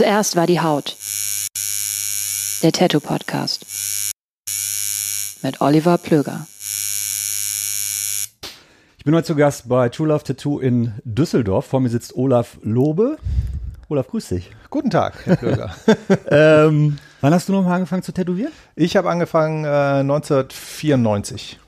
[0.00, 0.96] Zuerst war die Haut.
[2.62, 3.66] Der Tattoo Podcast.
[5.42, 6.46] Mit Oliver Plöger.
[8.96, 11.66] Ich bin heute zu Gast bei True Love Tattoo in Düsseldorf.
[11.66, 13.18] Vor mir sitzt Olaf Lobe.
[13.90, 14.50] Olaf, grüß dich.
[14.70, 15.74] Guten Tag, Herr Plöger.
[16.30, 18.52] ähm, wann hast du nochmal angefangen zu tätowieren?
[18.76, 21.58] ich habe angefangen äh, 1994.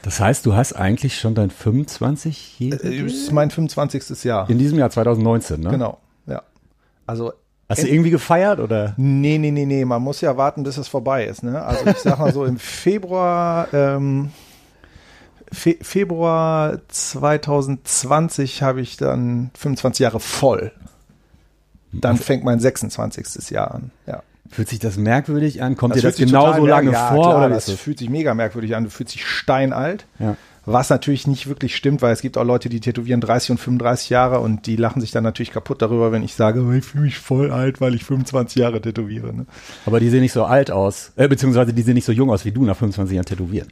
[0.00, 4.24] Das heißt, du hast eigentlich schon dein 25 Äh, Das ist mein 25.
[4.24, 4.48] Jahr.
[4.48, 5.68] in diesem Jahr 2019, ne?
[5.68, 6.40] Genau, ja.
[7.04, 7.34] Also,
[7.72, 8.94] Hast du irgendwie gefeiert oder?
[8.96, 11.42] nee, nee, nee, nee, man muss ja warten, bis es vorbei ist.
[11.42, 11.62] Ne?
[11.62, 14.30] Also ich sag mal so, im Februar, ähm,
[15.52, 20.72] Fe Februar 2020 habe ich dann 25 Jahre voll.
[21.92, 23.50] Dann fängt mein 26.
[23.50, 24.22] Jahr an, ja.
[24.50, 25.76] Fühlt sich das merkwürdig an?
[25.76, 27.24] Kommt dir fühlt das genauso lange ja, vor?
[27.24, 27.76] Klar, oder das das?
[27.76, 28.84] fühlt sich mega merkwürdig an.
[28.84, 30.04] Du fühlst dich steinalt.
[30.18, 30.36] Ja.
[30.64, 34.10] Was natürlich nicht wirklich stimmt, weil es gibt auch Leute, die tätowieren 30 und 35
[34.10, 37.04] Jahre und die lachen sich dann natürlich kaputt darüber, wenn ich sage, oh, ich fühle
[37.04, 39.34] mich voll alt, weil ich 25 Jahre tätowiere.
[39.34, 39.46] Ne?
[39.86, 42.44] Aber die sehen nicht so alt aus, äh, beziehungsweise die sehen nicht so jung aus
[42.44, 43.68] wie du nach 25 Jahren tätowieren.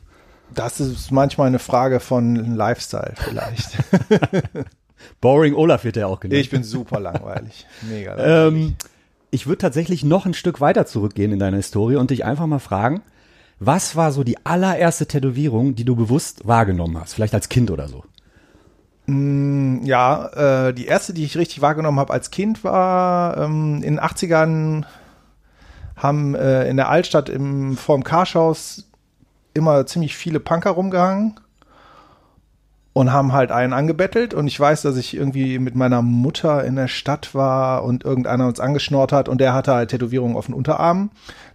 [0.53, 3.71] Das ist manchmal eine Frage von Lifestyle vielleicht.
[5.21, 6.41] Boring Olaf wird ja auch genannt.
[6.41, 7.67] ich bin super langweilig.
[7.89, 8.69] Mega langweilig.
[8.69, 8.77] Ähm,
[9.31, 12.59] ich würde tatsächlich noch ein Stück weiter zurückgehen in deiner Historie und dich einfach mal
[12.59, 13.03] fragen,
[13.61, 17.13] was war so die allererste Tätowierung, die du bewusst wahrgenommen hast?
[17.13, 18.05] Vielleicht als Kind oder so.
[19.07, 24.01] Ja, äh, die erste, die ich richtig wahrgenommen habe als Kind, war ähm, in den
[24.01, 24.85] 80ern
[25.97, 28.89] haben äh, in der Altstadt im, vorm Karschhaus
[29.53, 31.39] immer ziemlich viele Punker rumgehangen
[32.93, 34.35] und haben halt einen angebettelt.
[34.35, 38.47] Und ich weiß, dass ich irgendwie mit meiner Mutter in der Stadt war und irgendeiner
[38.47, 41.11] uns angeschnort hat und der hatte halt Tätowierungen auf den Unterarmen.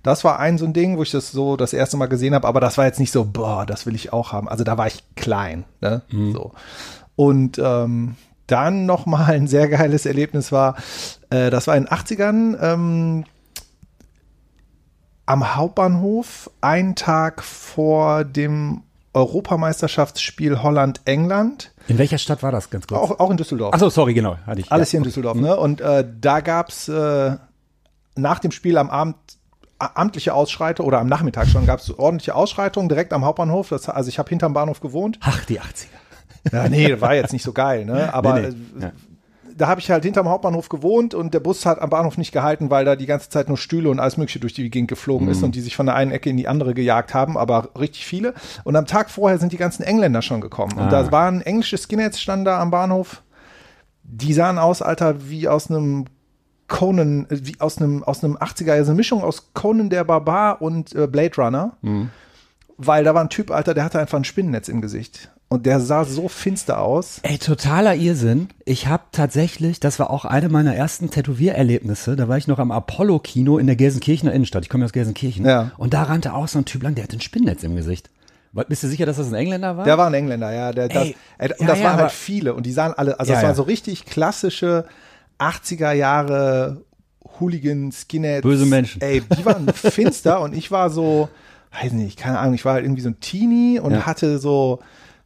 [0.05, 2.47] Das war ein so ein Ding, wo ich das so das erste Mal gesehen habe,
[2.47, 4.47] aber das war jetzt nicht so, boah, das will ich auch haben.
[4.47, 6.03] Also da war ich klein, ne?
[6.11, 6.51] So.
[7.15, 10.75] Und ähm, dann noch mal ein sehr geiles Erlebnis war,
[11.31, 13.23] äh, das war in den 80ern ähm,
[15.25, 18.83] am Hauptbahnhof, einen Tag vor dem
[19.13, 22.99] Europameisterschaftsspiel Holland-England, In welcher Stadt war das ganz kurz?
[22.99, 23.73] auch, auch in Düsseldorf.
[23.73, 24.37] Achso, sorry, genau.
[24.45, 24.91] Hatte ich, Alles ja.
[24.91, 25.55] hier in Düsseldorf, ne?
[25.57, 27.37] Und äh, da gab's äh,
[28.15, 29.15] nach dem Spiel am Abend
[29.79, 33.69] amtliche Ausschreitungen oder am Nachmittag schon gab's ordentliche Ausschreitungen direkt am Hauptbahnhof.
[33.69, 35.19] Das, also ich habe hinterm Bahnhof gewohnt.
[35.21, 36.51] Ach, die 80er.
[36.53, 38.13] Ja, nee, war jetzt nicht so geil, ne?
[38.13, 38.85] Aber Nee, nee.
[38.85, 38.91] äh, Ja.
[39.57, 42.69] da habe ich halt hinterm Hauptbahnhof gewohnt und der Bus hat am Bahnhof nicht gehalten,
[42.69, 45.31] weil da die ganze Zeit nur Stühle und alles Mögliche durch die Gegend geflogen Mhm.
[45.31, 48.05] ist und die sich von der einen Ecke in die andere gejagt haben, aber richtig
[48.05, 48.33] viele.
[48.63, 50.73] Und am Tag vorher sind die ganzen Engländer schon gekommen.
[50.73, 50.89] Und Ah.
[51.03, 53.23] da waren englische Skinheads standen da am Bahnhof.
[54.03, 56.05] Die sahen aus, Alter, wie aus einem
[56.67, 60.61] Conan, äh, wie aus einem, aus einem 80er, also eine Mischung aus Conan der Barbar
[60.61, 61.77] und äh, Blade Runner.
[61.81, 62.09] Mhm.
[62.77, 65.31] Weil da war ein Typ, Alter, der hatte einfach ein Spinnennetz im Gesicht.
[65.47, 67.19] Und der sah so finster aus.
[67.21, 68.49] Ey, totaler Irrsinn.
[68.65, 72.71] Ich habe tatsächlich, das war auch eine meiner ersten Tätowiererlebnisse, da war ich noch am
[72.71, 74.63] Apollo-Kino in der Gelsenkirchener Innenstadt.
[74.63, 75.45] Ich komme ja aus Gelsenkirchen.
[75.45, 75.71] Ja.
[75.77, 78.09] Und da rannte auch so ein Typ lang, der hatte ein Spinnnetz im Gesicht.
[78.67, 79.83] Bist du sicher, dass das ein Engländer war?
[79.85, 80.71] Der war ein Engländer, ja.
[80.71, 82.93] Der, das, Ey, äh, und ja, das ja, waren aber- halt viele und die sahen
[82.93, 83.47] alle, also Ja, das ja.
[83.49, 84.85] waren so richtig klassische
[85.39, 86.81] 80er Jahre
[87.39, 88.43] Hooligan, Skinheads.
[88.43, 89.01] Böse Menschen.
[89.01, 91.29] Ey, die waren finster und ich war so,
[91.81, 94.05] weiß nicht, keine Ahnung, ich war halt irgendwie so ein Teenie und Ja.
[94.05, 94.79] hatte so,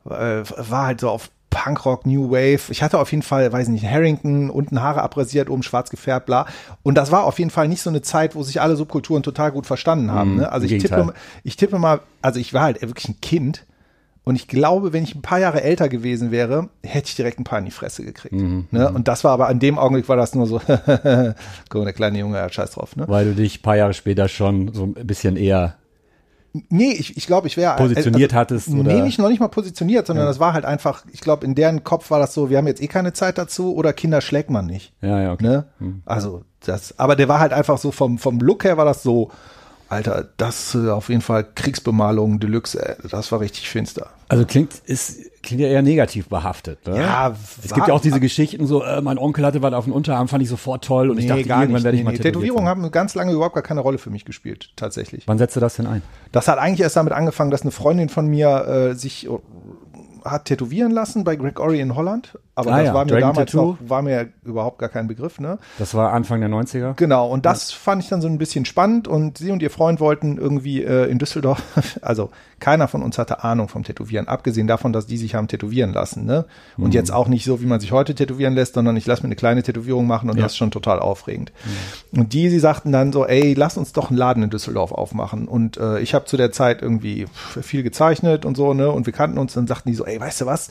[0.06, 0.09] äh,
[0.45, 2.71] war halt so auf Punkrock, New Wave.
[2.71, 6.45] Ich hatte auf jeden Fall, weiß nicht, Harrington, unten Haare abrasiert, oben schwarz gefärbt, bla.
[6.83, 9.51] Und das war auf jeden Fall nicht so eine Zeit, wo sich alle Subkulturen total
[9.51, 10.35] gut verstanden haben.
[10.38, 10.51] Ne?
[10.51, 11.13] Also ich tippe,
[11.44, 13.65] ich tippe mal, also ich war halt wirklich ein Kind.
[14.29, 17.45] Und ich glaube, wenn ich ein paar Jahre älter gewesen wäre, hätte ich direkt ein
[17.45, 18.35] paar in die Fresse gekriegt.
[18.35, 18.91] ne?
[18.93, 20.59] Und das war aber an dem Augenblick war das nur so,
[21.69, 22.95] guck, der kleine Junge, ja, scheiß drauf.
[22.95, 23.05] Ne?
[23.07, 25.77] Weil du dich ein paar Jahre später schon so ein bisschen eher
[26.69, 29.03] Nee, ich, ich glaube, ich wäre Positioniert hattest, Nee, oder?
[29.03, 32.11] nicht noch nicht mal positioniert, sondern das war halt einfach, ich glaube, in deren Kopf
[32.11, 34.93] war das so, wir haben jetzt eh keine Zeit dazu oder Kinder schlägt man nicht.
[35.01, 35.43] Ja, ja, okay.
[35.43, 35.65] Ne?
[36.05, 39.31] Also das, aber der war halt einfach so vom, vom Look her war das so,
[39.89, 44.11] Alter, das äh, auf jeden Fall Kriegsbemalung Deluxe, äh, das war richtig finster.
[44.29, 46.87] Also klingt, ist, klingt ja eher negativ behaftet.
[46.87, 46.97] Ne?
[46.97, 49.93] Ja, es gibt ja auch diese Geschichten, so, äh, mein Onkel hatte was auf dem
[49.93, 52.91] Unterarm, fand ich sofort toll und ich dachte, irgendwann werde ich mal tätowiert Tätowierungen haben
[52.91, 55.27] ganz lange überhaupt gar keine Rolle für mich gespielt, tatsächlich.
[55.27, 56.03] Wann setzt du das denn ein?
[56.31, 59.29] Das hat eigentlich erst damit angefangen, dass eine Freundin von mir äh, sich äh,
[60.23, 62.37] hat tätowieren lassen bei Gregory in Holland.
[62.59, 65.39] Aber Ah das ja, war mir Dragon damals noch, war mir überhaupt gar kein Begriff,
[65.39, 65.57] ne?
[65.77, 66.94] Das war Anfang der 90er.
[66.95, 70.00] Genau, und das fand ich dann so ein bisschen spannend und sie und ihr Freund
[70.00, 71.61] wollten irgendwie äh, in Düsseldorf,
[72.01, 72.29] also
[72.59, 76.25] keiner von uns hatte Ahnung vom Tätowieren, abgesehen davon, dass die sich haben tätowieren lassen,
[76.25, 76.45] ne?
[76.77, 76.91] Und Mhm.
[76.91, 79.35] jetzt auch nicht so, wie man sich heute tätowieren lässt, sondern ich lasse mir eine
[79.38, 80.44] kleine Tätowierung machen und Ja.
[80.44, 81.53] das ist schon total aufregend.
[82.13, 82.19] Mhm.
[82.19, 85.47] Und die, sie sagten dann so, ey, lass uns doch einen Laden in Düsseldorf aufmachen.
[85.47, 87.27] Und äh, ich habe zu der Zeit irgendwie
[87.61, 88.91] viel gezeichnet und so, ne?
[88.91, 90.69] Und wir kannten uns, dann sagten die so, ey, weißt du was?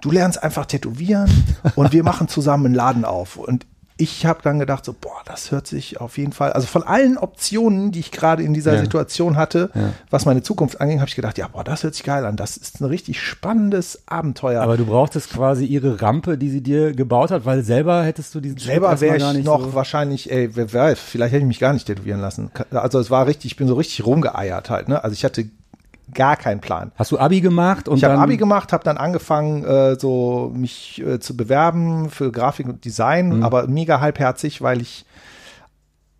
[0.00, 1.28] Du lernst einfach tätowieren
[1.74, 3.36] und wir machen zusammen einen Laden auf.
[3.36, 3.66] Und
[3.98, 7.16] ich habe dann gedacht, so, boah, das hört sich auf jeden Fall, also von allen
[7.16, 8.80] Optionen, die ich gerade in dieser Ja.
[8.82, 9.94] Situation hatte, Ja.
[10.10, 12.36] was meine Zukunft anging, habe ich gedacht, ja, boah, das hört sich geil an.
[12.36, 14.60] Das ist ein richtig spannendes Abenteuer.
[14.62, 18.40] Aber du brauchtest quasi ihre Rampe, die sie dir gebaut hat, weil selber hättest du
[18.40, 21.72] diesen Selber wäre ich noch so wahrscheinlich, ey, wer weiß, vielleicht hätte ich mich gar
[21.72, 22.50] nicht tätowieren lassen.
[22.72, 25.02] Also es war richtig, ich bin so richtig rumgeeiert halt, ne?
[25.02, 25.46] Also ich hatte
[26.12, 26.92] gar keinen Plan.
[26.96, 31.02] Hast du Abi gemacht und Ich habe Abi gemacht, habe dann angefangen, äh, so mich
[31.04, 33.42] äh, zu bewerben für Grafik und Design, Mhm.
[33.42, 35.05] aber mega halbherzig, weil ich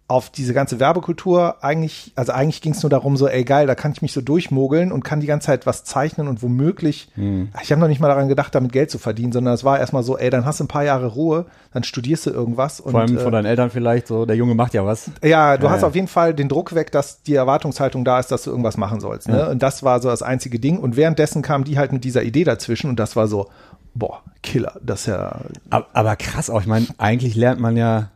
[0.08, 3.74] auf diese ganze Werbekultur eigentlich, also eigentlich ging es nur darum, so, ey geil, da
[3.74, 7.48] kann ich mich so durchmogeln und kann die ganze Zeit was zeichnen und womöglich, Mhm.
[7.60, 10.04] ich habe noch nicht mal daran gedacht, damit Geld zu verdienen, sondern es war erstmal
[10.04, 13.00] so, ey, dann hast du ein paar Jahre Ruhe, dann studierst du irgendwas und vor
[13.00, 15.10] allem äh, von deinen Eltern vielleicht so, der Junge macht ja was.
[15.24, 15.88] ja, du Ja, hast ja.
[15.88, 19.00] auf jeden Fall den Druck weg, dass die Erwartungshaltung da ist, dass du irgendwas machen
[19.00, 19.28] sollst.
[19.28, 19.38] Ne?
[19.38, 19.46] Ja.
[19.48, 20.78] Und das war so das einzige Ding.
[20.78, 23.48] Und währenddessen kam die halt mit dieser Idee dazwischen und das war so,
[23.94, 24.74] boah, Killer.
[24.82, 25.40] Das ist ja.
[25.70, 28.10] Aber, aber krass auch, ich meine, eigentlich lernt man ja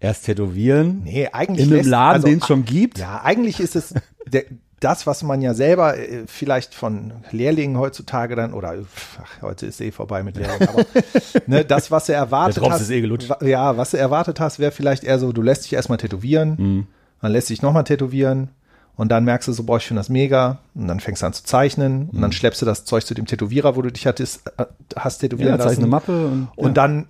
[0.00, 1.66] erst tätowieren Nee, eigentlich.
[1.66, 2.98] in einem lässt- Laden, also, den es schon gibt.
[2.98, 3.94] Ja, eigentlich ist es
[4.26, 4.44] der,
[4.80, 8.74] das, was man ja selber äh, vielleicht von Lehrlingen heutzutage dann, oder
[9.22, 10.84] ach, heute ist eh vorbei mit Lehrlingen, aber
[11.46, 12.82] ne, das, was du erwartet hast.
[12.82, 13.30] ist eh gelutscht.
[13.40, 16.86] Ja, was du erwartet hast, wäre vielleicht eher so, du lässt dich erstmal tätowieren, Mhm.
[17.22, 18.50] dann lässt dich nochmal tätowieren
[18.96, 21.32] und dann merkst du so, boah, ich finde das mega und dann fängst du an
[21.32, 24.46] zu zeichnen und dann schleppst du das Zeug zu dem Tätowierer, wo du dich hattest,
[24.58, 25.78] äh, hast tätowieren Ja, lassen.
[25.78, 26.72] eine Mappe und, Und ja.
[26.74, 27.06] dann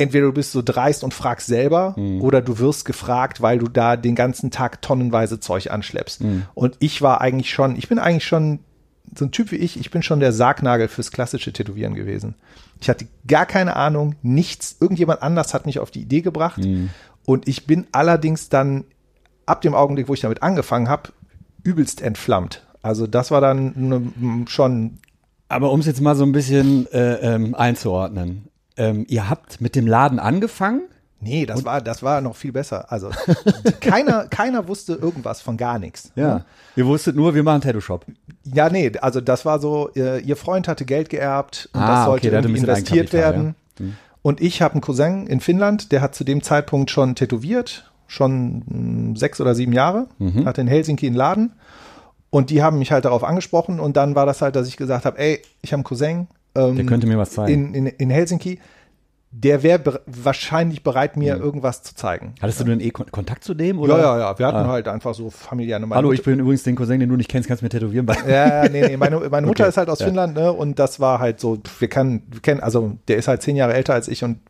[0.00, 2.20] entweder du bist so dreist und fragst selber Mhm.
[2.22, 6.22] oder du wirst gefragt, weil du da den ganzen Tag tonnenweise Zeug anschleppst.
[6.22, 6.42] Mhm.
[6.54, 8.60] Und ich war eigentlich schon, ich bin eigentlich schon
[9.14, 12.34] so ein Typ wie ich, ich bin schon der Sargnagel fürs klassische Tätowieren gewesen.
[12.80, 16.58] Ich hatte gar keine Ahnung, nichts, irgendjemand anders hat mich auf die Idee gebracht.
[16.58, 16.90] Mhm.
[17.26, 18.84] Und ich bin allerdings dann
[19.46, 21.10] ab dem Augenblick, wo ich damit angefangen habe,
[21.62, 22.64] übelst entflammt.
[22.82, 24.98] Also das war dann ne, schon
[25.48, 28.46] Aber um es jetzt mal so ein bisschen äh, ähm, einzuordnen.
[28.80, 30.82] Ähm, ihr habt mit dem Laden angefangen?
[31.20, 32.90] Nee, das war, das war noch viel besser.
[32.90, 33.10] Also
[33.80, 36.12] keiner, keiner wusste irgendwas von gar nichts.
[36.16, 36.44] ne?
[36.76, 38.06] Ihr wusstet nur, wir machen Tattoo-Shop.
[38.44, 42.28] Ja, nee, also das war so, ihr Freund hatte Geld geerbt und Ah, das sollte
[42.28, 43.54] okay, irgendwie investiert werden.
[44.22, 48.62] Und ich habe einen Cousin in Finnland, der hat zu dem Zeitpunkt schon tätowiert, schon
[49.12, 50.46] mh, sechs oder sieben Jahre, Mhm.
[50.46, 51.52] hatte in Helsinki einen Laden.
[52.30, 55.04] Und die haben mich halt darauf angesprochen und dann war das halt, dass ich gesagt
[55.04, 56.28] habe, ey, ich habe einen Cousin.
[56.54, 57.74] Ähm, Der könnte mir was zeigen.
[57.74, 58.58] in, in, in Helsinki.
[59.32, 61.42] Der wäre be wahrscheinlich bereit, mir Mhm.
[61.42, 62.34] irgendwas zu zeigen.
[62.42, 63.78] Hattest du denn eh Kon Kontakt zu dem?
[63.78, 63.96] Oder?
[63.96, 64.38] Ja, ja, ja.
[64.40, 64.66] Wir hatten Ah.
[64.66, 67.46] halt einfach so familiäre meine Hallo, ich bin übrigens den Cousin, den du nicht kennst,
[67.46, 68.08] kannst mir tätowieren.
[68.26, 68.96] Ja, ja, nee, nee.
[68.96, 70.06] Meine, meine Mutter Okay, ist halt aus ja.
[70.06, 70.52] Finnland, ne?
[70.52, 73.74] Und das war halt so, wir kennen, wir kennen, also der ist halt zehn Jahre
[73.74, 74.40] älter als ich und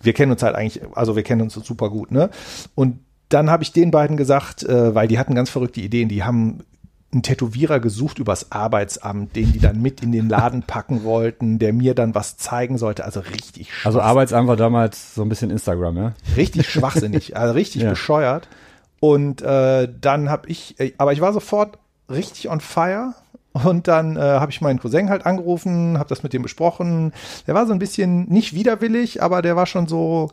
[0.00, 2.30] wir kennen uns halt eigentlich, also wir kennen uns super gut, ne?
[2.76, 3.00] Und
[3.30, 6.60] dann habe ich den beiden gesagt, äh, weil die hatten ganz verrückte Ideen, die haben
[7.14, 11.72] einen Tätowierer gesucht übers Arbeitsamt, den die dann mit in den Laden packen wollten, der
[11.72, 13.04] mir dann was zeigen sollte.
[13.04, 16.12] Also richtig also schwach- Arbeitsamt war damals so ein bisschen Instagram, ja?
[16.36, 17.90] Richtig schwachsinnig, also richtig Ja.
[17.90, 18.48] bescheuert.
[19.00, 21.78] Und äh, dann habe ich, äh, aber ich war sofort
[22.10, 23.14] richtig on fire
[23.54, 27.12] Und dann äh, habe ich meinen Cousin halt angerufen, habe das mit dem besprochen.
[27.46, 30.30] Der war so ein bisschen nicht widerwillig, aber der war schon so,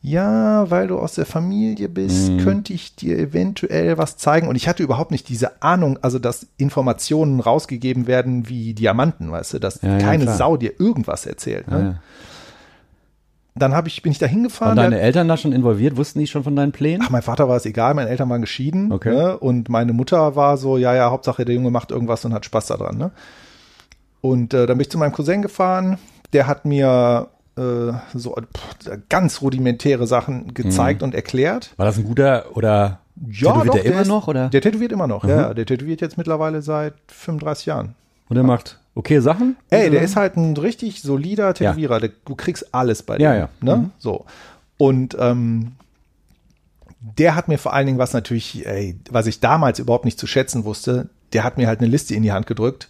[0.00, 2.38] ja, weil du aus der Familie bist, Mhm.
[2.38, 4.48] könnte ich dir eventuell was zeigen.
[4.48, 9.52] Und ich hatte überhaupt nicht diese Ahnung, also dass Informationen rausgegeben werden wie Diamanten, weißt
[9.54, 10.36] du, dass Ja, ja, keine klar.
[10.38, 11.68] Sau dir irgendwas erzählt.
[11.68, 11.78] Ne?
[11.78, 11.94] Ja, ja.
[13.54, 14.76] Dann hab ich, bin ich da hingefahren.
[14.78, 15.96] Waren deine der- Eltern da schon involviert?
[15.98, 17.02] Wussten die schon von deinen Plänen?
[17.04, 18.90] Ach, mein Vater war es egal, meine Eltern waren geschieden.
[18.92, 19.10] Okay.
[19.14, 19.36] Ne?
[19.38, 22.68] Und meine Mutter war so, ja, ja, Hauptsache der Junge macht irgendwas und hat Spaß
[22.68, 22.96] daran.
[22.96, 23.10] Ne?
[24.20, 25.98] Und äh, dann bin ich zu meinem Cousin gefahren.
[26.32, 27.28] Der hat mir
[27.58, 31.72] äh, so pff, ganz rudimentäre Sachen gezeigt und erklärt.
[31.76, 34.28] War das ein guter oder tätowiert doch, der immer ist- noch?
[34.28, 34.48] Oder?
[34.48, 35.28] Der tätowiert immer noch, Mhm.
[35.30, 35.54] ja, ja.
[35.54, 37.94] Der tätowiert jetzt mittlerweile seit 35 Jahren.
[38.30, 39.56] Und der macht okay Sachen?
[39.70, 42.00] Ey, der ist halt ein richtig solider Tätowierer.
[42.00, 43.24] Der, du kriegst alles bei dem.
[43.24, 43.48] Ja, ja.
[43.60, 43.76] Ne?
[43.76, 43.90] Mhm.
[43.98, 44.24] So.
[44.76, 45.72] Und ähm,
[47.00, 50.26] der hat mir vor allen Dingen was natürlich, ey, was ich damals überhaupt nicht zu
[50.26, 52.88] schätzen wusste, der hat mir halt eine Liste in die Hand gedrückt.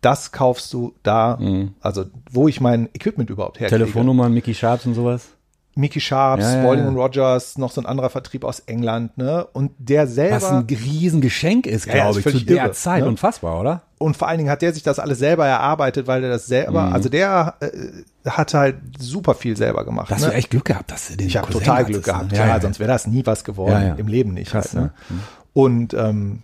[0.00, 1.38] Das kaufst du da,
[1.80, 3.84] also wo ich mein Equipment überhaupt herkriege.
[3.84, 5.28] Telefonnummern, Mickey Sharps und sowas?
[5.74, 9.46] Mickey Sharps, Ja, ja, Spalding und Rogers, noch so ein anderer Vertrieb aus England, ne?
[9.54, 10.36] Und der selber.
[10.36, 13.02] Was ein Riesengeschenk ist, Ja, glaube ich, zu der irre, Zeit.
[13.02, 13.08] ne?
[13.08, 13.82] Unfassbar, oder?
[13.98, 16.88] Und vor allen Dingen hat der sich das alles selber erarbeitet, weil er das selber,
[16.88, 16.92] Mhm.
[16.92, 20.10] also der äh, hat halt super viel selber gemacht.
[20.10, 20.28] Hast ne?
[20.28, 22.12] du echt Glück gehabt, dass du den Ich habe total Glück ne?
[22.12, 22.32] gehabt.
[22.32, 23.94] Ja, Ja, sonst wäre das nie was geworden.
[23.96, 24.50] Im Leben nicht.
[24.50, 24.90] Krass, halt, ne?
[25.08, 25.18] ne?
[25.54, 26.42] Und ähm,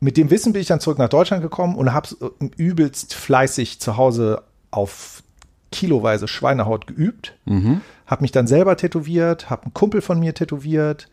[0.00, 2.08] mit dem Wissen bin ich dann zurück nach Deutschland gekommen und habe
[2.56, 5.22] übelst fleißig zu Hause auf
[5.72, 7.34] kiloweise Schweinehaut geübt.
[7.44, 7.80] Mhm.
[8.06, 11.08] Habe mich dann selber tätowiert, habe einen Kumpel von mir tätowiert.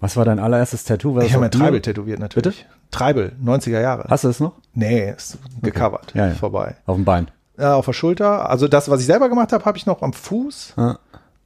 [0.00, 1.14] Was war dein allererstes Tattoo?
[1.14, 1.58] War das Ich habe du?
[1.58, 2.66] Treibel tätowiert natürlich.
[2.90, 4.06] Treibel, 90er Jahre.
[4.08, 4.52] Hast du es noch?
[4.74, 6.14] Nee, ist gecovert.
[6.14, 6.34] Ja, ja.
[6.34, 6.76] Vorbei.
[6.86, 7.30] Auf dem Bein.
[7.58, 8.48] Ja, auf der Schulter.
[8.48, 10.74] Also das, was ich selber gemacht habe, habe ich noch am Fuß.
[10.76, 10.98] Ja.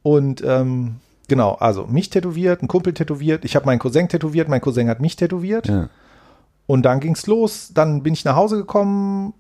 [0.03, 0.97] Und ähm,
[1.29, 3.45] genau, also mich tätowiert, ein Kumpel tätowiert.
[3.45, 5.69] Ich habe meinen Cousin tätowiert, mein Cousin hat mich tätowiert.
[5.69, 5.89] Ja.
[6.67, 7.71] Und dann ging's los.
[7.73, 9.33] Dann bin ich nach Hause gekommen,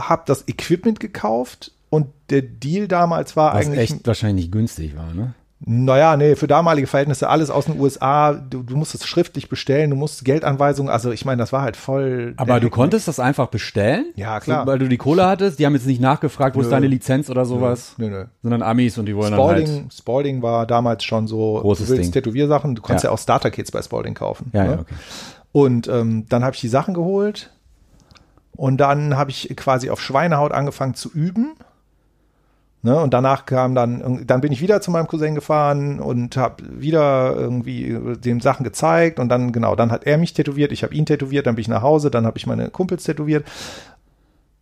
[0.00, 1.72] habe das Equipment gekauft.
[1.90, 5.34] Und der Deal damals war Was eigentlich, echt wahrscheinlich nicht günstig war, ne?
[5.62, 8.32] naja, nee, für damalige Verhältnisse alles aus den USA.
[8.32, 10.90] Du, du musst es schriftlich bestellen, du musst Geldanweisungen.
[10.90, 12.32] Also ich meine, das war halt voll.
[12.38, 14.06] Aber du Heck- konntest das einfach bestellen?
[14.16, 14.64] Ja, klar.
[14.64, 15.58] So, weil du die Kohle hattest?
[15.58, 16.70] Die haben jetzt nicht nachgefragt, wo ist Nö.
[16.70, 17.92] deine Lizenz oder sowas?
[17.98, 18.24] Nö, nö.
[18.42, 19.66] Sondern Amis und die wollen dann halt.
[19.68, 22.12] Spalding, Spalding war damals schon so, Großes du willst Ding.
[22.22, 23.14] Tätowiersachen, du kannst ja, Ja.
[23.14, 24.50] auch Starter-Kits bei Spalding kaufen.
[24.54, 24.70] Ja, ne?
[24.70, 24.94] ja, okay.
[25.52, 27.50] Und ähm, dann habe ich die Sachen geholt
[28.56, 31.52] und dann habe ich quasi auf Schweinehaut angefangen zu üben.
[32.82, 36.64] Ne, und danach kam dann, dann bin ich wieder zu meinem Cousin gefahren und habe
[36.80, 37.94] wieder irgendwie
[38.24, 41.46] dem Sachen gezeigt und dann, genau, dann hat er mich tätowiert, ich habe ihn tätowiert,
[41.46, 43.44] dann bin ich nach Hause, dann habe ich meine Kumpels tätowiert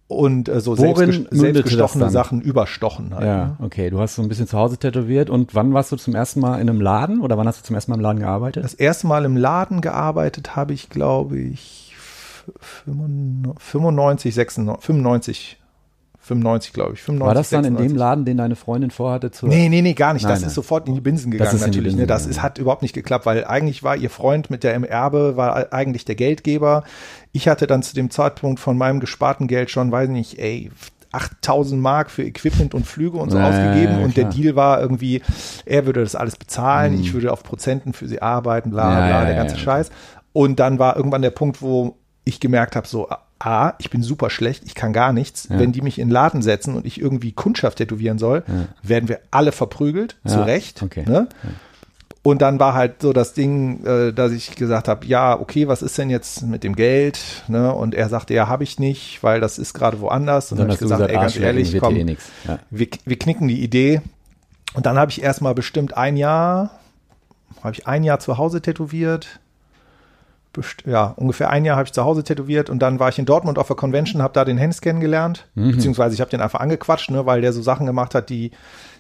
[0.09, 2.09] und äh, so selbstges- selbstgestochene?
[2.11, 3.27] Sachen überstochen halt.
[3.27, 3.57] Ja, ne?
[3.61, 3.91] okay.
[3.91, 5.29] Du hast so ein bisschen zu Hause tätowiert.
[5.29, 7.21] Und wann warst du zum ersten Mal in einem Laden?
[7.21, 8.65] Oder wann hast du zum ersten Mal im Laden gearbeitet?
[8.65, 11.95] Das erste Mal im Laden gearbeitet habe ich, glaube ich,
[12.59, 15.59] 95, 96, 95,
[16.29, 17.03] 95, glaube ich.
[17.03, 17.99] 95, war das dann in dem 96.
[17.99, 19.31] Laden, den deine Freundin vorhatte?
[19.31, 20.23] Zu Nee, nee, nee, gar nicht.
[20.23, 20.49] Nein, das nein.
[20.49, 21.83] ist sofort in die Binsen gegangen, die natürlich.
[21.85, 22.07] Binsen ne?
[22.07, 24.85] Das gegangen, ist, hat überhaupt nicht geklappt, weil eigentlich war ihr Freund mit der im
[24.85, 26.85] Erbe, war eigentlich der Geldgeber.
[27.33, 30.71] Ich hatte dann zu dem Zeitpunkt von meinem gesparten Geld schon, weiß nicht, ey,
[31.11, 33.99] 8000 Mark für Equipment und Flüge und so Ja, ausgegeben.
[33.99, 34.25] ja, und der.
[34.27, 35.23] Deal war irgendwie,
[35.65, 39.09] er würde das alles bezahlen, ich würde auf Prozenten für sie arbeiten, bla, Ja, bla,
[39.09, 39.61] ja, der ja, ganze ja.
[39.63, 39.91] Scheiß.
[40.35, 41.97] Und dann war irgendwann der Punkt, wo
[42.29, 43.09] ich gemerkt habe, so,
[43.39, 45.49] A, ich bin super schlecht, ich kann gar nichts.
[45.49, 48.43] Wenn die mich in den Laden setzen und ich irgendwie Kundschaft tätowieren soll,
[48.83, 50.83] werden wir alle verprügelt, zu Ja, Recht.
[50.83, 51.05] okay.
[51.07, 51.29] Ne?
[52.25, 55.83] Und dann war halt so das Ding, äh, dass ich gesagt habe, ja, okay, was
[55.83, 57.19] ist denn jetzt mit dem Geld?
[57.47, 57.73] Ne?
[57.73, 60.53] Und er sagte, ja, habe ich nicht, weil das ist gerade woanders.
[60.53, 62.17] Und dann dann habe ich gesagt, gesagt, ey, ganz Arschlecken, ehrlich, komm, eh.
[62.47, 62.59] Ja.
[62.71, 64.03] wir, wir knicken die Idee.
[64.75, 66.79] Und dann habe ich erstmal bestimmt ein Jahr,
[67.63, 69.39] habe ich ein Jahr zu Hause tätowiert.
[70.87, 73.59] Ja, ungefähr ein Jahr habe ich zu Hause tätowiert und dann war ich in Dortmund
[73.59, 75.73] auf der Convention, habe da den Hennis kennengelernt, Mhm.
[75.73, 78.51] beziehungsweise ich habe den einfach angequatscht, ne, weil der so Sachen gemacht hat, die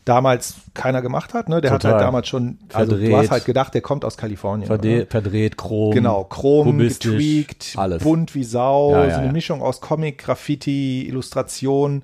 [0.05, 1.49] damals keiner gemacht hat.
[1.51, 1.61] Ne?
[1.61, 1.97] Der hat Total.
[1.99, 3.17] halt damals schon, also du Verdreht.
[3.19, 4.67] hast halt gedacht, der kommt aus Kalifornien.
[4.67, 5.93] Verde verdreht, Chrom.
[5.93, 8.03] Genau, Chrom, getweakt, alles.
[8.03, 9.33] bunt wie Sau, Ja, ja, so eine ja.
[9.33, 12.03] Mischung aus Comic, Graffiti, Illustration.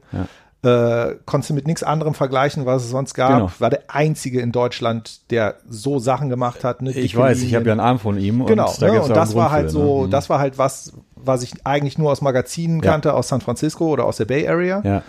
[0.64, 3.32] Äh, konntest du mit nichts anderem vergleichen, was es sonst gab.
[3.32, 3.50] Genau.
[3.58, 6.80] War der einzige in Deutschland, der so Sachen gemacht hat.
[6.80, 6.90] Ne?
[6.90, 8.46] Ich dicke weiß, ich habe ja einen Arm von ihm.
[8.46, 9.02] Genau, und, da ne?
[9.02, 10.08] und das war halt für, so, ne?
[10.08, 12.92] das war halt was, was ich eigentlich nur aus Magazinen Ja.
[12.92, 14.80] kannte, aus San Francisco oder aus der Bay Area.
[14.84, 15.02] Ja.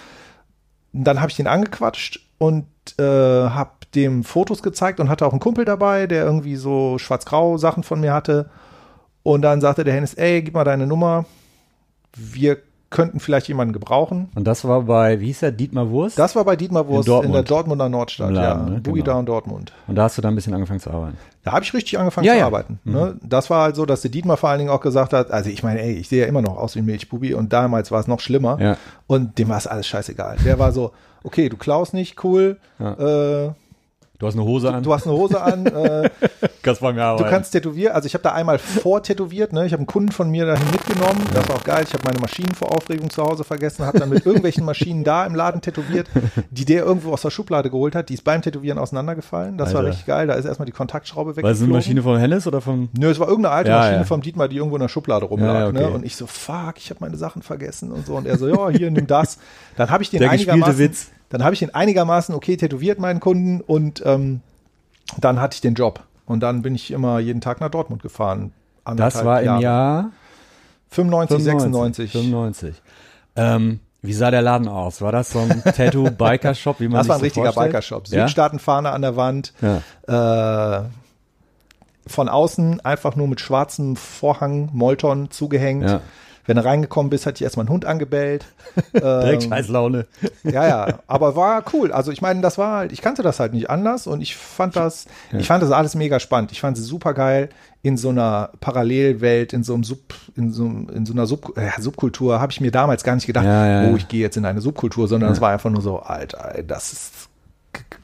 [0.94, 2.66] Und dann habe ich den angequatscht und
[3.00, 7.58] äh, habe dem Fotos gezeigt und hatte auch einen Kumpel dabei, der irgendwie so schwarz-grau
[7.58, 8.50] Sachen von mir hatte.
[9.24, 11.26] Und dann sagte der Hennis, ey, gib mal deine Nummer.
[12.16, 12.58] Wir
[12.96, 14.30] könnten vielleicht jemanden gebrauchen.
[14.36, 16.18] Und das war bei, wie hieß der, Dietmar Wurst?
[16.18, 17.36] Das war bei Dietmar Wurst in, Dortmund.
[17.36, 18.74] der Dortmunder Nordstadt, Laden, ja.
[18.76, 18.80] ne?
[18.82, 19.14] Boogie Genau.
[19.18, 19.74] Down Dortmund.
[19.88, 21.18] Und da hast du dann ein bisschen angefangen zu arbeiten.
[21.44, 22.46] Da habe ich richtig angefangen Ja, zu ja.
[22.46, 22.80] arbeiten.
[22.86, 23.18] Ne?
[23.22, 25.62] Das war halt so, dass der Dietmar vor allen Dingen auch gesagt hat, also ich
[25.62, 28.08] meine, ey, ich sehe ja immer noch aus wie ein Milchbubi und damals war es
[28.08, 28.58] noch schlimmer.
[28.60, 28.78] Ja.
[29.08, 30.38] Und dem war es alles scheißegal.
[30.46, 30.92] Der war so,
[31.24, 32.58] okay, du klaust nicht, cool.
[32.80, 33.50] Äh,
[34.18, 34.82] Du hast eine Hose an.
[34.84, 35.66] du hast eine Hose an.
[35.66, 36.10] Äh,
[36.64, 37.30] kannst bei mir du arbeiten.
[37.30, 37.94] kannst tätowieren.
[37.94, 39.52] Also ich habe da einmal vortätowiert.
[39.52, 39.66] Ne?
[39.66, 41.22] Ich habe einen Kunden von mir dahin mitgenommen.
[41.34, 41.84] Das war auch geil.
[41.86, 43.86] Ich habe meine Maschinen vor Aufregung zu Hause vergessen.
[43.86, 46.08] Habe dann mit irgendwelchen Maschinen da im Laden tätowiert,
[46.50, 48.08] die der irgendwo aus der Schublade geholt hat.
[48.10, 49.58] Die ist beim Tätowieren auseinandergefallen.
[49.58, 49.90] Das war Alter.
[49.92, 50.28] richtig geil.
[50.28, 52.88] Da ist erstmal die Kontaktschraube War das eine Maschine von Hennes oder von.
[52.98, 54.04] Nö, es war irgendeine alte Ja, Maschine ja.
[54.06, 55.54] vom Dietmar, die irgendwo in der Schublade rumlag.
[55.60, 55.78] Ja, okay.
[55.82, 55.90] ne?
[55.90, 58.16] Und ich so, fuck, ich habe meine Sachen vergessen und so.
[58.16, 59.40] Und er so, ja, hier, nimm das.
[59.76, 61.08] Dann habe ich den Der gespielte einigermaßen, Witz.
[61.30, 63.62] Dann habe ich den einigermaßen okay tätowiert, meinen Kunden.
[63.62, 64.42] Und ähm,
[65.20, 66.04] dann hatte ich den Job.
[66.26, 68.52] Und dann bin ich immer jeden Tag nach Dortmund gefahren.
[68.96, 69.62] Das war im Jahre.
[69.62, 70.12] Jahr
[70.90, 72.12] 95, 96.
[72.12, 72.82] 95.
[73.36, 75.02] Ähm, wie sah der Laden aus?
[75.02, 77.52] War das so ein Tattoo-Biker-Shop, wie man Das war ein so richtiger?
[77.52, 78.08] Bikershop.
[78.08, 78.28] Ja?
[78.28, 79.54] Südstaatenfahne an der Wand.
[79.62, 80.82] Ja.
[80.82, 80.84] Äh,
[82.08, 85.90] von außen einfach nur mit schwarzem Vorhang, Molton zugehängt.
[85.90, 86.02] Ja.
[86.48, 88.46] Wenn du reingekommen bist, hat dich erstmal ein Hund angebellt.
[88.94, 90.06] Direkt Ähm, scheiß Laune.
[90.44, 91.92] Ja, ja, aber war cool.
[91.92, 94.76] Also ich meine, das war halt, ich kannte das halt nicht anders und ich fand
[94.76, 95.06] das,
[95.38, 96.52] ich fand das alles mega spannend.
[96.52, 97.50] Ich fand es super geil
[97.82, 101.70] in so einer Parallelwelt, in so einem Sub, in so, in so einer Sub, äh,
[101.80, 103.96] Subkultur, habe ich mir damals gar nicht gedacht, Ja, ja, oh, ja.
[103.96, 107.12] ich gehe jetzt in eine Subkultur, sondern es war einfach nur so, Alter, das ist,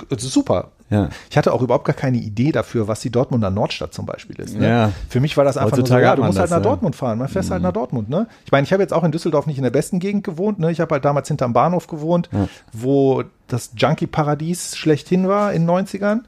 [0.10, 0.70] das ist super.
[0.92, 1.10] Ja.
[1.30, 4.58] Ich hatte auch überhaupt gar keine Idee dafür, was die Dortmunder Nordstadt zum Beispiel ist.
[4.58, 4.68] Ne?
[4.68, 4.92] Ja.
[5.10, 6.64] Für mich war das einfach Heutzutage nur so, ja, du musst halt nach ja.
[6.64, 8.10] Dortmund fahren, man fährst halt nach Dortmund.
[8.10, 8.28] Ne?
[8.46, 10.60] Ich meine, ich habe jetzt auch in Düsseldorf nicht in der besten Gegend gewohnt.
[10.60, 10.70] Ne?
[10.70, 12.30] Ich habe halt damals hinterm Bahnhof gewohnt,
[12.74, 16.22] wo das Junkie-Paradies schlechthin war in den 90ern.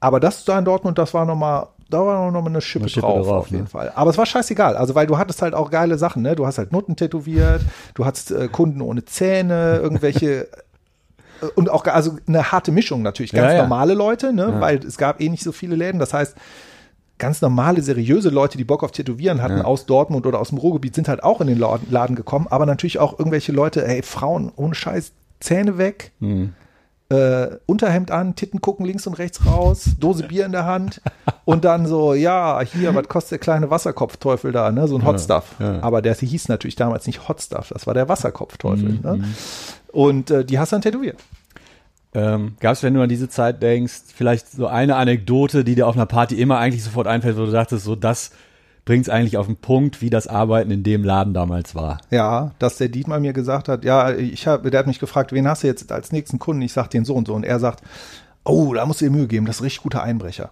[0.00, 2.90] Aber das da in Dortmund, das war nochmal, da war noch mal eine Schippe, Eine
[2.90, 3.70] Schippe drauf, drauf, auf jeden ne?
[3.70, 3.92] Fall.
[3.94, 6.34] Aber es war scheißegal, also weil du hattest halt auch geile Sachen, ne?
[6.34, 7.62] Du hast halt Nutten tätowiert,
[7.94, 10.48] du hattest äh, Kunden ohne Zähne, irgendwelche
[11.54, 13.62] und auch also eine harte Mischung natürlich, ganz Ja, ja.
[13.62, 14.56] normale Leute, ne?
[14.60, 15.98] Weil es gab eh nicht so viele Läden.
[15.98, 16.36] Das heißt,
[17.18, 20.94] ganz normale, seriöse Leute, die Bock auf Tätowieren hatten aus Dortmund oder aus dem Ruhrgebiet,
[20.94, 24.74] sind halt auch in den Laden, gekommen, aber natürlich auch irgendwelche Leute, ey, Frauen ohne
[24.74, 26.12] Scheiß, Zähne weg,
[27.10, 31.00] äh, Unterhemd an, Titten gucken links und rechts raus, Dose Bier in der Hand
[31.44, 34.88] und dann so, ja, hier, was kostet der kleine Wasserkopfteufel da, ne?
[34.88, 35.54] So ein Hot Stuff.
[35.58, 35.82] ja.
[35.82, 39.00] Aber der hieß natürlich damals nicht Hot Stuff, das war der Wasserkopfteufel.
[39.02, 39.24] Ne?
[39.92, 41.18] Und äh, die hast du dann tätowiert.
[42.14, 45.88] Ähm, Gab es, wenn du an diese Zeit denkst, vielleicht so eine Anekdote, die dir
[45.88, 48.30] auf einer Party immer eigentlich sofort einfällt, wo du dachtest, so das
[48.84, 52.00] bringt es eigentlich auf den Punkt, wie das Arbeiten in dem Laden damals war.
[52.10, 55.48] Ja, dass der Dietmar mir gesagt hat, ja, ich hab, der hat mich gefragt, wen
[55.48, 56.62] hast du jetzt als nächsten Kunden?
[56.62, 57.34] Ich sag den so und so.
[57.34, 57.82] Und er sagt,
[58.44, 60.50] oh, da musst du dir Mühe geben, das ist richtig guter Einbrecher.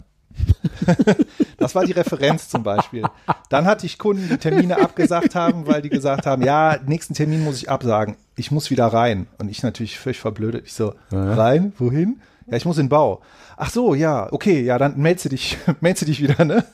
[1.59, 3.05] das war die Referenz zum Beispiel.
[3.51, 7.45] Dann hatte ich Kunden, die Termine abgesagt haben, weil die gesagt haben, ja, nächsten Termin
[7.45, 8.16] muss ich absagen.
[8.37, 9.27] Ich muss wieder rein.
[9.38, 10.64] Und ich natürlich völlig verblödet.
[10.66, 11.75] Ich so, rein?
[11.79, 12.21] Wohin?
[12.47, 13.21] Ja, ich muss in den Bau.
[13.57, 16.64] Ach so, ja, okay, ja, dann meldest du dich, meldest du dich wieder, ne?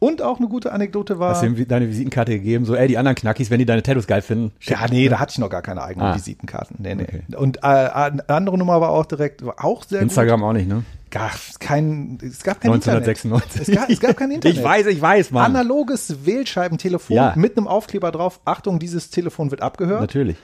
[0.00, 1.30] Und auch eine gute Anekdote war.
[1.32, 4.06] Hast du ihm deine Visitenkarte gegeben, so, ey, die anderen Knackis, wenn die deine Tattoos
[4.06, 6.14] geil finden, Ja, nee, da hatte ich noch gar keine eigenen Ah.
[6.16, 6.76] Visitenkarten.
[6.80, 7.36] Nee, nee.
[7.36, 10.76] Und äh, eine andere Nummer war auch direkt, war auch sehr Instagram auch nicht, ne?
[10.76, 10.84] gut.
[11.10, 13.08] Gar kein, es gab kein Internet.
[13.08, 13.68] 1996.
[13.68, 14.56] Es gab, es gab kein Internet.
[14.56, 15.44] Ich weiß, ich weiß, Mann.
[15.54, 17.32] Analoges Wählscheibentelefon Ja.
[17.36, 18.40] mit einem Aufkleber drauf.
[18.46, 20.00] Achtung, dieses Telefon wird abgehört.
[20.00, 20.36] Natürlich.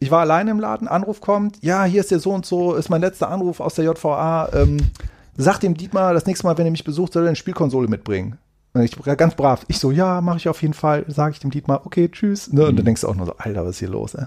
[0.00, 1.58] Ich war alleine im Laden, Anruf kommt.
[1.62, 4.48] Ja, hier ist der so und so, ist mein letzter Anruf aus der JVA.
[4.54, 4.78] Ähm,
[5.36, 8.38] sag dem Dietmar, das nächste Mal, wenn er mich besucht, soll er eine Spielkonsole mitbringen.
[8.72, 9.64] Und ich ganz brav.
[9.68, 11.04] Ich so, ja, mache ich auf jeden Fall.
[11.08, 12.52] Sage ich dem Dietmar, okay, tschüss.
[12.52, 12.64] Ne?
[12.66, 12.76] Und Mhm.
[12.76, 14.14] dann denkst du auch nur so, Alter, was ist hier los?
[14.14, 14.26] Ey?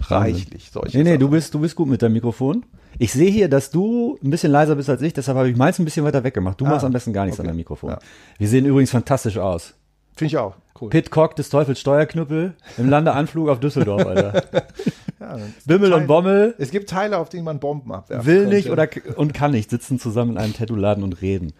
[0.00, 1.20] Reichlich solche Nee, nee, Sachen.
[1.20, 2.64] du bist, du bist gut mit deinem Mikrofon.
[2.98, 5.78] Ich sehe hier, dass du ein bisschen leiser bist als ich, deshalb habe ich meins
[5.78, 6.60] ein bisschen weiter weggemacht.
[6.60, 7.48] Du machst am besten gar nichts Ah, okay.
[7.48, 7.90] an deinem Mikrofon.
[7.90, 7.98] Ja.
[8.38, 9.74] Wir sehen übrigens fantastisch aus.
[10.16, 10.54] Finde ich auch.
[10.80, 10.90] Cool.
[10.90, 14.42] Pitcock des Teufels Steuerknüppel im Landeanflug auf Düsseldorf, Alter.
[15.20, 18.56] Ja, Bimmel gibt und Bommel, Es gibt Teile, auf denen man Bomben abwerfen will könnte.
[18.56, 21.52] nicht oder und kann nicht, sitzen zusammen in einem Tattoo-Laden und reden.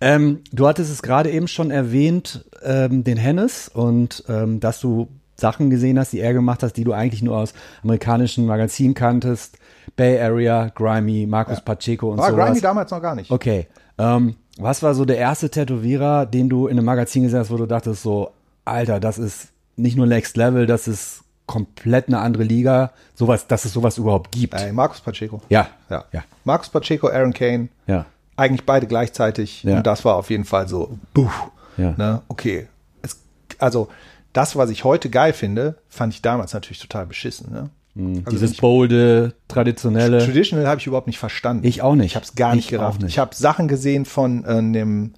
[0.00, 5.06] Ähm, du hattest es gerade eben schon erwähnt, ähm, den Hennes und ähm, dass du
[5.36, 7.54] Sachen gesehen hast, die er gemacht hat, die du eigentlich nur aus
[7.84, 9.56] amerikanischen Magazinen kanntest.
[9.94, 12.46] Bay Area, Grimy, Marcus Pacheco und War sowas.
[12.48, 13.30] Grimy damals noch gar nicht.
[13.30, 13.68] Okay.
[13.98, 17.56] Ähm, was war so der erste Tätowierer, den du in einem Magazin gesehen hast, wo
[17.56, 18.30] du dachtest so,
[18.64, 23.64] Alter, das ist nicht nur Next Level, das ist komplett eine andere Liga, sowas, dass
[23.64, 24.54] es sowas überhaupt gibt.
[24.60, 25.40] Äh, Markus Pacheco.
[25.48, 26.04] ja, Ja.
[26.12, 27.68] ja, Markus Pacheco, Aaron Kane.
[27.86, 29.62] ja, Eigentlich beide gleichzeitig.
[29.62, 29.78] Ja.
[29.78, 31.30] Und das war auf jeden Fall so, buh.
[31.76, 31.94] Ja.
[31.96, 32.22] Ne?
[32.28, 32.68] Okay.
[33.02, 33.18] Es,
[33.58, 33.88] also,
[34.32, 37.50] das, was ich heute geil finde, fand ich damals natürlich total beschissen.
[37.52, 37.70] Ne?
[37.98, 40.18] Also Dieses ich- bolde, traditionelle.
[40.18, 41.66] Traditional habe ich überhaupt nicht verstanden.
[41.66, 42.06] Ich auch nicht.
[42.06, 43.00] Ich habe es gar nicht Ich gerafft.
[43.02, 43.12] nicht.
[43.12, 45.14] Ich habe Sachen gesehen von äh, einem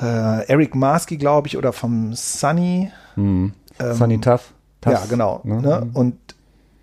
[0.00, 2.90] äh, Eric Marsky, glaube ich, oder vom Sunny.
[3.16, 3.52] Mhm.
[3.92, 4.52] Sunny Tough.
[4.80, 4.92] Tough.
[4.92, 5.40] Ja, genau.
[5.44, 5.60] Ne?
[5.62, 5.90] Ne?
[5.94, 6.16] Und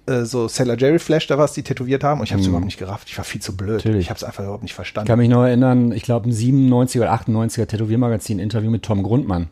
[0.07, 2.19] äh, so Sailor Jerry Flash, da was die tätowiert haben.
[2.19, 3.07] Und ich habe es überhaupt nicht gerafft.
[3.09, 3.77] Ich war viel zu blöd.
[3.77, 4.01] Natürlich.
[4.01, 5.07] Ich habe es einfach überhaupt nicht Ich verstanden.
[5.07, 9.47] kann mich noch erinnern, ich glaube, ein 97er oder 98er Tätowiermagazin-Interview mit Tom Grundmann.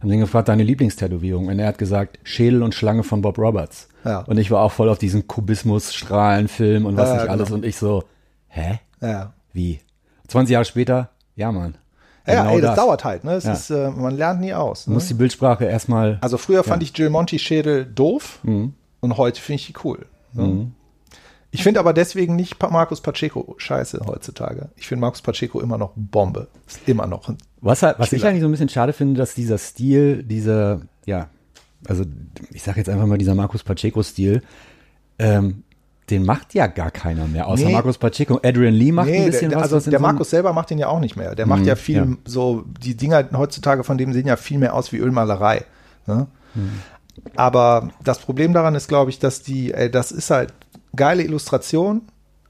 [0.00, 1.48] Haben den gefragt, deine Lieblingstätowierung?
[1.48, 3.88] Und er hat gesagt, Schädel und Schlange von Bob Roberts.
[4.04, 4.20] Ja.
[4.20, 7.32] Und ich war auch voll auf diesen Kubismus-Strahlenfilm und was Ja, nicht genau.
[7.32, 7.50] alles.
[7.50, 8.04] Und ich so,
[8.48, 8.80] hä?
[9.00, 9.32] ja.
[9.52, 9.80] Wie?
[10.28, 11.10] 20 Jahre später?
[11.34, 11.76] Ja, Mann.
[12.26, 13.24] Ja, Genau ey, das, dauert halt.
[13.24, 13.36] Ne?
[13.36, 14.86] Ist, äh, man lernt nie aus.
[14.86, 14.94] Ne?
[14.94, 16.18] musst die Bildsprache erstmal.
[16.20, 18.74] Also früher fand ich Jill Monty Schädel doof Mhm.
[19.00, 20.06] und heute finde ich die cool.
[20.34, 20.70] Ne?
[21.50, 24.68] Ich finde aber deswegen nicht Markus Pacheco scheiße heutzutage.
[24.76, 26.48] Ich finde Markus Pacheco immer noch Bombe.
[26.66, 29.34] Ist immer noch ein Was, halt, was ich eigentlich so ein bisschen schade finde, dass
[29.34, 31.28] dieser Stil, dieser, ja,
[31.86, 32.04] also
[32.52, 34.42] ich sage jetzt einfach mal dieser Markus Pacheco-Stil,
[35.18, 35.62] ähm,
[36.10, 37.72] den macht ja gar keiner mehr, außer Nee.
[37.72, 38.40] Markus Pacheco.
[38.42, 39.72] Adrian Lee macht ein Nee, bisschen der, was.
[39.72, 41.34] also der so Markus selber macht den ja auch nicht mehr.
[41.34, 42.06] Der macht ja viel ja.
[42.24, 45.64] so, die Dinger heutzutage von dem sehen ja viel mehr aus wie Ölmalerei.
[46.06, 46.26] Ne?
[47.36, 50.52] Aber das Problem daran ist, glaube ich, dass die, ey, das ist halt
[50.98, 52.02] geile Illustration,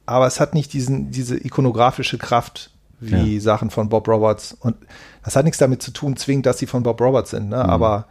[0.06, 4.56] aber es hat nicht diesen, diese ikonografische Kraft wie Sachen von Bob Roberts.
[4.58, 4.74] Und
[5.24, 7.50] das hat nichts damit zu tun, zwingend, dass sie von Bob Roberts sind.
[7.50, 7.64] Ne?
[7.64, 8.06] Aber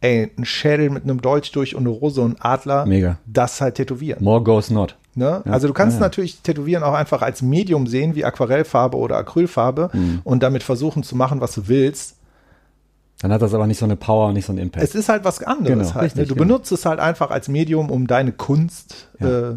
[0.00, 3.18] ey, ein Schädel mit einem Dolch durch und eine Rose und ein Adler, Mega.
[3.26, 4.22] das halt tätowieren.
[4.22, 4.96] More goes not.
[5.16, 5.42] Ne?
[5.46, 6.06] also du kannst ja, ja.
[6.06, 10.20] natürlich Tätowieren auch einfach als Medium sehen, wie Aquarellfarbe oder Acrylfarbe Mhm.
[10.22, 12.17] und damit versuchen zu machen, was du willst.
[13.20, 14.84] Dann hat das aber nicht so eine Power nicht so einen Impact.
[14.84, 15.94] Es ist halt was anderes Genau, halt.
[15.96, 16.02] Ne?
[16.02, 16.46] richtig, Du genau.
[16.46, 19.50] benutzt es halt einfach als Medium, um deine Kunst, Ja.
[19.50, 19.56] äh,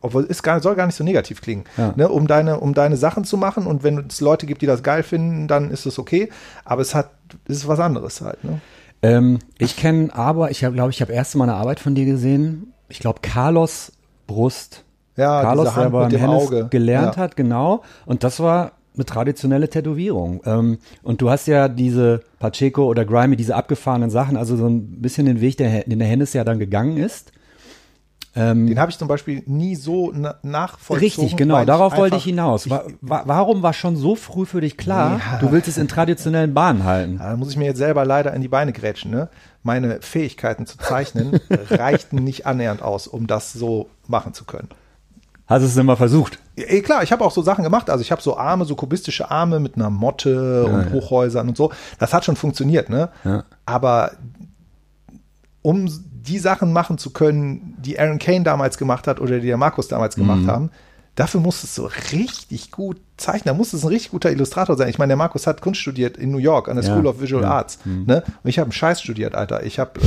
[0.00, 1.92] obwohl es gar, soll gar nicht so negativ klingen, Ja.
[1.96, 2.08] ne?
[2.08, 5.02] um, deine, um deine Sachen zu machen und wenn es Leute gibt, die das geil
[5.02, 6.28] finden, dann ist es okay.
[6.64, 7.10] Aber es hat,
[7.46, 8.42] es ist was anderes halt.
[8.44, 8.60] Ne?
[9.02, 12.72] Ähm, ich kenne aber, ich glaube ich, habe erste Mal eine Arbeit von dir gesehen.
[12.88, 13.92] Ich glaube, Carlos
[14.28, 14.84] Brust.
[15.16, 16.68] Ja, Carlos diese Hand selber mit im dem Hennes Auge.
[16.70, 17.22] gelernt Ja.
[17.22, 17.82] hat, genau.
[18.06, 20.42] Und das war eine traditionelle Tätowierung.
[20.44, 25.00] Ähm, und du hast ja diese Pacheco oder Grimy, diese abgefahrenen Sachen, also so ein
[25.00, 27.32] bisschen den Weg, der, den der Hennes ja dann gegangen ist.
[28.34, 31.04] Ähm, Den habe ich zum Beispiel nie so na nachvollzogen.
[31.04, 31.62] Richtig, genau.
[31.66, 32.68] Darauf wollte ich hinaus.
[32.70, 35.38] Wa wa warum war schon so früh für dich klar, Ja.
[35.38, 37.16] du willst es in traditionellen Bahnen halten?
[37.18, 39.10] Ja, da muss ich mir jetzt selber leider in die Beine grätschen.
[39.10, 39.28] Ne?
[39.62, 44.68] Meine Fähigkeiten zu zeichnen reichten nicht annähernd aus, um das so machen zu können.
[45.52, 46.38] Hast du es immer versucht?
[46.56, 47.90] Ja, klar, ich habe auch so Sachen gemacht.
[47.90, 50.92] Also ich habe so Arme, so kubistische Arme mit einer Motte und ja.
[50.92, 51.72] Hochhäusern und so.
[51.98, 53.10] Das hat schon funktioniert, ne?
[53.24, 53.44] Ja.
[53.66, 54.12] Aber
[55.62, 59.56] um die Sachen machen zu können, die Aaron Kane damals gemacht hat oder die der
[59.56, 60.46] Markus damals gemacht Mhm.
[60.46, 60.70] haben,
[61.14, 63.44] dafür musstest du richtig gut zeichnen.
[63.44, 64.88] Da musstest du ein richtig guter Illustrator sein.
[64.88, 67.20] Ich meine, der Markus hat Kunst studiert in New York an der Ja, School of
[67.20, 67.48] Visual ja.
[67.48, 67.54] Mhm.
[67.54, 67.78] Arts.
[67.84, 68.22] Ne?
[68.42, 69.64] Und ich habe einen Scheiß studiert, Alter.
[69.64, 70.00] Ich habe,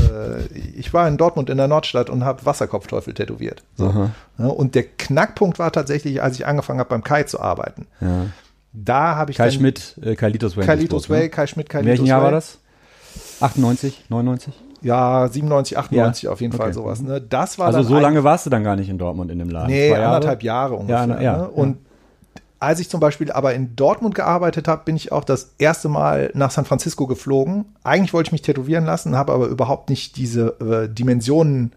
[0.54, 3.64] äh, ich war in Dortmund in der Nordstadt und habe Wasserkopfteufel tätowiert.
[3.78, 4.10] So.
[4.38, 7.88] Ja, und der Knackpunkt war tatsächlich, als ich angefangen habe beim Kai zu arbeiten.
[8.02, 8.26] Ja.
[8.74, 10.66] Da habe ich Kai Schmidt, äh, Kalitos Way.
[10.66, 11.80] Kalitos Duisburg, Way, Kai Schmidt, Ne?
[11.80, 12.26] In Kalitos welchem Jahr Way.
[12.26, 12.58] war das?
[13.40, 14.54] 98, 99?
[14.86, 16.64] Ja, 97, 98 auf jeden okay.
[16.64, 17.02] Fall sowas.
[17.02, 17.20] Ne?
[17.20, 19.68] Das war Also so lange warst du dann gar nicht in Dortmund in dem Laden?
[19.68, 20.16] Nee, Zwei Jahre?
[20.16, 20.96] anderthalb Jahre ungefähr.
[20.96, 21.24] Ja, ja, ne?
[21.24, 21.44] ja.
[21.44, 21.78] Und
[22.60, 26.30] als ich zum Beispiel aber in Dortmund gearbeitet habe, bin ich auch das erste Mal
[26.36, 27.66] nach San Francisco geflogen.
[27.84, 31.74] Eigentlich wollte ich mich tätowieren lassen, habe aber überhaupt nicht diese äh, Dimensionen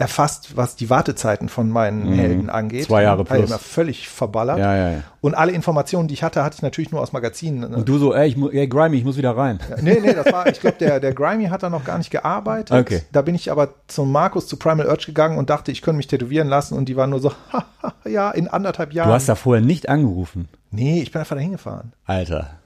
[0.00, 2.80] erfasst, was die Wartezeiten von meinen Helden angeht.
[2.80, 2.86] Mhm.
[2.86, 3.50] Zwei Jahre plus.
[3.50, 4.58] immer völlig verballert.
[4.58, 5.02] Ja, ja, ja.
[5.20, 7.70] Und alle Informationen, die ich hatte, hatte ich natürlich nur aus Magazinen.
[7.70, 7.76] Ne?
[7.76, 9.60] Und du so, ey, ich ey Grimy, ich muss wieder rein.
[9.82, 12.76] Nee, nee, das war, ich glaube, der, der Grimy hat da noch gar nicht gearbeitet.
[12.78, 13.02] Okay.
[13.12, 16.06] Da bin ich aber zum Markus, zu Primal Urge gegangen und dachte, ich könnte mich
[16.06, 17.32] tätowieren lassen und die waren nur so,
[18.08, 19.08] ja, in anderthalb Jahren.
[19.08, 20.48] Du hast da vorher nicht angerufen.
[20.70, 21.92] nee, ich bin einfach da hingefahren.
[22.06, 22.59] Alter.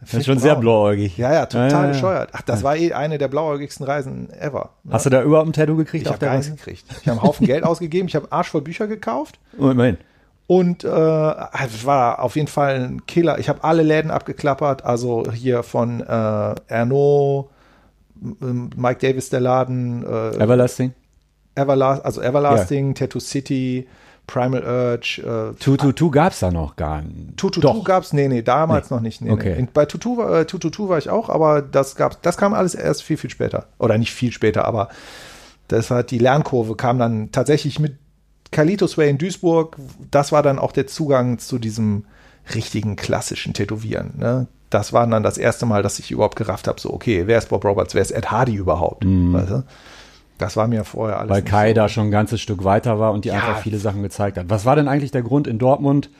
[0.00, 1.18] Das ist schon sehr blauäugig.
[1.18, 1.92] Ja, ja, total Ja, ja, ja.
[1.92, 2.30] bescheuert.
[2.32, 4.70] Ach, das war eh eine der blauäugigsten Reisen ever.
[4.84, 4.92] ne?
[4.94, 6.84] Hast du da überhaupt ein Tattoo gekriegt ich habe gar nichts gekriegt.
[7.02, 9.98] Ich habe einen Haufen Geld ausgegeben, ich habe Arsch voll Bücher gekauft Oh, immerhin.
[10.46, 13.38] und äh, es war auf jeden Fall ein Killer.
[13.38, 17.50] Ich habe alle Läden abgeklappert, also hier von äh, Erno,
[18.20, 20.92] Mike Davis der Laden, äh, Everlasting?
[21.54, 23.86] Everlast, also Everlasting, Tattoo City,
[24.32, 27.36] Primal Urge, äh, 222 gab's da noch gar nicht.
[27.36, 27.84] Tututu Doch.
[27.84, 29.20] gab's, nee, nee, damals noch nicht.
[29.20, 29.56] Nee, Okay.
[29.58, 29.68] nee.
[29.72, 33.02] Bei Tutu, war- äh, Tututu war ich auch, aber das gab's, das kam alles erst
[33.02, 33.66] viel, viel später.
[33.78, 34.88] Oder nicht viel später, aber
[35.68, 37.96] das hat die Lernkurve kam dann tatsächlich mit
[38.52, 39.76] Kalitos Way in Duisburg.
[40.10, 42.04] Das war dann auch der Zugang zu diesem
[42.54, 44.14] richtigen klassischen Tätowieren.
[44.18, 44.46] Ne?
[44.70, 47.48] Das war dann das erste Mal, dass ich überhaupt gerafft habe, so, okay, wer ist
[47.48, 49.04] Bob Roberts, wer ist Ed Hardy überhaupt?
[49.04, 49.64] Weißt du?
[50.40, 51.30] Das war mir vorher alles.
[51.30, 51.74] Weil Kai so.
[51.74, 53.34] da schon ein ganzes Stück weiter war und die ja.
[53.34, 54.46] einfach viele Sachen gezeigt hat.
[54.48, 56.10] Was war denn eigentlich der Grund in Dortmund?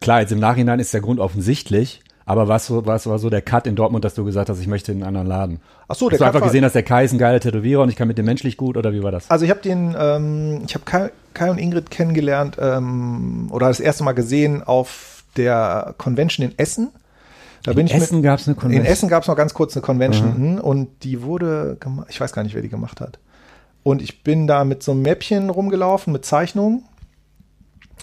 [0.00, 2.02] Klar, jetzt im Nachhinein ist der Grund offensichtlich.
[2.24, 4.92] Aber was, was war so der Cut in Dortmund, dass du gesagt hast, ich möchte
[4.92, 5.60] in einen anderen Laden?
[5.88, 7.82] Ach so, hast der du Cut einfach gesehen, dass der Kai ist ein geiler Tätowierer
[7.82, 9.30] und ich kann mit dem menschlich gut oder wie war das?
[9.30, 13.80] Also ich habe den, ähm, ich habe Kai, Kai, und Ingrid kennengelernt ähm, oder das
[13.80, 16.90] erste Mal gesehen auf der Convention in Essen.
[17.64, 18.86] Da in Essen gab es eine Convention.
[18.86, 20.58] In Essen gab es noch ganz kurz eine Convention mhm.
[20.58, 21.76] und die wurde,
[22.08, 23.18] ich weiß gar nicht, wer die gemacht hat.
[23.82, 26.84] Und ich bin da mit so einem Mäppchen rumgelaufen, mit Zeichnungen.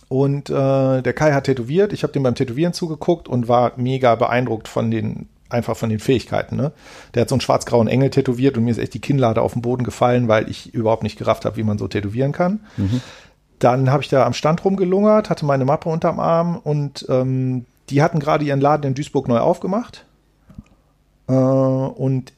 [0.10, 1.94] Und äh, der Kai hat tätowiert.
[1.94, 6.00] Ich habe dem beim Tätowieren zugeguckt und war mega beeindruckt von den, einfach von den
[6.00, 6.56] Fähigkeiten.
[6.56, 6.72] Ne?
[7.14, 9.62] Der hat so einen schwarz-grauen Engel tätowiert und mir ist echt die Kinnlade auf den
[9.62, 12.62] Boden gefallen, weil ich überhaupt nicht gerafft habe, wie man so tätowieren kann.
[12.78, 13.02] Mhm.
[13.60, 18.02] Dann habe ich da am Stand rumgelungert, hatte meine Mappe unterm Arm und ähm, die
[18.02, 20.06] hatten gerade ihren Laden in Duisburg neu aufgemacht.
[21.28, 22.34] Äh, und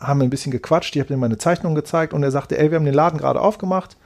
[0.00, 2.76] haben ein bisschen gequatscht, ich habe ihm meine Zeichnung gezeigt und er sagte, ey, wir
[2.76, 3.96] haben den Laden gerade aufgemacht,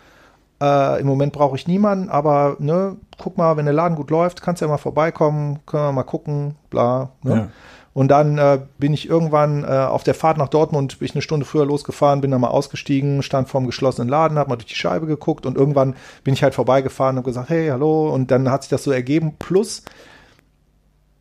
[0.60, 4.42] äh, im Moment brauche ich niemanden, aber ne, guck mal, wenn der Laden gut läuft,
[4.42, 7.10] kannst du ja mal vorbeikommen, können wir mal gucken, bla.
[7.22, 7.34] Ne?
[7.34, 7.48] Ja.
[7.92, 11.22] Und dann äh, bin ich irgendwann äh, auf der Fahrt nach Dortmund, bin ich eine
[11.22, 14.76] Stunde früher losgefahren, bin dann mal ausgestiegen, stand vorm geschlossenen Laden, habe mal durch die
[14.76, 18.10] Scheibe geguckt und irgendwann bin ich halt vorbeigefahren und gesagt, hey, hallo.
[18.14, 19.34] Und dann hat sich das so ergeben.
[19.38, 19.82] Plus,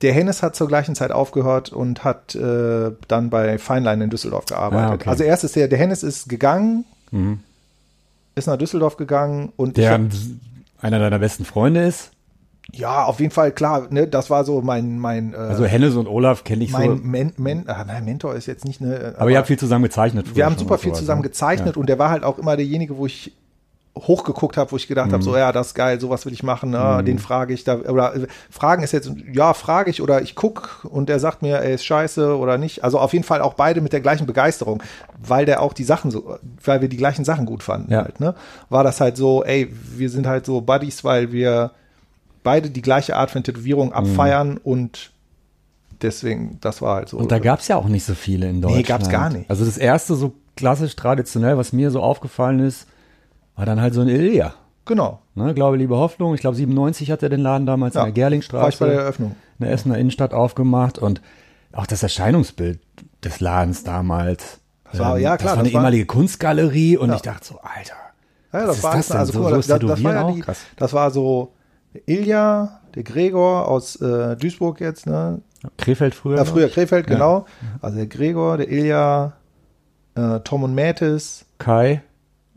[0.01, 4.45] der Hennes hat zur gleichen Zeit aufgehört und hat äh, dann bei Feinlein in Düsseldorf
[4.45, 4.89] gearbeitet.
[4.89, 5.09] Ah, okay.
[5.09, 7.39] Also erst ist der, der Hennes ist gegangen, mhm.
[8.35, 10.01] ist nach Düsseldorf gegangen und der hab,
[10.81, 12.11] einer deiner besten Freunde ist.
[12.71, 15.33] Ja, auf jeden Fall, klar, ne, das war so mein, mein.
[15.33, 17.03] Äh, also Hennes und Olaf kenne ich mein so.
[17.03, 18.95] Men, Men, ah, Mentor ist jetzt nicht eine.
[18.99, 20.35] Aber, aber ihr habt viel zusammen gezeichnet.
[20.35, 20.97] Wir haben super viel ne?
[20.97, 21.79] zusammen gezeichnet ja.
[21.79, 23.33] und der war halt auch immer derjenige, wo ich
[24.07, 25.13] hochgeguckt habe, wo ich gedacht mhm.
[25.13, 27.05] habe, so ja, das ist geil, sowas will ich machen, na, mhm.
[27.05, 30.85] den frage ich da oder äh, fragen ist jetzt ja, frage ich oder ich guck
[30.89, 32.83] und er sagt mir, ey, ist scheiße oder nicht.
[32.83, 34.81] Also auf jeden Fall auch beide mit der gleichen Begeisterung,
[35.21, 38.03] weil der auch die Sachen so weil wir die gleichen Sachen gut fanden ja.
[38.03, 38.35] halt, ne?
[38.69, 41.71] War das halt so, ey, wir sind halt so Buddies, weil wir
[42.43, 43.93] beide die gleiche Art von Tätowierung mhm.
[43.93, 44.59] abfeiern mhm.
[44.63, 45.11] und
[46.01, 47.17] deswegen, das war halt so.
[47.17, 48.81] Und da gab es ja auch nicht so viele in Deutschland.
[48.81, 49.49] Nee, gab es gar nicht.
[49.49, 52.87] Also das erste so klassisch traditionell, was mir so aufgefallen ist,
[53.59, 54.53] war dann halt so ein Ilja.
[54.85, 55.19] Genau.
[55.35, 56.33] Ne, glaube, liebe Hoffnung.
[56.33, 58.61] Ich glaube, 97 hat er den Laden damals ja, in der Gerlingstraße.
[58.61, 59.35] War ich bei der Eröffnung.
[59.59, 61.21] In der Essener Innenstadt aufgemacht und
[61.73, 62.79] auch das Erscheinungsbild
[63.21, 64.61] des Ladens damals.
[64.85, 65.37] Das war, ähm, ja, klar.
[65.37, 67.15] Das war eine das ehemalige war, Kunstgalerie und ja.
[67.17, 67.95] ich dachte so, Alter.
[68.53, 70.43] Ja, das, war das, also, so, cool, so das, das war ja die,
[70.77, 71.53] das war so
[72.05, 75.41] Ilja, der Gregor aus äh, Duisburg jetzt, ne?
[75.77, 76.37] Krefeld früher.
[76.37, 77.45] Ja, früher Krefeld, genau.
[77.81, 79.33] Also der Gregor, der Ilja,
[80.15, 81.45] äh, Tom und Mätis.
[81.57, 82.01] Kai.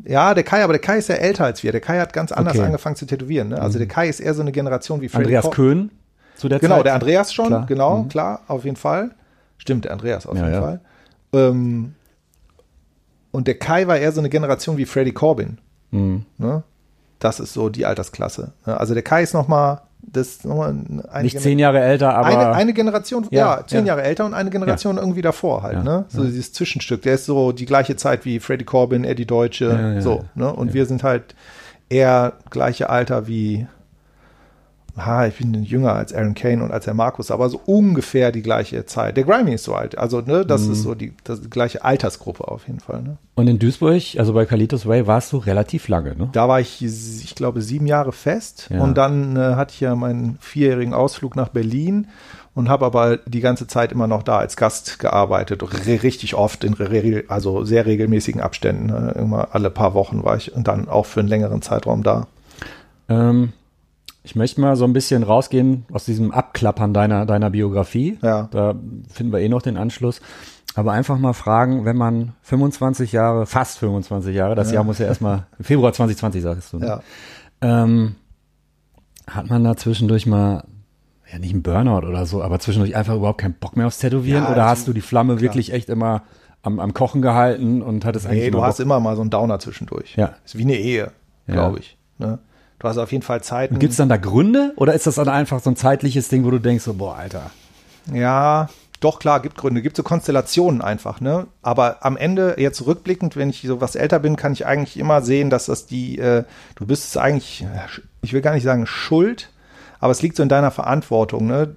[0.05, 1.73] Ja, der Kai, aber der Kai ist ja älter als wir.
[1.73, 2.67] Der Kai hat ganz anders okay.
[2.67, 3.49] angefangen zu tätowieren.
[3.49, 3.61] Ne?
[3.61, 3.81] Also mhm.
[3.81, 5.91] der Kai ist eher so eine Generation wie Freddy Andreas Köhn
[6.37, 6.79] zu der genau, Zeit.
[6.79, 7.67] Genau, der Andreas schon, klar.
[7.67, 8.09] genau, mhm.
[8.09, 9.11] klar, auf jeden Fall.
[9.59, 10.61] Stimmt, der Andreas auf ja, jeden ja.
[10.61, 10.81] Fall.
[11.35, 11.95] Ähm,
[13.31, 15.59] und der Kai war eher so eine Generation wie Freddy Corbin.
[15.91, 16.27] Mhm.
[16.39, 16.63] Ne?
[17.19, 18.53] Das ist so die Altersklasse.
[18.67, 18.79] Ne?
[18.79, 22.27] Also der Kai ist noch mal das nochmal eine Nicht Gener zehn Jahre älter, aber.
[22.27, 23.95] Eine, eine Generation, ja, ja zehn ja.
[23.95, 25.03] Jahre älter und eine Generation ja.
[25.03, 26.05] irgendwie davor halt, ne?
[26.09, 27.03] So dieses Zwischenstück.
[27.03, 30.53] Der ist so die gleiche Zeit wie Freddie Corbin, Eddie Deutsche, so, ne?
[30.53, 31.35] Und wir sind halt
[31.89, 33.67] eher gleiche Alter wie
[34.97, 38.43] ah, ich bin jünger als Aaron Kane und als der Markus, aber so ungefähr die
[38.43, 39.17] gleiche Zeit.
[39.17, 40.73] Der Grimy ist so alt, also ne, das mhm.
[40.73, 43.03] ist so die, das, die, gleiche Altersgruppe auf jeden Fall.
[43.03, 43.17] Ne?
[43.35, 46.29] Und in Duisburg, also bei Carlitos Way, warst du relativ lange, ne?
[46.33, 48.83] Da war ich, ich glaube, sieben Jahre fest ja.
[48.83, 52.09] und dann äh, hatte ich ja meinen vierjährigen Ausflug nach Berlin
[52.55, 56.77] und habe aber die ganze Zeit immer noch da als Gast gearbeitet, richtig oft, in
[57.29, 58.87] also sehr regelmäßigen Abständen.
[58.87, 59.15] Ne?
[59.19, 62.27] Immer alle paar Wochen war ich und dann auch für einen längeren Zeitraum da.
[63.09, 63.53] Ähm,
[64.25, 68.19] ich möchte mal so ein bisschen rausgehen aus diesem Abklappern deiner, deiner Biografie.
[68.23, 68.49] Ja.
[68.53, 68.75] Da
[69.09, 70.21] finden wir eh noch den Anschluss.
[70.75, 74.77] Aber einfach mal fragen, wenn man 25 Jahre, fast 25 Jahre, das ja.
[74.77, 76.87] Jahr muss ja erstmal, Februar 2020 sagst du, ne?
[76.87, 77.03] ja.
[77.61, 78.15] Ähm,
[79.27, 80.65] hat man da zwischendurch mal,
[81.31, 84.45] ja nicht ein Burnout oder so, aber zwischendurch einfach überhaupt keinen Bock mehr aufs Tätowieren?
[84.45, 85.43] Ja, oder also, hast du die Flamme klar.
[85.43, 86.23] wirklich echt immer
[86.63, 88.45] am, am Kochen gehalten und hattest nee, eigentlich.
[88.45, 90.17] Nee, du hast immer mal so einen Downer zwischendurch.
[90.17, 90.37] Ja.
[90.45, 91.13] Ist wie eine Ehe,
[91.47, 91.99] glaube ich.
[92.19, 92.39] Ne?
[92.83, 93.71] Du hast auf jeden Fall Zeit.
[93.79, 96.51] Gibt es dann da Gründe oder ist das dann einfach so ein zeitliches Ding, wo
[96.51, 97.53] du denkst, so, boah, Alter.
[98.13, 98.69] Ja,
[98.99, 101.47] doch klar, gibt Gründe, gibt so Konstellationen einfach, ne?
[101.63, 105.23] Aber am Ende, jetzt rückblickend, wenn ich so was älter bin, kann ich eigentlich immer
[105.23, 106.43] sehen, dass das die, äh,
[106.75, 107.65] du bist es eigentlich,
[108.21, 109.51] ich will gar nicht sagen schuld,
[110.01, 111.77] aber es liegt so in deiner Verantwortung, ne?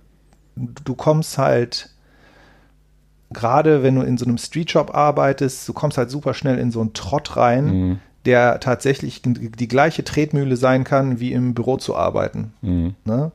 [0.56, 1.92] Du kommst halt,
[3.32, 6.82] gerade wenn du in so einem Streetshop arbeitest, du kommst halt super schnell in so
[6.82, 11.96] einen Trott rein, mhm der tatsächlich die gleiche Tretmühle sein kann, wie im Büro zu
[11.96, 12.54] arbeiten.
[12.62, 12.96] Mhm.
[13.06, 13.32] Ne?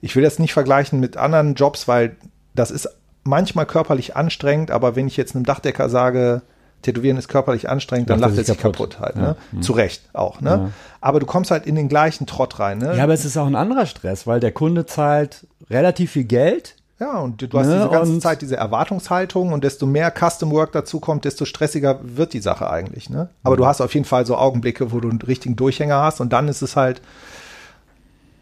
[0.00, 2.16] Ich will das nicht vergleichen mit anderen Jobs, weil
[2.54, 2.88] das ist
[3.24, 6.42] manchmal körperlich anstrengend, aber wenn ich jetzt einem Dachdecker sage,
[6.82, 9.16] Tätowieren ist körperlich anstrengend, dann lacht er sich kaputt, kaputt halt.
[9.16, 9.36] Ne?
[9.52, 9.60] Ja.
[9.60, 10.40] Zu Recht auch.
[10.40, 10.50] Ne?
[10.50, 10.70] Ja.
[11.00, 12.78] Aber du kommst halt in den gleichen Trott rein.
[12.78, 12.96] Ne?
[12.96, 16.76] Ja, aber es ist auch ein anderer Stress, weil der Kunde zahlt relativ viel Geld
[17.00, 17.76] ja, und du hast ne?
[17.76, 22.00] diese ganze und Zeit diese Erwartungshaltung und desto mehr Custom Work dazu kommt, desto stressiger
[22.02, 23.08] wird die Sache eigentlich.
[23.08, 23.28] Ne?
[23.44, 23.58] Aber mhm.
[23.58, 26.48] du hast auf jeden Fall so Augenblicke, wo du einen richtigen Durchhänger hast und dann
[26.48, 27.00] ist es halt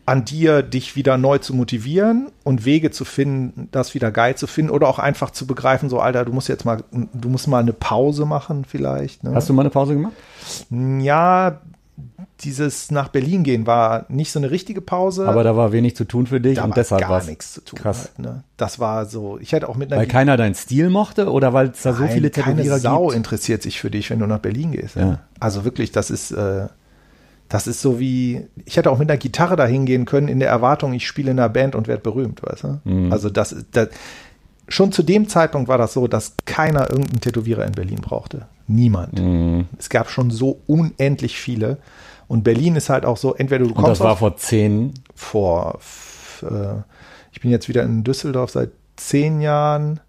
[0.06, 4.46] an dir, dich wieder neu zu motivieren und Wege zu finden, das wieder geil zu
[4.46, 7.58] finden oder auch einfach zu begreifen, so Alter, du musst jetzt mal, du musst mal
[7.58, 9.24] eine Pause machen vielleicht.
[9.24, 9.34] Ne?
[9.34, 10.12] Hast du mal eine Pause gemacht?
[10.70, 11.60] Ja,
[12.40, 15.26] dieses nach Berlin gehen war nicht so eine richtige Pause.
[15.26, 17.54] Aber da war wenig zu tun für dich da und war deshalb gar war nichts
[17.54, 17.78] zu tun.
[17.78, 18.10] krass.
[18.16, 18.44] Halt, ne?
[18.56, 21.68] Das war so, ich hätte auch mit einer Weil keiner deinen Stil mochte oder weil
[21.68, 23.16] es da so viele keine Tätowierer Sau gibt?
[23.16, 24.96] interessiert sich für dich, wenn du nach Berlin gehst.
[24.96, 25.20] Ja.
[25.40, 26.66] Also wirklich, das ist, äh,
[27.48, 30.48] das ist so wie, ich hätte auch mit einer Gitarre da hingehen können in der
[30.48, 32.80] Erwartung, ich spiele in einer Band und werde berühmt, weißt du?
[32.84, 33.12] Mhm.
[33.12, 33.88] Also das, das,
[34.68, 38.46] schon zu dem Zeitpunkt war das so, dass keiner irgendeinen Tätowierer in Berlin brauchte.
[38.68, 39.20] Niemand.
[39.20, 39.66] Mhm.
[39.78, 41.78] Es gab schon so unendlich viele.
[42.28, 45.78] Und Berlin ist halt auch so, entweder du Und kommst das war vor zehn, vor,
[46.42, 46.46] äh,
[47.32, 50.00] ich bin jetzt wieder in Düsseldorf seit zehn Jahren,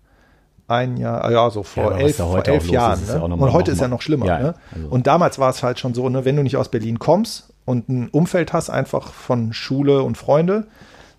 [0.67, 2.99] ein Jahr, ah ja, so vor was elf, da vor elf Jahren.
[3.05, 3.13] ne?
[3.13, 4.25] ja und heute ist ja noch schlimmer.
[4.25, 4.53] Ja, ne?
[4.75, 7.53] also- Und damals war es halt schon so, ne, wenn du nicht aus Berlin kommst
[7.65, 10.67] und ein Umfeld hast, einfach von Schule und Freunde,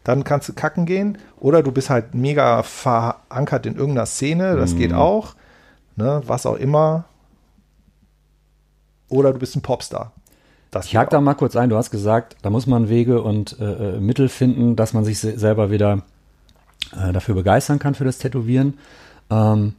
[0.05, 1.18] dann kannst du kacken gehen.
[1.40, 4.98] Oder du bist halt mega verankert in irgendeiner Szene, das geht Mhm.
[4.98, 5.35] auch.
[5.96, 7.05] Ne, was auch immer.
[9.09, 10.12] Oder du bist ein Popstar.
[10.71, 11.71] Das Ich hake da mal kurz ein.
[11.71, 15.18] Du hast gesagt, da muss man Wege und äh, äh, Mittel finden, dass man sich
[15.18, 16.03] se selber wieder
[16.94, 18.75] äh, dafür begeistern kann für das Tätowieren.
[19.31, 19.73] Ähm,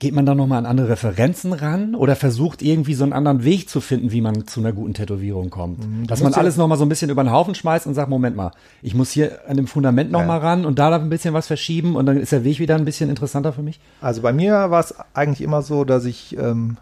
[0.00, 3.70] geht man da nochmal an andere Referenzen ran oder versucht irgendwie so einen anderen Weg
[3.70, 5.78] zu finden, wie man zu einer guten Tätowierung kommt?
[6.10, 8.36] Dass man ja- alles nochmal so ein bisschen über den Haufen schmeißt und sagt, Moment
[8.36, 8.50] mal,
[8.82, 10.48] ich muss hier an dem Fundament nochmal Ja.
[10.48, 13.08] ran und da ein bisschen was verschieben und dann ist der Weg wieder ein bisschen
[13.08, 13.78] interessanter für mich?
[14.00, 16.76] Also bei mir war es eigentlich immer so, dass ich, ähm,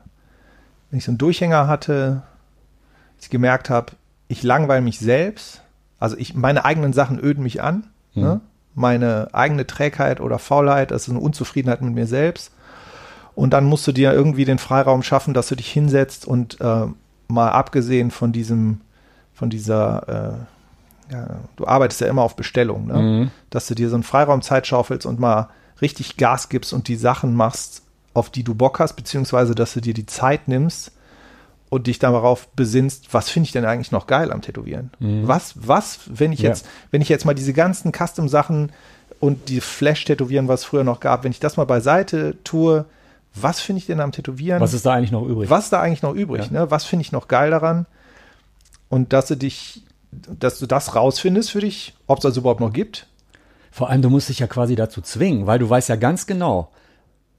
[0.93, 2.23] wenn ich so einen Durchhänger hatte,
[3.19, 3.93] ich gemerkt habe,
[4.29, 5.63] ich langweile mich selbst.
[5.99, 7.85] Also ich, meine eigenen Sachen öden mich an.
[8.25, 8.41] Ne?
[8.75, 12.53] Meine eigene Trägheit oder Faulheit, das ist eine Unzufriedenheit mit mir selbst.
[13.35, 16.87] Und dann musst du dir irgendwie den Freiraum schaffen, dass du dich hinsetzt und äh,
[17.27, 18.83] mal abgesehen von diesem,
[19.33, 20.45] von dieser,
[21.09, 21.27] äh, ja,
[21.57, 22.99] du arbeitest ja immer auf Bestellung, ne?
[22.99, 23.31] Mhm.
[23.49, 25.49] dass du dir so einen Freiraum Zeit schaufelst und mal
[25.81, 27.83] richtig Gas gibst und die Sachen machst,
[28.15, 30.93] auf die du Bock hast, beziehungsweise dass du dir die Zeit nimmst
[31.71, 34.91] und dich darauf besinnst, was finde ich denn eigentlich noch geil am Tätowieren?
[35.01, 36.51] Was, was, wenn ich Ja.
[36.51, 38.73] jetzt, wenn ich jetzt mal diese ganzen Custom-Sachen
[39.21, 42.85] und die Flash-Tätowieren, was es früher noch gab, wenn ich das mal beiseite tue,
[43.35, 44.61] was finde ich denn am Tätowieren?
[44.61, 45.49] Was ist da eigentlich noch übrig?
[45.49, 46.51] was ist da eigentlich noch übrig?
[46.51, 46.71] Ne?
[46.71, 47.87] Was finde ich noch geil daran?
[48.91, 52.75] Und dass du dich, dass du das rausfindest für dich, ob es das überhaupt noch
[52.75, 53.07] gibt.
[53.71, 56.69] Vor allem, du musst dich ja quasi dazu zwingen, weil du weißt ja ganz genau,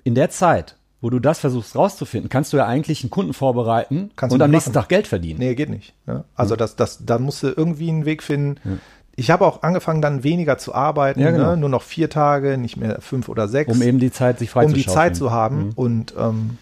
[0.03, 4.11] in der Zeit, wo du das versuchst rauszufinden, kannst du ja eigentlich einen Kunden vorbereiten
[4.15, 4.83] Kannst und du am nicht nächsten machen.
[4.83, 5.39] Tag Geld verdienen.
[5.39, 5.93] Nee, geht nicht.
[6.05, 6.23] Ne?
[6.35, 8.79] Also das, das, da musst du irgendwie einen Weg finden.
[9.15, 11.51] Ich habe auch angefangen, dann weniger zu arbeiten, Ja, genau.
[11.51, 11.57] ne?
[11.57, 14.53] nur noch vier Tage, nicht mehr fünf oder sechs, Um eben die Zeit sich um
[14.53, 14.83] freizuschaufeln.
[14.83, 15.71] die Zeit zu haben.
[15.75, 16.57] Und ähm,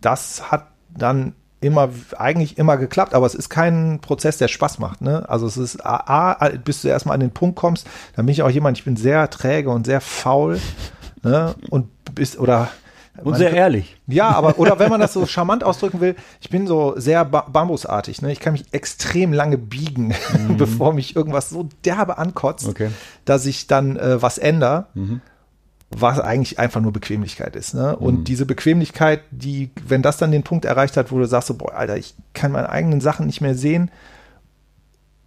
[0.00, 5.00] das hat dann immer, eigentlich immer geklappt, aber es ist kein Prozess, der Spaß macht.
[5.00, 5.28] Ne?
[5.28, 8.42] Also es ist, A, A, bis du erstmal an den Punkt kommst, dann bin ich
[8.42, 10.60] auch jemand, ich bin sehr träge und sehr faul.
[11.26, 11.54] Ne?
[11.70, 12.68] Und bis, oder
[13.18, 13.96] Und man- sehr ehrlich.
[14.06, 17.42] ja, aber oder wenn man das so charmant ausdrücken will, ich bin so sehr ba
[17.42, 18.22] bambusartig.
[18.22, 18.32] Ne?
[18.32, 20.14] Ich kann mich extrem lange biegen,
[20.58, 22.90] bevor mich irgendwas so derbe ankotzt, Okay.
[23.24, 24.86] dass ich dann äh, was ändere,
[25.90, 27.72] was eigentlich einfach nur Bequemlichkeit ist.
[27.74, 27.96] Ne?
[27.96, 31.54] Und diese Bequemlichkeit, die, wenn das dann den Punkt erreicht hat, wo du sagst, so,
[31.54, 33.90] boah, Alter, ich kann meine eigenen Sachen nicht mehr sehen.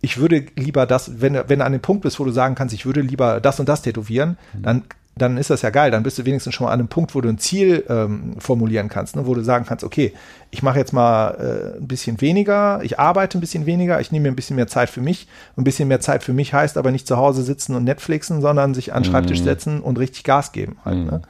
[0.01, 2.73] Ich würde lieber das, wenn, wenn du an dem Punkt bist, wo du sagen kannst,
[2.73, 4.83] ich würde lieber das und das tätowieren, dann,
[5.21, 5.91] dann ist das ja geil.
[5.91, 8.89] Dann bist du wenigstens schon mal an einem Punkt, wo du ein Ziel ähm, formulieren
[8.89, 9.27] kannst, ne?
[9.27, 10.13] wo du sagen kannst, okay,
[10.51, 14.23] ich mache jetzt mal äh, ein bisschen weniger, ich arbeite ein bisschen weniger, ich nehme
[14.23, 15.27] mir ein bisschen mehr Zeit für mich.
[15.57, 18.73] Ein bisschen mehr Zeit für mich heißt aber nicht zu Hause sitzen und Netflixen, sondern
[18.73, 20.77] sich an den Schreibtisch setzen und richtig Gas geben.
[20.83, 21.21] Halt, ne?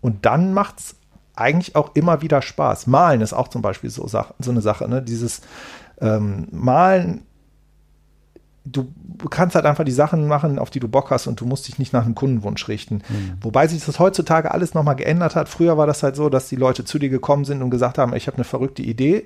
[0.00, 0.96] Und dann macht's
[1.34, 2.86] eigentlich auch immer wieder Spaß.
[2.86, 4.88] Malen ist auch zum Beispiel so, so eine Sache.
[4.88, 5.00] Ne?
[5.02, 5.40] Dieses
[6.00, 7.22] ähm, Malen,
[8.64, 8.86] du
[9.28, 11.78] kannst halt einfach die Sachen machen, auf die du Bock hast und du musst dich
[11.78, 13.02] nicht nach einem Kundenwunsch richten.
[13.40, 15.48] Wobei sich das heutzutage alles nochmal geändert hat.
[15.48, 18.14] Früher war das halt so, dass die Leute zu dir gekommen sind und gesagt haben,
[18.14, 19.24] ich habe eine verrückte Idee,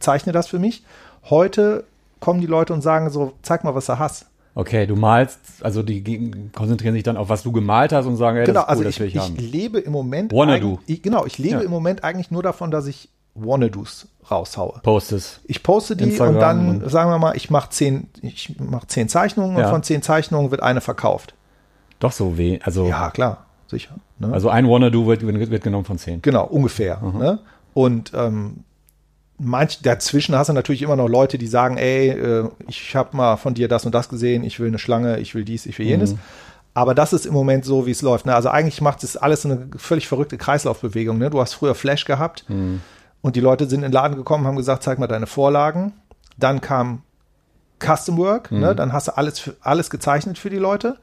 [0.00, 0.82] zeichne das für mich.
[1.30, 1.84] Heute
[2.20, 4.26] kommen die Leute und sagen so, zeig mal, was du hast.
[4.54, 8.36] Okay, du malst, also die konzentrieren sich dann auf, was du gemalt hast und sagen,
[8.36, 9.36] ey, genau, das ist cool, also das ich, will ich, ich haben.
[9.36, 10.78] lebe im Moment Wanna do.
[10.86, 11.60] Ich, genau, ich lebe Ja.
[11.62, 14.80] im Moment eigentlich nur davon, dass ich Wanna-Dos raushaue.
[14.82, 15.40] Postest.
[15.44, 18.86] Ich poste die Instagram und dann und- sagen wir mal, ich mache zehn, ich mache
[18.86, 19.64] zehn Zeichnungen Ja.
[19.66, 21.34] und von zehn Zeichnungen wird eine verkauft.
[21.98, 22.58] Doch so weh.
[22.62, 23.94] Also, Ja, klar, sicher.
[24.18, 24.32] Ne?
[24.32, 26.20] also ein Wanna-Do wird, wird, genommen von zehn.
[26.22, 27.00] Genau, ungefähr.
[27.00, 27.38] Ne?
[27.74, 28.64] Und ähm,
[29.38, 33.36] manch, dazwischen hast du natürlich immer noch Leute, die sagen, ey, äh, ich habe mal
[33.36, 35.86] von dir das und das gesehen, ich will eine Schlange, ich will dies, ich will
[35.86, 36.14] jenes.
[36.74, 38.24] Aber das ist im Moment so, wie es läuft.
[38.26, 38.34] Ne?
[38.34, 41.18] Also eigentlich macht es alles eine völlig verrückte Kreislaufbewegung.
[41.18, 41.28] Ne?
[41.30, 42.44] Du hast früher Flash gehabt
[43.22, 45.94] und die Leute sind in den Laden gekommen, haben gesagt, zeig mal deine Vorlagen.
[46.36, 47.02] Dann kam
[47.78, 48.74] Custom Work, ne?
[48.74, 50.98] dann hast du alles, alles gezeichnet für die Leute.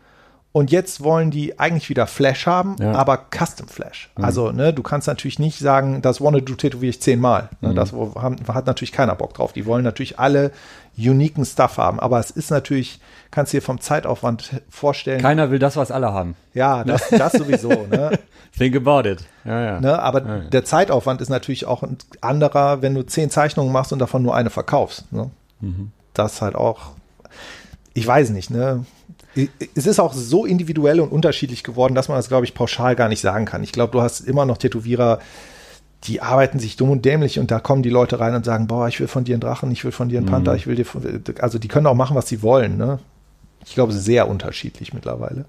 [0.52, 2.94] Und jetzt wollen die eigentlich wieder Flash haben, Ja.
[2.94, 4.10] aber Custom Flash.
[4.16, 7.50] Also, ne, du kannst natürlich nicht sagen, das Wanna Do tätowiere ich zehnmal.
[7.62, 7.76] Ne?
[7.76, 9.54] Das wo- haben, hat natürlich keiner Bock drauf.
[9.54, 10.52] Die wollen natürlich alle
[10.98, 12.00] uniken Stuff haben.
[12.00, 15.22] Aber es ist natürlich, kannst du dir vom Zeitaufwand vorstellen.
[15.22, 16.36] Keiner will das, was alle haben.
[16.56, 17.70] ja, das, das sowieso.
[17.70, 18.18] Ne?
[18.58, 19.20] Think about it.
[19.46, 19.80] Ja, ja.
[19.80, 20.00] Ne?
[20.02, 24.24] Aber der Zeitaufwand ist natürlich auch ein anderer, wenn du zehn Zeichnungen machst und davon
[24.24, 25.12] nur eine verkaufst.
[25.14, 25.30] Ne?
[26.16, 26.94] Das ist halt auch,
[27.94, 28.84] ich weiß nicht, ne?
[29.76, 33.10] Es ist auch so individuell und unterschiedlich geworden, dass man das, glaube ich, pauschal gar
[33.10, 33.64] nicht sagen kann.
[33.64, 35.20] Ich glaube, du hast immer noch Tätowierer,
[36.06, 38.88] die arbeiten sich dumm und dämlich und da kommen die Leute rein und sagen, boah,
[38.88, 40.86] ich will von dir einen Drachen, ich will von dir einen Panther, ich will dir,
[40.86, 42.78] von, also die können auch machen, was sie wollen.
[42.78, 43.00] Ne?
[43.66, 45.46] Ich glaube, sehr unterschiedlich mittlerweile.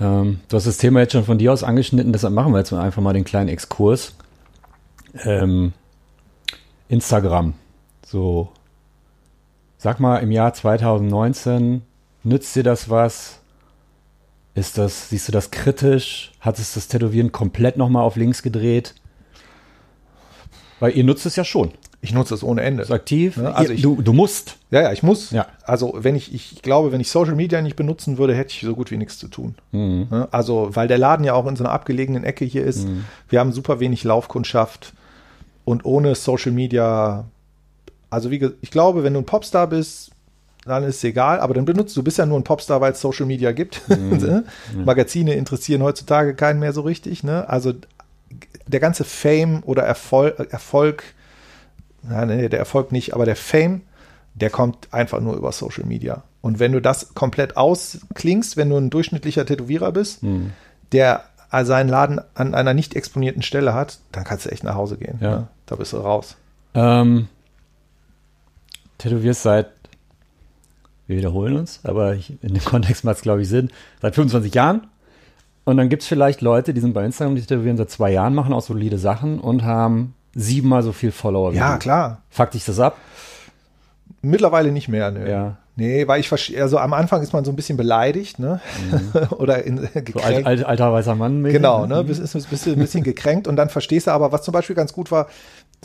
[0.00, 2.72] Ähm, du hast das Thema jetzt schon von dir aus angeschnitten, deshalb machen wir jetzt
[2.72, 4.14] einfach mal den kleinen Exkurs.
[5.24, 5.72] Ähm,
[6.88, 7.54] Instagram.
[8.04, 8.50] So,
[9.78, 11.82] sag mal, im Jahr 2019,
[12.26, 13.38] nützt dir das was?
[14.54, 16.32] Ist das, siehst du das kritisch?
[16.40, 18.94] Hat es das Tätowieren komplett nochmal auf links gedreht?
[20.80, 21.72] Weil ihr nutzt es ja schon.
[22.02, 22.82] Ich nutze es ohne Ende.
[22.82, 23.36] Ist aktiv.
[23.38, 24.56] Ja, also ihr, ich- du, du musst.
[24.70, 25.30] Ja, ja, ich muss.
[25.30, 25.46] Ja.
[25.64, 28.74] Also, wenn ich, ich glaube, wenn ich Social Media nicht benutzen würde, hätte ich so
[28.74, 29.54] gut wie nichts zu tun.
[29.72, 30.06] Mhm.
[30.10, 30.28] Ne?
[30.30, 32.86] Also, weil der Laden ja auch in so einer abgelegenen Ecke hier ist.
[33.28, 34.92] Wir haben super wenig Laufkundschaft
[35.64, 37.24] und ohne Social Media,
[38.10, 40.10] also wie gesagt, ich glaube, wenn du ein Popstar bist,
[40.66, 43.00] dann ist es egal, aber dann benutzt du bist ja nur ein Popstar, weil es
[43.00, 43.82] Social Media gibt.
[43.88, 44.44] Ne?
[44.84, 47.22] Magazine interessieren heutzutage keinen mehr so richtig.
[47.22, 47.48] Ne?
[47.48, 47.74] Also
[48.66, 51.04] der ganze Fame oder Erfolg, Erfolg
[52.10, 53.82] ja, nee, der Erfolg nicht, aber der Fame,
[54.34, 56.22] der kommt einfach nur über Social Media.
[56.40, 60.20] Und wenn du das komplett ausklingst, wenn du ein durchschnittlicher Tätowierer bist,
[60.92, 61.24] der
[61.62, 65.18] seinen Laden an einer nicht exponierten Stelle hat, dann kannst du echt nach Hause gehen.
[65.20, 65.30] Ja.
[65.30, 65.48] Ne?
[65.66, 66.36] Da bist du raus.
[66.74, 67.28] Ähm,
[68.98, 69.68] tätowierst seit,
[71.06, 73.70] wir wiederholen uns, aber ich, in dem Kontext macht es, glaube ich, Sinn,
[74.02, 74.86] seit 25 Jahren.
[75.64, 78.34] Und dann gibt es vielleicht Leute, die sind bei Instagram, die tätowieren seit zwei Jahren,
[78.34, 81.78] machen auch solide Sachen und haben siebenmal so viel Follower Ja, du.
[81.80, 82.22] klar.
[82.30, 82.96] Fuck dich das ab?
[84.22, 85.10] Mittlerweile nicht mehr.
[85.10, 85.28] Ne?
[85.30, 85.56] Ja.
[85.78, 88.60] Nee, weil ich verstehe, also am Anfang ist man so ein bisschen beleidigt, ne?
[89.38, 90.24] Oder in, So gekränkt.
[90.24, 91.44] alt, alt, alter weißer Mann.
[91.44, 92.02] Genau, ne?
[92.02, 94.74] Bist, ist ein bisschen, ein bisschen gekränkt und dann verstehst du aber, was zum Beispiel
[94.74, 95.26] ganz gut war,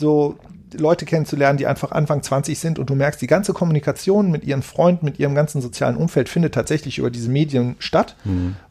[0.00, 0.36] so
[0.74, 4.62] Leute kennenzulernen, die einfach Anfang 20 sind und du merkst, die ganze Kommunikation mit ihren
[4.62, 8.16] Freunden, mit ihrem ganzen sozialen Umfeld findet tatsächlich über diese Medien statt.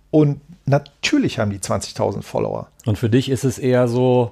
[0.10, 2.68] Und natürlich haben die 20.000 Follower.
[2.86, 4.32] Und für dich ist es eher so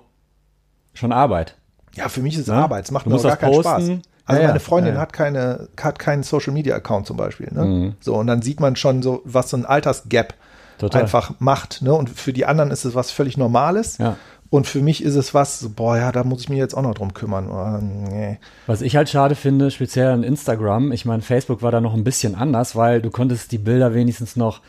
[0.94, 1.56] schon Arbeit.
[1.96, 2.56] Ja, für mich ist es Ne?
[2.56, 2.86] Arbeit.
[2.86, 3.70] Es macht Du mir gar keinen posten.
[3.70, 3.90] Spaß.
[4.26, 4.48] Also Ja, ja.
[4.48, 5.02] meine Freundin Ja, ja.
[5.02, 7.50] hat keine, hat keinen Social Media Account zum Beispiel.
[7.52, 7.66] Ne?
[7.66, 7.96] Mhm.
[8.00, 10.34] So, und dann sieht man schon so, was so ein Altersgap
[10.78, 11.02] Total.
[11.02, 11.82] einfach macht.
[11.82, 11.94] Ne?
[11.94, 13.98] Und für die anderen ist es was völlig Normales.
[13.98, 14.18] Ja.
[14.52, 16.82] Und für mich ist es was, so, boah, ja, da muss ich mich jetzt auch
[16.82, 17.50] noch drum kümmern.
[17.52, 17.78] Oh,
[18.10, 18.39] nee.
[18.66, 22.04] Was ich halt schade finde, speziell an Instagram, ich meine, Facebook war da noch ein
[22.04, 24.62] bisschen anders, weil du konntest die Bilder wenigstens noch,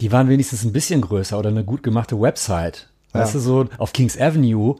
[0.00, 2.88] die waren wenigstens ein bisschen größer oder eine gut gemachte Website.
[3.12, 3.38] Weißt Ja.
[3.40, 4.76] du, so auf Kings Avenue,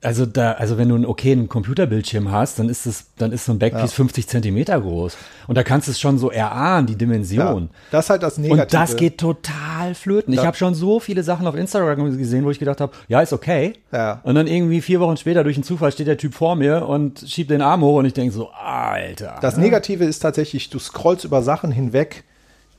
[0.00, 3.52] also da, also wenn du einen okayen Computerbildschirm hast, dann ist es, dann ist so
[3.52, 5.16] ein Backpiece 50 Zentimeter groß.
[5.48, 7.70] Und da kannst du es schon so erahnen, die Ja, Dimension.
[7.90, 8.62] das ist halt das Negative.
[8.62, 10.32] Und das geht total flöten.
[10.32, 13.20] Ich Da- habe schon so viele Sachen auf Instagram gesehen, wo ich gedacht habe, ja,
[13.20, 13.72] ist okay.
[13.90, 14.20] Ja.
[14.22, 17.24] Und dann irgendwie vier Wochen später durch einen Zufall steht der Typ vor mir und
[17.26, 19.36] schiebt den Arm hoch und ich denke so, Alter.
[19.40, 22.24] Das Negative ist tatsächlich, du scrollst über Sachen hinweg,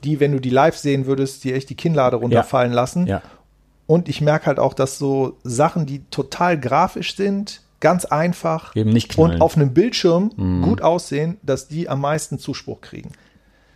[0.04, 3.06] die, wenn du die live sehen würdest, dir echt die Kinnlade runterfallen lassen.
[3.06, 3.20] ja.
[3.90, 8.90] Und ich merke halt auch, dass so Sachen, die total grafisch sind, ganz einfach Eben
[8.90, 9.32] nicht knallen.
[9.32, 10.30] Und auf einem Bildschirm
[10.62, 13.10] gut aussehen, dass die am meisten Zuspruch kriegen.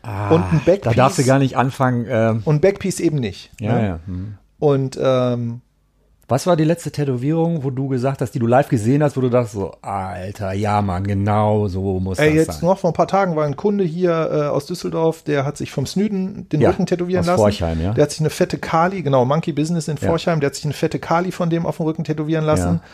[0.04, 2.06] und ein Da Backpiece darfst du gar nicht anfangen.
[2.08, 3.50] Ähm, und ein Backpiece eben nicht.
[3.58, 3.86] ja, ne?
[3.88, 3.98] ja.
[4.06, 4.38] hm.
[4.60, 5.62] Und ähm,
[6.26, 9.20] Was war die letzte Tätowierung, wo du gesagt hast, die du live gesehen hast, wo
[9.20, 12.68] du dachtest so, Alter, ja Mann, genau so muss ey, das jetzt sein.
[12.70, 15.70] noch vor ein paar Tagen war ein Kunde hier äh, aus Düsseldorf, der hat sich
[15.70, 17.40] vom Snüden den Ja, Rücken tätowieren aus lassen.
[17.40, 17.92] Forchheim, ja.
[17.92, 20.08] Der hat sich eine fette Kali, genau, Monkey Business in Ja.
[20.08, 22.80] Forchheim, der hat sich eine fette Kali von dem auf dem Rücken tätowieren lassen.
[22.82, 22.88] Ja.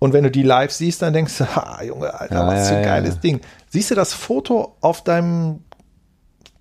[0.00, 2.76] Und wenn du die live siehst, dann denkst du, ha, Junge, Alter, Ja, was für
[2.76, 3.20] ein ja, geiles ja.
[3.20, 3.40] Ding.
[3.70, 5.64] Siehst du das Foto auf deinem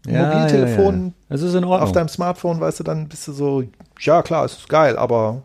[0.07, 1.11] Ja, Mobiltelefon, ja, ja.
[1.29, 1.81] Das ist in Ordnung.
[1.81, 3.63] auf deinem Smartphone, weißt du, dann bist du so,
[3.99, 5.43] ja klar, es ist geil, aber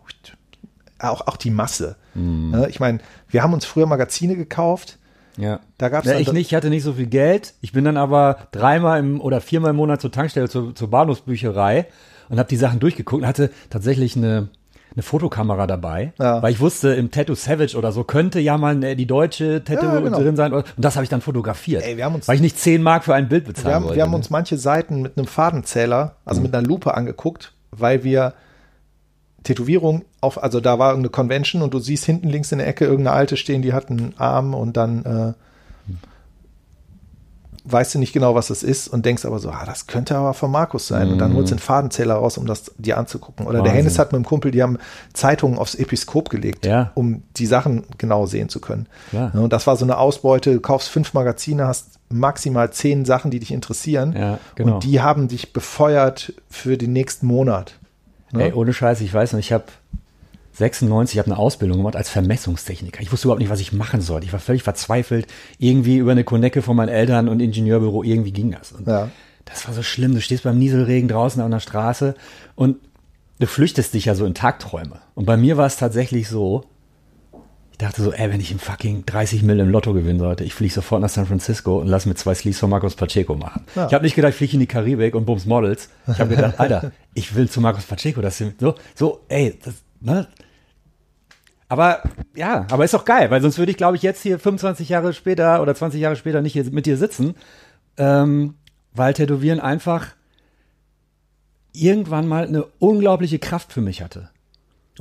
[1.03, 1.97] auch, auch die Masse.
[2.15, 2.67] Mhm.
[2.69, 2.99] Ich meine,
[3.29, 4.99] wir haben uns früher Magazine gekauft,
[5.37, 5.61] Ja.
[5.79, 7.55] da gab Ja, es ich nicht, ich hatte nicht so viel Geld.
[7.61, 11.87] Ich bin dann aber dreimal im oder viermal im Monat zur Tankstelle, zur, zur Bahnhofsbücherei
[12.29, 14.49] und habe die Sachen durchgeguckt und hatte tatsächlich eine,
[14.95, 16.43] eine Fotokamera dabei, Ja.
[16.43, 19.87] weil ich wusste, im Tattoo Savage oder so könnte ja mal äh, die deutsche Tattoo
[19.87, 20.19] Ja, genau.
[20.21, 20.53] drin sein.
[20.53, 21.83] Und das habe ich dann fotografiert.
[21.83, 23.85] Ey, wir haben uns- weil ich nicht 10 Mark für ein Bild bezahlen Wir haben,
[23.85, 23.97] wollte.
[23.97, 24.17] wir haben ne?
[24.17, 28.35] uns manche Seiten mit einem Fadenzähler, also mit einer Lupe angeguckt, weil wir
[29.45, 32.85] Tätowierung auf, also da war irgendeine Convention und du siehst hinten links in der Ecke
[32.85, 35.33] irgendeine alte stehen, die hat einen Arm und dann äh,
[37.65, 40.35] weißt du nicht genau, was das ist und denkst aber so, ah, das könnte aber
[40.35, 41.13] von Markus sein.
[41.13, 43.47] Und dann holst du den Fadenzähler raus, um das dir anzugucken.
[43.47, 43.77] Oder der Wahnsinn.
[43.77, 44.79] Hennis hat mit dem Kumpel, die haben
[45.13, 46.91] Zeitungen aufs Episkop gelegt, Ja.
[46.97, 48.89] um die Sachen genau sehen zu können.
[49.13, 53.31] Ja, Und das war so eine Ausbeute, du kaufst fünf Magazine, hast maximal zehn Sachen,
[53.31, 54.15] die dich interessieren.
[54.19, 54.75] Ja, genau.
[54.75, 57.79] Und die haben dich befeuert für den nächsten Monat.
[58.33, 58.45] Ne?
[58.45, 59.65] Ey, ohne Scheiß, ich weiß noch, ich habe
[60.55, 63.01] 96, ich habe eine Ausbildung gemacht als Vermessungstechniker.
[63.01, 64.27] Ich wusste überhaupt nicht, was ich machen sollte.
[64.27, 65.27] Ich war völlig verzweifelt.
[65.59, 68.73] Irgendwie über eine Konecke von meinen Eltern und Ingenieurbüro, irgendwie ging das.
[68.73, 69.09] Und Ja.
[69.45, 70.15] Das war so schlimm.
[70.15, 72.15] Du stehst beim Nieselregen draußen an der Straße
[72.55, 72.77] und
[73.39, 75.01] du flüchtest dich ja so in Tagträume.
[75.15, 76.65] Und bei mir war es tatsächlich so,
[77.73, 80.55] ich dachte so, ey, wenn ich im fucking 30 Mill im Lotto gewinnen sollte, ich
[80.55, 83.65] fliege sofort nach San Francisco und lass mir zwei Sleeves von Marcos Pacheco machen.
[83.75, 83.87] Ja.
[83.87, 85.89] Ich habe nicht gedacht, ich fliege in die Karibik und bums Models.
[86.07, 88.21] Ich habe gedacht, Alter, ich will zu Marcos Pacheco.
[88.21, 90.29] Das sind so, so, ey, das, ne?
[91.69, 92.03] Aber
[92.37, 95.15] ja, aber ist doch geil, weil sonst würde ich, glaube ich, jetzt hier 25 Jahre
[95.15, 97.35] später oder 20 Jahre später nicht hier mit dir sitzen,
[97.97, 98.55] ähm,
[98.93, 100.09] weil Tätowieren einfach
[101.73, 104.29] irgendwann mal eine unglaubliche Kraft für mich hatte.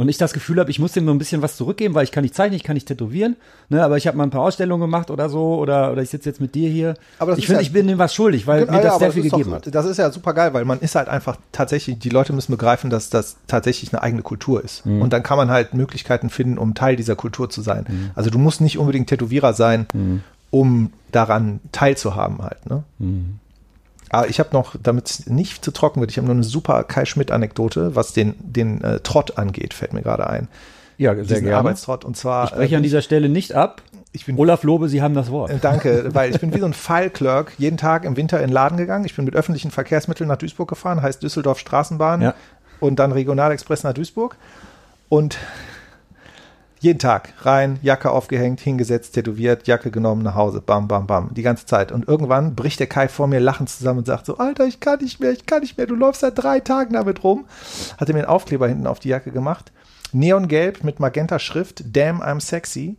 [0.02, 2.12] Und ich das Gefühl habe, ich muss dem so ein bisschen was zurückgeben, weil ich
[2.12, 3.36] kann nicht zeichnen, ich kann nicht tätowieren,
[3.70, 6.28] ne, aber ich habe mal ein paar Ausstellungen gemacht oder so, oder, oder ich sitze
[6.28, 6.96] jetzt mit dir hier.
[7.20, 8.94] Aber das ich finde, ja- ich bin dem was schuldig, weil Genau, mir ja, das
[8.94, 9.76] aber sehr viel ist gegeben doch, hat.
[9.76, 12.90] Das ist ja super geil, weil man ist halt einfach tatsächlich, die Leute müssen begreifen,
[12.90, 14.86] dass das tatsächlich eine eigene Kultur ist.
[14.88, 15.04] Mhm.
[15.04, 17.86] Und dann kann man halt Möglichkeiten finden, um Teil dieser Kultur zu sein.
[17.88, 18.10] Mhm.
[18.16, 19.86] Also du musst nicht unbedingt Tätowierer sein,
[20.50, 22.68] um daran teilzuhaben halt.
[22.68, 22.84] Ne?
[24.12, 26.84] Aber ich habe noch, damit es nicht zu trocken wird, ich habe noch eine super
[26.84, 30.48] Kai Schmidt-Anekdote, was den, den äh, Trott angeht, fällt mir gerade ein.
[30.98, 31.58] Ja, sehr Diesen gerne.
[31.58, 32.04] Arbeitstrott.
[32.06, 32.44] Und zwar.
[32.44, 33.82] Ich spreche äh, an dieser Stelle nicht ab.
[34.12, 35.50] ich bin Olaf Lobe, Sie haben das Wort.
[35.50, 38.54] äh, Danke, weil ich bin wie so ein File-Clerk jeden Tag im Winter in den
[38.54, 39.06] Laden gegangen.
[39.06, 42.34] Ich bin mit öffentlichen Verkehrsmitteln nach Duisburg gefahren, heißt Düsseldorf Straßenbahn Ja.
[42.82, 44.36] und dann Regionalexpress nach Duisburg.
[45.10, 45.38] Und
[46.82, 51.44] jeden Tag rein, Jacke aufgehängt, hingesetzt, tätowiert, Jacke genommen, nach Hause, bam, bam, bam, die
[51.44, 51.92] ganze Zeit.
[51.92, 55.00] Und irgendwann bricht der Kai vor mir lachend zusammen und sagt so, Alter, ich kann
[55.00, 57.46] nicht mehr, ich kann nicht mehr, du läufst seit drei Tagen damit rum.
[58.00, 59.72] Hat er mir einen Aufkleber hinten auf die Jacke gemacht.
[60.12, 62.98] Neongelb mit magenta Schrift, Damn, I'm sexy.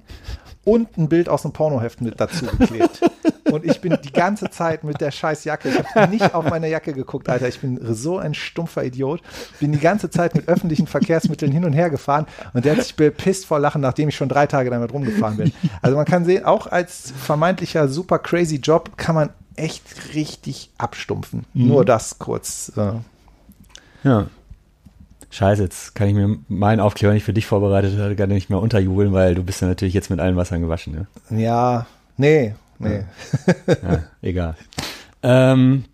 [0.64, 3.01] Und ein Bild aus einem Pornoheft mit dazu geklebt.
[3.51, 5.68] Und ich bin die ganze Zeit mit der scheiß Jacke.
[5.68, 7.49] Ich habe nicht auf meine Jacke geguckt, Alter.
[7.49, 9.20] Ich bin so ein stumpfer Idiot.
[9.61, 12.26] Bin die ganze Zeit mit öffentlichen Verkehrsmitteln hin und her gefahren.
[12.53, 15.53] Und der hat sich bepisst vor Lachen, nachdem ich schon drei Tage damit rumgefahren bin.
[15.80, 21.45] Also man kann sehen, auch als vermeintlicher super crazy Job kann man echt richtig abstumpfen.
[21.53, 22.72] Nur das kurz.
[22.76, 22.93] Äh,
[24.05, 24.26] Ja.
[25.30, 28.61] Scheiße, jetzt kann ich mir meinen Aufkleber nicht für dich vorbereitet hatte, gar nicht mehr
[28.61, 31.07] unterjubeln, weil du bist ja natürlich jetzt mit allen Wassern gewaschen.
[31.30, 31.86] Ja, ja,
[32.18, 33.05] nee, nee.
[33.83, 34.57] ja egal.
[35.22, 35.85] Ähm,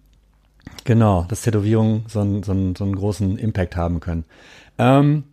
[0.85, 4.25] genau, dass Tätowierungen so, einen- so, einen- so einen großen Impact haben können.
[4.79, 5.25] Ähm,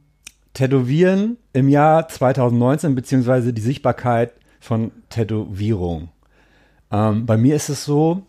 [0.53, 4.32] Tätowieren im Jahr 2019, beziehungsweise die Sichtbarkeit
[4.62, 6.10] von Tätowierung.
[6.91, 8.24] Ähm, bei mir ist es so,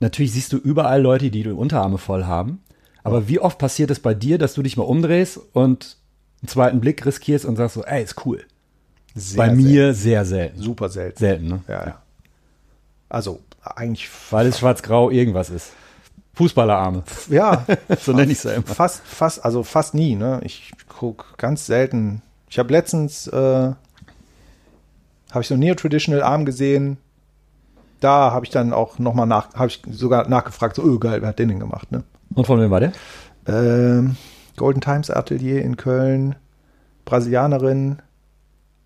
[0.00, 2.60] natürlich siehst du überall Leute, die die Unterarme voll haben.
[3.04, 5.96] Aber wie oft passiert es bei dir, dass du dich mal umdrehst und
[6.42, 8.44] einen zweiten Blick riskierst und sagst so, ey, ist cool.
[9.14, 9.62] Sehr bei selten.
[9.62, 10.60] mir sehr selten.
[10.60, 11.18] super selten.
[11.18, 11.60] Selten, ne?
[11.68, 12.01] Ja, ja.
[13.12, 15.72] Also eigentlich, Weil es schwarz-grau irgendwas ist.
[16.32, 17.02] Fußballerarme.
[17.28, 17.66] ja,
[18.00, 18.66] so nenne ich es ja immer.
[18.66, 20.16] fast, fast, also fast nie.
[20.16, 20.40] Ne?
[20.44, 22.22] Ich guck ganz selten.
[22.48, 23.76] Ich habe letztens, äh, habe
[25.40, 26.96] ich so einen Neo-Traditional Arm gesehen.
[28.00, 31.28] Da habe ich dann auch nochmal nach, habe ich sogar nachgefragt, so, oh geil, wer
[31.28, 31.92] hat den denn gemacht?
[31.92, 32.04] Ne?
[32.34, 32.92] Und von wem war der?
[33.46, 34.16] Ähm,
[34.56, 36.34] Golden Times Atelier in Köln,
[37.04, 38.00] Brasilianerin.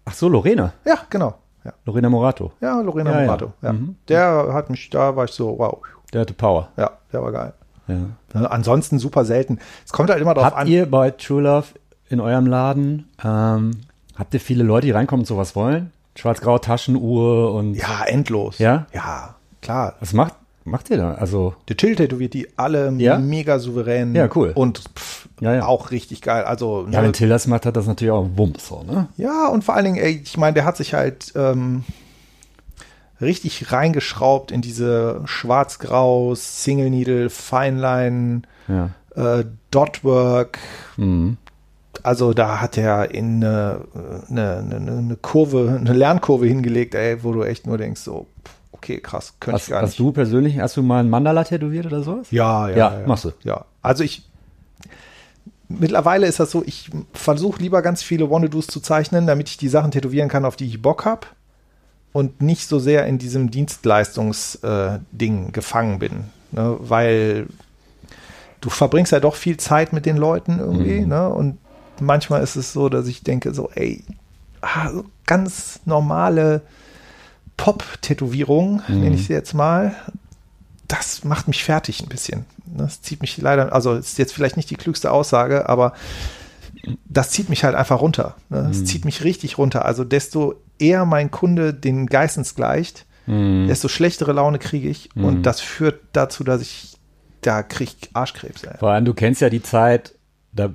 [0.05, 0.72] Ach so, Lorena.
[0.85, 1.39] Ja, genau.
[1.67, 2.53] Ja, Lorena Morato.
[2.61, 3.27] ja Lorena Ja.
[3.27, 3.53] Morato.
[3.62, 3.73] Ja.
[3.73, 3.97] Mhm.
[4.09, 5.79] Der hat mich, da war ich so, wow.
[6.12, 6.69] Der hatte Power.
[6.77, 7.53] Ja, der war geil.
[7.89, 8.41] Ja.
[8.47, 9.59] Ansonsten super selten.
[9.85, 10.67] Es kommt halt immer darauf Habt an.
[10.69, 11.67] ihr bei True Love
[12.09, 13.73] in eurem Laden, ähm,
[14.17, 15.93] habt ihr viele Leute, die reinkommen und sowas wollen?
[16.17, 18.59] Schwarz-grau Taschenuhr und Ja, endlos.
[18.59, 18.87] Ja?
[18.93, 19.95] Ja, klar.
[20.01, 20.35] was macht,
[20.67, 21.14] macht ihr da?
[21.14, 23.19] Also, Der Till tätowiert die alle Ja?
[23.19, 24.14] mega souverän.
[24.14, 24.53] Ja, cool.
[24.55, 25.67] Und pff, Ja, ja.
[25.67, 26.45] auch richtig geil.
[26.45, 29.09] Also, ja, ne, wenn Till das macht, hat das natürlich auch Wumms, so, ne?
[29.17, 31.85] ja, und vor allen Dingen, ey, ich meine, der hat sich halt ähm,
[33.21, 38.91] richtig reingeschraubt in diese schwarz-grau, Single Needle, Feinline, Ja.
[39.14, 40.59] äh, Dotwork.
[40.97, 41.37] Mhm.
[42.03, 43.81] Also da hat er in eine,
[44.29, 48.53] eine, eine, eine Kurve, eine Lernkurve hingelegt, ey, wo du echt nur denkst, so, pff,
[48.77, 49.99] okay, krass, könnte ich Hast, gar hast nicht.
[50.01, 52.27] du persönlich, hast du mal ein Mandala tätowiert oder sowas?
[52.31, 53.33] Ja, ja, Ja, ja, machst du.
[53.45, 54.22] Ja, also ich
[55.68, 59.68] mittlerweile ist das so, ich versuche lieber ganz viele Wannadoos zu zeichnen, damit ich die
[59.68, 61.27] Sachen tätowieren kann, auf die ich Bock habe
[62.12, 66.77] und nicht so sehr in diesem Dienstleistungsding gefangen bin, ne?
[66.81, 67.47] weil
[68.61, 71.09] du verbringst ja doch viel Zeit mit den Leuten irgendwie, Mhm.
[71.09, 71.29] ne?
[71.29, 71.59] Und
[72.01, 74.03] manchmal ist es so, dass ich denke so, ey,
[74.61, 76.62] ah, so ganz normale
[77.57, 79.00] Pop-Tätowierung, Mhm.
[79.00, 79.94] nenne ich sie jetzt mal,
[80.88, 82.44] das macht mich fertig ein bisschen.
[82.66, 85.92] Das zieht mich leider, also ist jetzt vielleicht nicht die klügste Aussage, aber
[87.09, 88.36] das zieht mich halt einfach runter.
[88.50, 88.64] Ne?
[88.68, 88.86] Das Mhm.
[88.86, 89.84] zieht mich richtig runter.
[89.84, 93.66] Also desto eher mein Kunde den Geistens gleicht, Mhm.
[93.66, 95.09] desto schlechtere Laune kriege ich.
[95.14, 95.24] Mhm.
[95.24, 96.96] Und das führt dazu, dass ich,
[97.40, 98.62] da kriege Arschkrebs.
[98.64, 98.78] Ey.
[98.78, 100.14] Vor allem, du kennst ja die Zeit,
[100.52, 100.70] da,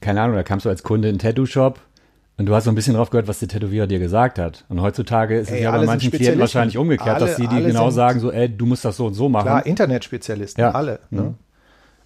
[0.00, 1.80] keine Ahnung, da kamst du als Kunde in den Tattoo-Shop
[2.40, 4.64] und du hast so ein bisschen drauf gehört, was der Tätowierer dir gesagt hat.
[4.70, 7.60] Und heutzutage ist es Ey, ja bei manchen Klienten wahrscheinlich umgekehrt, Alle- dass sie dir
[7.60, 9.44] genau sagen, so, ey, du musst das so und so machen.
[9.44, 10.70] Klar, Internetspezialisten, Ja.
[10.70, 11.00] alle.
[11.10, 11.20] Ne?
[11.22, 11.34] Mhm.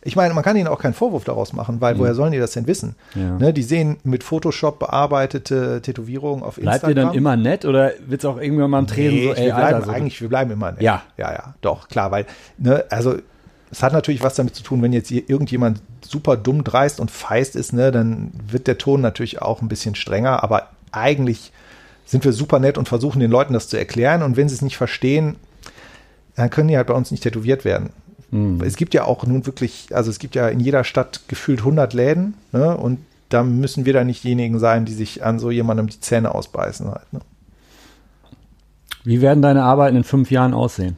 [0.06, 2.50] Ich meine, man kann ihnen auch keinen Vorwurf daraus machen, weil woher sollen die das
[2.50, 2.94] denn wissen?
[3.14, 3.38] Ja.
[3.38, 6.90] Ne, die sehen mit Photoshop bearbeitete Tätowierungen auf Bleibt Instagram.
[6.90, 9.46] ihr dann immer nett oder wird es auch irgendwann mal ein Tränen Nee, so, ey,
[9.46, 10.82] wir bleiben Alter, so, eigentlich, wir bleiben immer nett.
[10.82, 11.02] Ja.
[11.16, 12.26] Ja, ja, doch, klar, weil,
[12.58, 13.14] ne, also
[13.74, 17.56] es hat natürlich was damit zu tun, wenn jetzt irgendjemand super dumm dreist und feist
[17.56, 21.50] ist, ne, dann wird der Ton natürlich auch ein bisschen strenger, aber eigentlich
[22.06, 24.62] sind wir super nett und versuchen den Leuten das zu erklären und wenn sie es
[24.62, 25.34] nicht verstehen,
[26.36, 27.90] dann können die halt bei uns nicht tätowiert werden.
[28.30, 28.60] Hm.
[28.60, 31.94] Es gibt ja auch nun wirklich, also es gibt ja in jeder Stadt gefühlt 100
[31.94, 35.88] Läden, ne, und da müssen wir dann nicht diejenigen sein, die sich an so jemandem
[35.88, 37.20] die Zähne ausbeißen halt, ne.
[39.02, 40.96] Wie werden deine Arbeiten in fünf Jahren aussehen?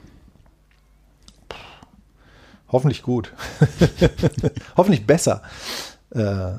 [2.68, 3.32] Hoffentlich gut.
[4.76, 5.42] Hoffentlich besser.
[6.10, 6.52] Äh,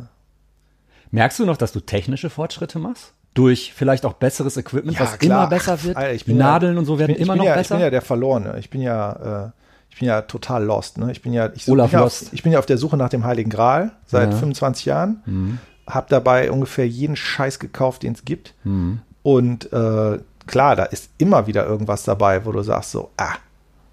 [1.11, 3.13] Merkst du noch, dass du technische Fortschritte machst?
[3.33, 5.41] Durch vielleicht auch besseres Equipment, Ja, was klar.
[5.43, 5.95] immer besser wird?
[5.95, 7.75] Alter, bin ja- Nadeln und so werden bin, immer noch ja, besser?
[7.75, 8.55] Ich bin ja der Verlorene.
[8.59, 9.49] Ich bin ja, äh,
[9.89, 10.97] ich bin ja total lost.
[10.97, 11.11] Ne?
[11.11, 12.23] Ich bin ja, ich, Olaf bin ja Lost.
[12.27, 14.35] auf, ich bin ja auf der Suche nach dem Heiligen Gral seit Ja.
[14.35, 14.39] Mhm.
[14.39, 15.59] 25 Jahren.
[15.85, 18.53] Hab dabei ungefähr jeden Scheiß gekauft, den es gibt.
[18.63, 18.99] Mhm.
[19.23, 23.35] Und äh, klar, da ist immer wieder irgendwas dabei, wo du sagst so, ah,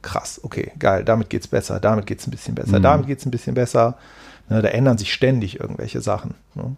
[0.04, 2.82] krass, okay, geil, damit geht's besser, damit geht's ein bisschen besser, Mhm.
[2.82, 3.96] damit geht's ein bisschen besser.
[4.50, 6.34] Ne, da ändern sich ständig irgendwelche Sachen.
[6.54, 6.76] Ne?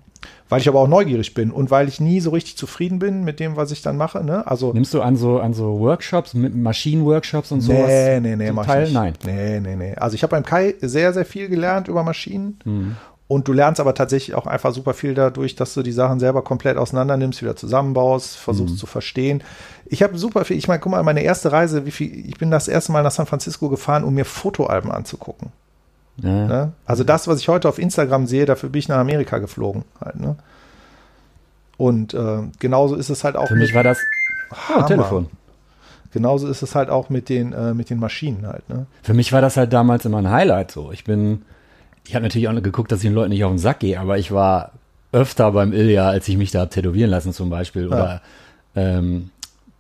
[0.49, 3.41] Weil ich aber auch neugierig bin und weil ich nie so richtig zufrieden bin mit
[3.41, 4.23] dem, was ich dann mache.
[4.23, 4.47] Ne?
[4.47, 7.89] Also Nimmst du an so, an so Workshops, Maschinenworkshops und sowas?
[7.89, 8.83] Nee, nee, nee, mach ich Teil?
[8.85, 8.95] nicht.
[8.95, 9.15] Nein.
[9.25, 9.95] Nee, nee, nee.
[9.97, 12.59] Also ich habe beim Kai sehr, sehr viel gelernt über Maschinen.
[12.65, 12.97] Mhm.
[13.29, 16.43] Und du lernst aber tatsächlich auch einfach super viel dadurch, dass du die Sachen selber
[16.43, 18.79] komplett auseinander nimmst, wieder zusammenbaust, versuchst Mhm.
[18.79, 19.43] zu verstehen.
[19.87, 22.53] Ich habe super viel, ich meine, guck mal, meine erste Reise, wie viel, ich bin
[22.53, 25.49] das erste Mal nach San Francisco gefahren, um mir Fotoalben anzugucken.
[26.23, 26.47] Ja.
[26.47, 26.73] Ne?
[26.87, 29.85] Also das, was ich heute auf Instagram sehe, dafür bin ich nach Amerika geflogen.
[30.01, 30.37] Halt, ne?
[31.77, 33.99] Und äh, genauso ist es halt auch Für mich war das
[34.51, 34.87] oh, Hammer.
[34.87, 35.29] Telefon.
[36.13, 38.69] genauso ist es halt auch mit den, äh, mit den Maschinen halt.
[38.69, 38.87] Ne?
[39.03, 40.91] Für mich war das halt damals immer ein Highlight so.
[40.93, 41.43] Ich bin,
[42.07, 44.19] ich habe natürlich auch geguckt, dass ich den Leuten nicht auf den Sack gehe, aber
[44.19, 44.73] ich war
[45.13, 47.89] öfter beim Ilja, als ich mich da tätowieren lassen zum Beispiel.
[47.89, 48.21] Oder
[48.75, 49.31] ähm,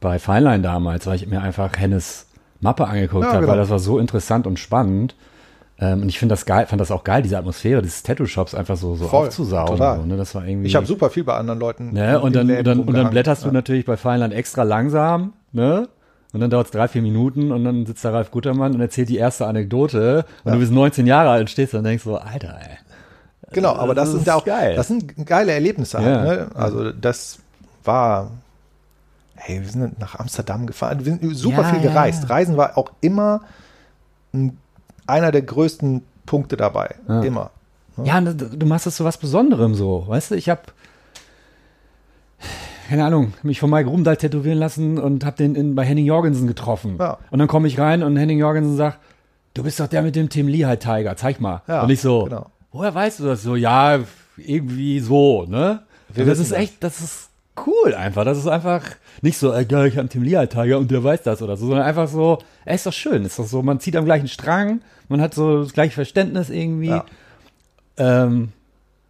[0.01, 2.27] bei Feinlein damals, weil ich mir einfach Hennes
[2.61, 3.53] Mappe angeguckt Ja, habe, genau.
[3.53, 5.15] weil das war so interessant und spannend.
[5.79, 8.77] Ähm, und ich finde das geil, fand das auch geil, diese Atmosphäre des Tattoo-Shops einfach
[8.79, 9.77] so, so Voll, aufzusaugen.
[9.77, 9.99] total.
[10.01, 10.17] So, ne?
[10.17, 10.69] Das war irgendwie.
[10.69, 11.93] Ich habe super viel bei anderen Leuten.
[11.93, 12.19] Ne?
[12.19, 13.53] Und, dann, und, dann, und dann blätterst du Ja.
[13.53, 15.89] natürlich bei Feinland extra langsam, ne?
[16.33, 19.09] Und dann dauert es drei, vier Minuten und dann sitzt da Ralf Guttermann und erzählt
[19.09, 22.17] die erste Anekdote und du bist 19 Jahre alt und stehst da und denkst so,
[22.19, 22.77] Alter, ey.
[23.53, 24.75] Genau, aber das, Das ist ist ja auch geil.
[24.75, 26.23] Das sind geile Erlebnisse halt, Ja.
[26.25, 26.49] ne?
[26.55, 27.39] Also das
[27.85, 28.31] war.
[29.37, 32.23] Hey, wir sind nach Amsterdam gefahren, wir sind super Ja, viel ja, gereist.
[32.25, 32.29] ja.
[32.29, 33.43] Reisen war auch immer
[34.35, 34.59] ein,
[35.07, 36.97] einer der größten Punkte dabei.
[37.07, 37.21] Ja.
[37.23, 37.51] Immer.
[38.03, 40.35] Ja, und du machst das zu was Besonderem so, weißt du?
[40.35, 40.63] Ich habe
[42.89, 46.47] keine Ahnung, mich von Mike Rumdahl tätowieren lassen und habe den in, bei Henning Jorgensen
[46.47, 46.97] getroffen.
[46.99, 47.19] Ja.
[47.31, 48.99] Und dann komme ich rein und Henning Jorgensen sagt,
[49.55, 51.63] du bist doch der mit dem Tim Lehigh Tiger, zeig mal.
[51.67, 52.47] Ja, und ich so, genau.
[52.73, 53.57] woher weißt du das so?
[53.57, 54.01] Ja,
[54.37, 55.83] irgendwie so, ne?
[56.15, 57.31] Das ist echt, das ist
[57.67, 58.25] cool einfach.
[58.25, 58.83] Das ist einfach
[59.23, 61.57] nicht so, ey, geil, ich habe einen Tim Lehigh Tiger und der weiß das oder
[61.57, 63.25] so, sondern einfach so, ey, ist doch schön.
[63.25, 66.89] Ist doch so, man zieht am gleichen Strang, man hat so das gleiche Verständnis irgendwie.
[66.89, 67.05] Ja.
[67.99, 68.53] Ähm,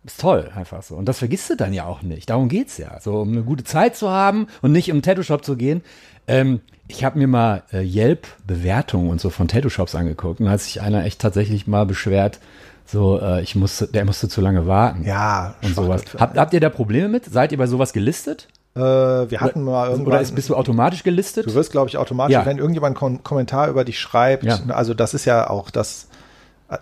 [0.07, 0.95] ist toll, einfach so.
[0.95, 2.31] Und das vergisst du dann ja auch nicht.
[2.31, 2.99] Darum geht's ja.
[3.01, 5.83] So, um eine gute Zeit zu haben und nicht im Tattoo-Shop zu gehen.
[6.29, 10.81] Ähm, ich habe mir mal äh, Yelp-Bewertungen und so von Tattoo-Shops angeguckt und hat sich
[10.81, 12.41] einer echt tatsächlich mal beschwert,
[12.85, 15.05] so, äh, ich musste, der musste zu lange warten.
[15.05, 16.03] Ja, Und sowas.
[16.19, 17.25] Habt, habt ihr da Probleme mit?
[17.25, 18.47] Seid ihr bei sowas gelistet?
[18.77, 20.07] Äh, wir hatten mal irgendwann.
[20.15, 21.47] Oder ist, bist du automatisch gelistet?
[21.47, 22.47] Du wirst, glaube ich, automatisch, Ja.
[22.47, 24.61] wenn irgendjemand einen Kom Kommentar über dich schreibt, Ja.
[24.69, 26.07] also das ist ja auch das.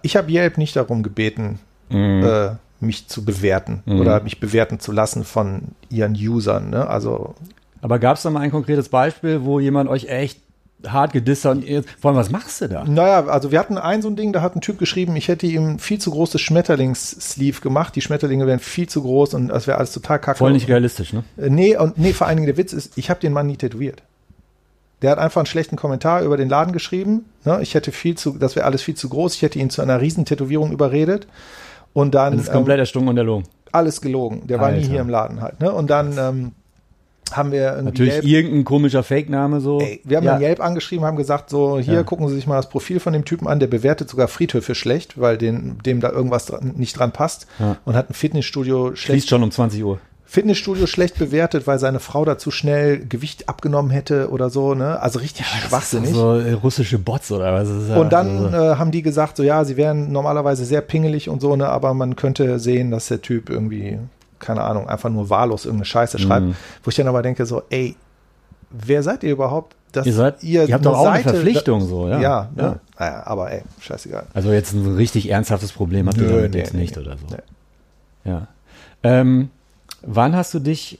[0.03, 1.59] Ich habe Yelp nicht darum gebeten,
[1.89, 2.23] Mhm.
[2.25, 2.51] äh,
[2.81, 6.71] mich zu bewerten oder mich bewerten zu lassen von ihren Usern.
[6.71, 6.87] Ne?
[6.87, 7.35] Also
[7.81, 10.39] Aber gab es da mal ein konkretes Beispiel, wo jemand euch echt
[10.87, 11.59] hart gedisst hat
[11.99, 12.85] vor allem, was machst du da?
[12.85, 15.47] Naja, also wir hatten ein so ein Ding, da hat ein Typ geschrieben, ich hätte
[15.47, 17.97] ihm viel zu großes Schmetterlings-Sleeve gemacht.
[17.97, 20.39] Die Schmetterlinge wären viel zu groß und das wäre alles total kacke.
[20.39, 21.25] Voll nicht realistisch, ne?
[21.37, 23.57] Äh, Nee, und nee, vor allen Dingen der Witz ist, ich habe den Mann nie
[23.57, 24.03] tätowiert.
[25.03, 27.27] Der hat einfach einen schlechten Kommentar über den Laden geschrieben.
[27.45, 27.59] Ne?
[27.63, 29.35] Ich hätte viel zu, das wäre alles viel zu groß.
[29.35, 31.27] Ich hätte ihn zu einer Riesentätowierung überredet.
[31.95, 33.45] Und dann Das ist komplett erstunken und erlogen.
[33.47, 34.47] ähm, alles gelogen.
[34.47, 35.61] Der war nie hier im Laden halt.
[35.61, 35.73] Ne?
[35.73, 36.53] Und dann ähm,
[37.33, 39.81] haben wir Natürlich Yelp, irgendein komischer Fake-Name so.
[39.81, 40.39] ey, wir haben ja.
[40.39, 42.03] Yelp angeschrieben, haben gesagt, so, hier Ja.
[42.03, 45.19] gucken Sie sich mal das Profil von dem Typen an, der bewertet sogar Friedhöfe schlecht,
[45.21, 47.77] weil den, dem da irgendwas dran, nicht dran passt Ja.
[47.85, 49.99] und hat ein Fitnessstudio schlecht Schließt schon um 20 Uhr.
[50.35, 55.01] Fitnessstudio schlecht bewertet, weil seine Frau da zu schnell Gewicht abgenommen hätte oder so, ne?
[55.01, 56.11] Also richtig schwachsinnig.
[56.13, 57.69] So äh, russische Bots oder was?
[57.69, 60.65] Das ist ja- und dann also, äh, haben die gesagt, so ja, sie wären normalerweise
[60.65, 64.01] sehr pingelig und so, ne, aber man könnte sehen, dass der Typ irgendwie,
[64.41, 66.47] keine Ahnung, einfach nur wahllos irgendeine Scheiße schreibt.
[66.47, 66.57] Mhm.
[66.83, 67.95] Wo ich dann aber denke, so, ey,
[68.71, 69.77] wer seid ihr überhaupt?
[69.93, 72.19] Dass Ihr seid- ihr habt doch auch eine Verpflichtung, so, ja.
[72.21, 72.63] Ja, ne?
[72.63, 72.81] Ja.
[72.99, 74.27] Naja, aber ey, scheißegal.
[74.35, 77.03] also jetzt ein richtig ernsthaftes Problem habt ihr damit nee, jetzt nee, nicht nee.
[77.03, 77.27] oder so.
[78.25, 78.49] Ja.
[79.05, 79.51] Ähm,
[80.07, 80.99] wann hast du dich,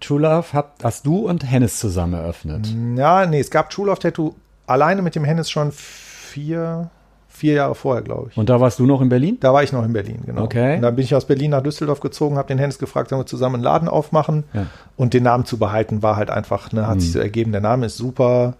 [0.00, 2.68] True Love, habt, hast du und Hennes zusammen eröffnet?
[2.96, 4.34] Ja, nee, es gab True Love Tattoo
[4.66, 6.90] alleine mit dem Hennis schon vier,
[7.28, 8.36] vier Jahre vorher, glaube ich.
[8.36, 9.38] Und da warst du noch in Berlin?
[9.40, 10.42] Da war ich noch in Berlin, genau.
[10.42, 10.76] Okay.
[10.76, 13.26] Und dann bin ich aus Berlin nach Düsseldorf gezogen, habe den Hennis gefragt, sollen wir
[13.26, 14.44] zusammen einen Laden aufmachen?
[14.52, 14.66] Ja.
[14.96, 17.52] Und den Namen zu behalten war halt einfach, ne, hat sich so ergeben.
[17.52, 18.54] Der Name ist super.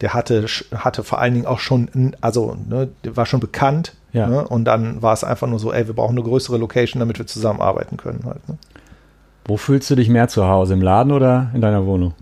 [0.00, 3.94] Der hatte, hatte vor allen Dingen auch schon, also, ne, der war schon bekannt.
[4.12, 4.26] Ja.
[4.26, 4.46] Ne?
[4.46, 7.26] Und dann war es einfach nur so, ey, wir brauchen eine größere Location, damit wir
[7.26, 8.46] zusammenarbeiten können halt.
[8.48, 8.58] Ne?
[9.44, 10.74] Wo fühlst du dich mehr zu Hause?
[10.74, 12.14] Im Laden oder in deiner Wohnung?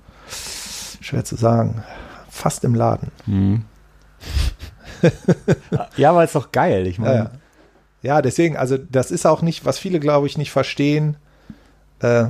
[1.01, 1.83] Schwer zu sagen.
[2.29, 3.11] Fast im Laden.
[5.97, 6.87] Ja, aber ist doch geil.
[6.87, 7.31] Ich Ja, meine, ja.
[8.03, 11.17] ja, deswegen, also das ist auch nicht, was viele, glaube ich, nicht verstehen,
[12.01, 12.27] äh,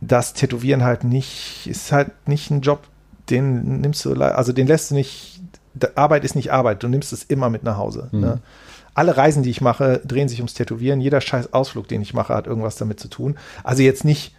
[0.00, 2.82] dass Tätowieren halt nicht, ist halt nicht ein Job,
[3.30, 5.40] den nimmst du, also den lässt du nicht,
[5.94, 8.08] Arbeit ist nicht Arbeit, du nimmst es immer mit nach Hause.
[8.12, 8.20] Mhm.
[8.20, 8.40] Ne?
[8.98, 11.00] Alle Reisen, die ich mache, drehen sich ums Tätowieren.
[11.00, 13.36] Jeder scheiß Ausflug, den ich mache, hat irgendwas damit zu tun.
[13.62, 14.34] Also jetzt nicht,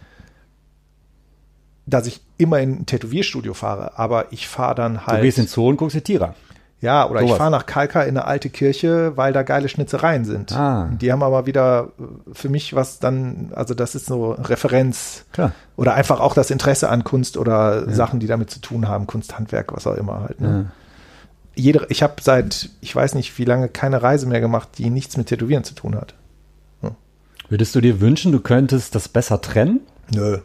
[1.86, 5.22] dass ich immer in ein Tätowierstudio fahre, aber ich fahre dann du halt.
[5.22, 6.34] gehst in Zoo und guckst dir Tiere an.
[6.82, 7.38] Ja, oder ich Sowas.
[7.38, 10.52] fahre nach Kalka in eine alte Kirche, weil da geile Schnitzereien sind.
[10.52, 10.90] Ah.
[10.92, 15.52] Die haben aber wieder äh, für mich was dann, also das ist so Referenz Klar.
[15.76, 19.38] oder einfach auch das Interesse an Kunst oder Sachen, die damit zu tun haben, Kunst,
[19.38, 20.42] Handwerk, was auch immer halt.
[20.42, 20.70] Ne?
[21.54, 25.16] Jede, ich habe seit, ich weiß nicht wie lange, keine Reise mehr gemacht, die nichts
[25.16, 26.14] mit Tätowieren zu tun hat.
[27.48, 29.80] Würdest du dir wünschen, du könntest das besser trennen?
[30.14, 30.38] Nö,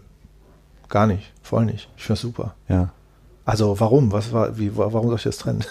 [0.90, 1.88] gar nicht, voll nicht.
[1.98, 2.56] Ich finde super.
[2.68, 2.90] Ja.
[3.46, 4.12] Also warum?
[4.12, 5.64] Was war, wie, warum soll ich das trennen?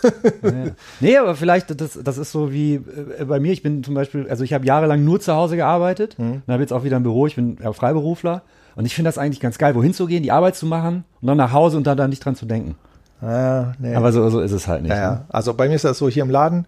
[1.01, 2.75] Nee, aber vielleicht, das, das ist so wie
[3.19, 6.17] äh, bei mir, ich bin zum Beispiel, also ich habe jahrelang nur zu Hause gearbeitet
[6.21, 6.43] Mhm.
[6.47, 8.43] und habe jetzt auch wieder ein Büro, ich bin ja, Freiberufler
[8.77, 11.27] und ich finde das eigentlich ganz geil, wohin zu gehen, die Arbeit zu machen und
[11.27, 12.77] dann nach Hause und dann, dann nicht dran zu denken.
[13.25, 13.95] Ah, nee.
[13.95, 14.93] Aber so, so ist es halt nicht.
[14.93, 15.25] Ja, Ne?
[15.29, 16.67] Also bei mir ist das so, hier im Laden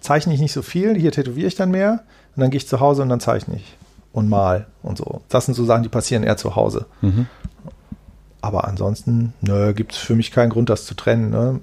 [0.00, 2.04] zeichne ich nicht so viel, hier tätowiere ich dann mehr
[2.36, 3.76] und dann gehe ich zu Hause und dann zeichne ich
[4.12, 5.22] und mal und so.
[5.28, 6.86] Das sind so Sachen, die passieren eher zu Hause.
[7.00, 7.26] Mhm.
[8.40, 11.30] Aber ansonsten, nö, gibt es für mich keinen Grund, das zu trennen.
[11.30, 11.60] Ne?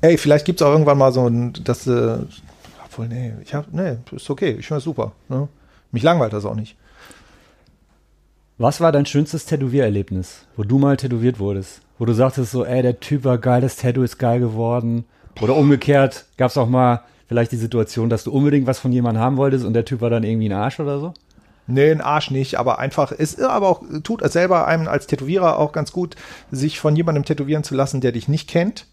[0.00, 2.18] Ey, vielleicht gibt es auch irgendwann mal so ein, das, äh,
[2.84, 5.12] obwohl, nee, ich hab, nee, ist okay, ich finde das super.
[5.28, 5.48] Ne?
[5.92, 6.76] Mich langweilt das auch nicht.
[8.58, 11.82] Was war dein schönstes Tätowiererlebnis, wo du mal tätowiert wurdest?
[11.98, 15.04] Wo du sagtest so, ey, der Typ war geil, das Tattoo ist geil geworden.
[15.40, 19.22] Oder umgekehrt, gab es auch mal vielleicht die Situation, dass du unbedingt was von jemandem
[19.22, 21.14] haben wolltest und der Typ war dann irgendwie ein Arsch oder so?
[21.66, 25.08] Nee, ein Arsch nicht, aber einfach, es ist aber auch, tut es selber einem als
[25.08, 26.14] Tätowierer auch ganz gut,
[26.50, 28.86] sich von jemandem tätowieren zu lassen, der dich nicht kennt.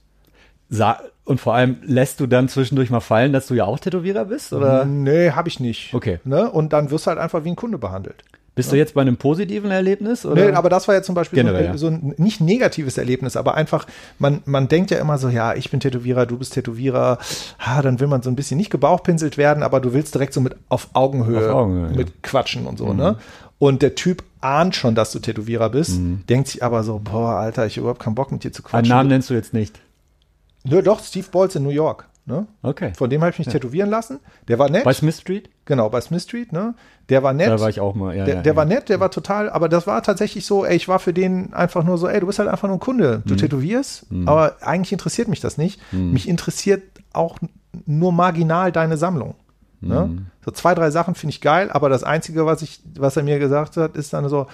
[0.69, 4.25] Sa und vor allem lässt du dann zwischendurch mal fallen, dass du ja auch Tätowierer
[4.25, 4.51] bist?
[4.51, 5.93] Oder Nee, habe ich nicht.
[5.93, 6.19] Okay.
[6.25, 6.49] Ne?
[6.51, 8.25] Und dann wirst du halt einfach wie ein Kunde behandelt.
[8.55, 10.25] Bist du jetzt bei einem positiven Erlebnis?
[10.25, 10.45] Oder?
[10.49, 11.77] Nee, aber das war ja zum Beispiel so, Generell, ein- ja.
[11.77, 13.87] so ein nicht negatives Erlebnis, aber einfach,
[14.19, 17.17] man, man denkt ja immer so, ja, ich bin Tätowierer, du bist Tätowierer,
[17.59, 20.41] ha, dann will man so ein bisschen nicht gebauchpinselt werden, aber du willst direkt so
[20.41, 21.97] mit auf Augenhöhe, Auf Augenhöhe, ja.
[21.97, 23.17] mit quatschen und so, ne?
[23.59, 25.99] Und der Typ ahnt schon, dass du Tätowierer bist,
[26.29, 28.69] denkt sich aber so, boah, Alter, ich hab überhaupt keinen Bock mit dir zu Einen
[28.69, 28.89] quatschen.
[28.89, 29.79] Namen nennst du jetzt nicht.
[30.65, 32.47] Nö, doch, Steve Balls in New York, ne?
[32.61, 32.93] Okay.
[32.95, 34.19] Von dem habe ich mich tätowieren lassen.
[34.47, 34.83] Der war nett.
[34.83, 35.49] Bei Smith Street?
[35.65, 36.75] Genau, bei Smith Street, ne?
[37.09, 37.49] Der war nett.
[37.49, 38.15] Da war ich auch mal.
[38.15, 38.57] Ja, der, ja, der ja.
[38.57, 41.53] war nett, der war total, aber das war tatsächlich so, ey, ich war für den
[41.53, 43.21] einfach nur so, ey, du bist halt einfach nur ein Kunde.
[43.23, 43.29] Mhm.
[43.29, 45.81] Du tätowierst, aber eigentlich interessiert mich das nicht.
[45.91, 47.37] Mich interessiert auch
[47.85, 49.35] nur marginal deine Sammlung.
[49.81, 50.07] Ne?
[50.07, 50.25] Mhm.
[50.45, 53.39] So zwei, drei Sachen finde ich geil, aber das Einzige, was ich, was er mir
[53.39, 54.47] gesagt hat, ist dann so,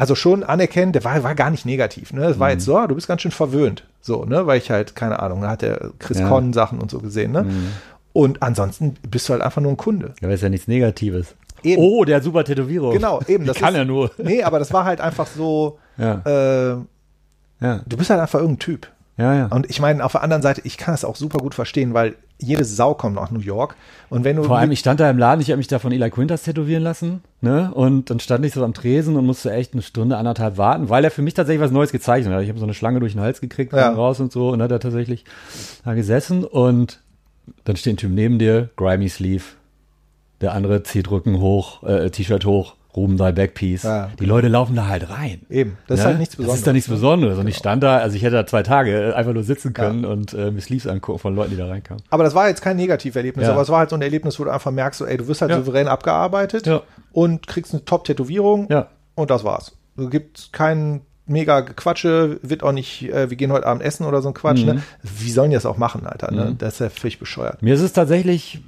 [0.00, 2.12] also schon anerkennen, der war, war gar nicht negativ.
[2.12, 2.24] Ne?
[2.24, 2.40] Es Mhm.
[2.40, 3.84] war jetzt so, ah, du bist ganz schön verwöhnt.
[4.00, 6.24] So, ne, weil ich halt, keine Ahnung, da hat der Chris Ja.
[6.24, 6.28] Mhm.
[6.30, 7.44] Conn Sachen und so gesehen, ne?
[8.14, 10.14] Und ansonsten bist du halt einfach nur ein Kunde.
[10.20, 11.34] Ja, aber ist ja nichts Negatives.
[11.62, 11.82] Eben.
[11.82, 12.92] Oh, der super Tätowierung.
[12.92, 13.44] Genau, eben.
[13.44, 14.10] Ich Das kann ist, ja nur.
[14.16, 16.76] Nee, aber das war halt einfach so, Ja, äh,
[17.60, 18.88] ja, du bist halt einfach irgendein Typ.
[19.18, 19.34] ja.
[19.34, 19.46] ja.
[19.46, 22.14] Und ich meine, auf der anderen Seite, ich kann es auch super gut verstehen, weil
[22.40, 23.76] jede Sau kommt nach New York.
[24.08, 24.42] Und wenn du.
[24.44, 26.82] Vor allem, ich stand da im Laden, ich habe mich da von Eli Quintas tätowieren
[26.82, 27.70] lassen, ne?
[27.72, 31.04] Und dann stand ich so am Tresen und musste echt eine Stunde, anderthalb warten, weil
[31.04, 32.42] er für mich tatsächlich was Neues gezeichnet hat.
[32.42, 33.90] Ich habe so eine Schlange durch den Hals gekriegt, Ja.
[33.92, 35.24] raus und so, und hat er tatsächlich
[35.84, 37.00] da gesessen und
[37.64, 39.44] dann steht ein Typ neben dir, grimy Sleeve.
[40.40, 43.84] Der andere zieht Rücken hoch, äh, T-Shirt hoch, Rubendahl Backpiece.
[43.84, 44.10] Ja.
[44.18, 45.42] Die Leute laufen da halt rein.
[45.48, 46.08] Eben, das ist Ne?
[46.10, 46.58] halt nichts Das Besonderes.
[46.60, 46.94] ist da nichts ne?
[46.96, 47.38] Besonderes.
[47.38, 50.34] Und ich stand da, also ich hätte da zwei Tage einfach nur sitzen können und
[50.34, 52.02] äh, mir Sleeves angucken von Leuten, die da reinkamen.
[52.10, 53.52] Aber das war jetzt kein Negativerlebnis, Ja.
[53.52, 55.40] aber es war halt so ein Erlebnis, wo du einfach merkst, so, ey, du wirst
[55.40, 55.58] halt Ja.
[55.58, 56.82] souverän abgearbeitet Ja.
[57.12, 58.88] und kriegst eine Top-Tätowierung Ja.
[59.14, 59.72] und das war's.
[59.96, 64.20] Du gibt kein mega Gequatsche, wird auch nicht, äh, wir gehen heute Abend essen oder
[64.20, 64.60] so ein Quatsch.
[64.62, 64.66] Mhm.
[64.66, 64.82] Ne?
[65.02, 66.32] Wie sollen die das auch machen, Alter?
[66.32, 66.56] Ne?
[66.58, 67.62] Das ist ja völlig bescheuert.
[67.62, 68.60] Mir ist es tatsächlich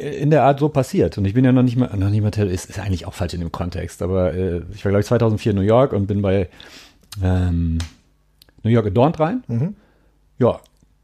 [0.00, 1.18] in der Art so passiert.
[1.18, 3.34] Und ich bin ja noch nicht mal, noch nicht mal, ist, ist eigentlich auch falsch
[3.34, 6.22] in dem Kontext, aber äh, ich war, glaube ich, 2004 in New York und bin
[6.22, 6.48] bei
[7.22, 7.78] ähm,
[8.62, 9.44] New York Adorned rein.
[9.48, 9.74] Mhm.
[10.38, 10.60] Ja,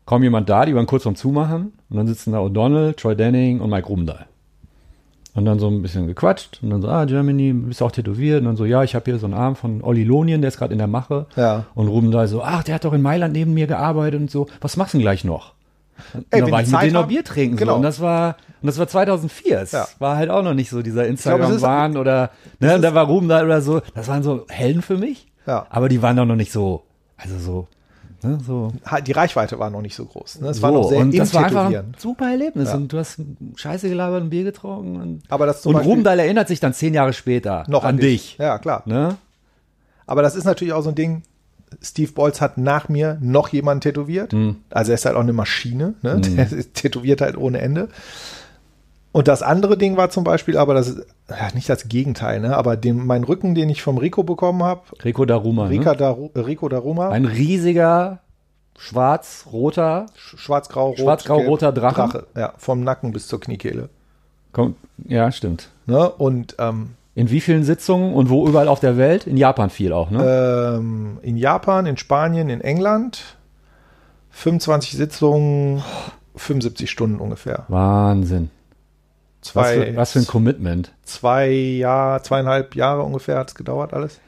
[0.06, 1.72] kaum jemand da, die waren kurz vorm Zumachen.
[1.90, 4.26] Und dann sitzen da O'Donnell, Troy Denning und Mike Rubendahl.
[5.34, 8.40] Und dann so ein bisschen gequatscht und dann so, ah, Germany, bist du auch tätowiert?
[8.40, 10.56] Und dann so, ja, ich habe hier so einen Arm von Olli Lonien, der ist
[10.56, 11.26] gerade in der Mache.
[11.36, 11.66] Ja.
[11.74, 14.78] Und Rubendahl so, ach, der hat doch in Mailand neben mir gearbeitet und so, was
[14.78, 15.52] machst du denn gleich noch?
[16.14, 17.56] Und Ey, dann war ich mit denen noch Bier trinken.
[17.56, 17.72] Genau.
[17.72, 17.76] So.
[17.76, 18.36] Und das war,
[18.66, 19.60] und das war 2004.
[19.60, 19.86] Es Ja.
[20.00, 23.60] war halt auch noch nicht so dieser Instagram-Wahn oder, ne, und da war Rubendahl oder
[23.62, 23.80] so.
[23.94, 25.28] Das waren so Helden für mich.
[25.46, 25.66] Ja.
[25.70, 26.82] Aber die waren doch noch nicht so,
[27.16, 27.68] also so,
[28.24, 28.72] ne, so.
[29.06, 30.40] Die Reichweite war noch nicht so groß.
[30.40, 30.48] Ne?
[30.48, 30.62] Es so.
[30.64, 32.70] war noch sehr und das war einfach ein super Erlebnis.
[32.70, 32.74] Ja.
[32.74, 33.20] Und du hast
[33.54, 35.00] Scheiße gelabert und Bier getrunken.
[35.00, 37.98] Und, Aber das zum und Beispiel- Rubendahl erinnert sich dann zehn Jahre später Noch an,
[37.98, 38.36] dich.
[38.38, 38.82] Ja, klar.
[38.86, 39.16] Ne?
[40.08, 41.22] Aber das ist natürlich auch so ein Ding.
[41.82, 44.32] Steve Bolz hat nach mir noch jemanden tätowiert.
[44.70, 45.94] Also er ist halt auch eine Maschine.
[46.02, 46.20] Ne?
[46.20, 47.88] Der ist tätowiert halt ohne Ende.
[49.16, 52.54] Und das andere Ding war zum Beispiel, aber das ist ja, nicht das Gegenteil, ne?
[52.56, 55.66] aber den, mein Rücken, den ich vom Rico bekommen habe, Rico Daruma.
[55.68, 55.96] Rika Ne?
[55.96, 58.18] Daru, äh, Rico Daruma, Ein riesiger,
[58.78, 62.26] schwarz-roter, sch- schwarz-grau-rot, Schwarz-grau-roter gelb- Drache.
[62.36, 63.88] Ja, vom Nacken bis zur Kniekehle.
[64.52, 64.74] Komm,
[65.06, 65.70] ja, stimmt.
[65.86, 66.10] Ne?
[66.10, 69.26] Und ähm, In wie vielen Sitzungen und wo überall auf der Welt?
[69.26, 70.76] In Japan viel auch, ne?
[70.78, 73.22] ähm, in Japan, in Spanien, in England
[74.30, 75.82] 25 Sitzungen,
[76.36, 77.64] 75 Stunden ungefähr.
[77.68, 78.50] Wahnsinn.
[79.54, 80.92] Was Zwei, für, was für ein Commitment.
[81.04, 84.20] zwei Jahre, zweieinhalb Jahre ungefähr hat es gedauert alles.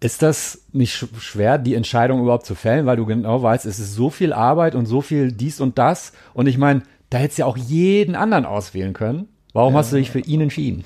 [0.00, 3.78] Ist das nicht sch schwer, die Entscheidung überhaupt zu fällen, weil du genau weißt, es
[3.78, 6.12] ist so viel Arbeit und so viel dies und das.
[6.34, 9.28] Und ich meine, da hättest du ja auch jeden anderen auswählen können.
[9.52, 10.84] Warum hast du dich für ihn entschieden?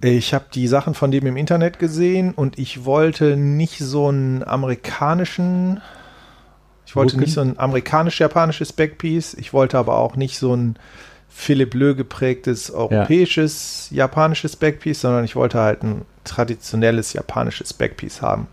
[0.00, 4.42] Ich habe die Sachen von dem im Internet gesehen und ich wollte nicht so einen
[4.42, 5.80] amerikanischen,
[6.94, 7.24] ich wollte Rücken?
[7.24, 10.76] nicht so ein amerikanisch-japanisches Backpiece, ich wollte aber auch nicht so ein
[11.28, 18.46] Philipp Lö geprägtes europäisches, japanisches Backpiece, sondern ich wollte halt ein traditionelles japanisches Backpiece haben.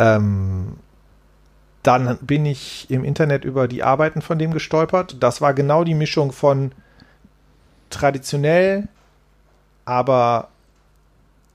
[0.00, 0.78] Ähm,
[1.84, 5.18] dann bin ich im Internet über die Arbeiten von dem gestolpert.
[5.20, 6.72] Das war genau die Mischung von
[7.88, 8.88] traditionell,
[9.84, 10.48] aber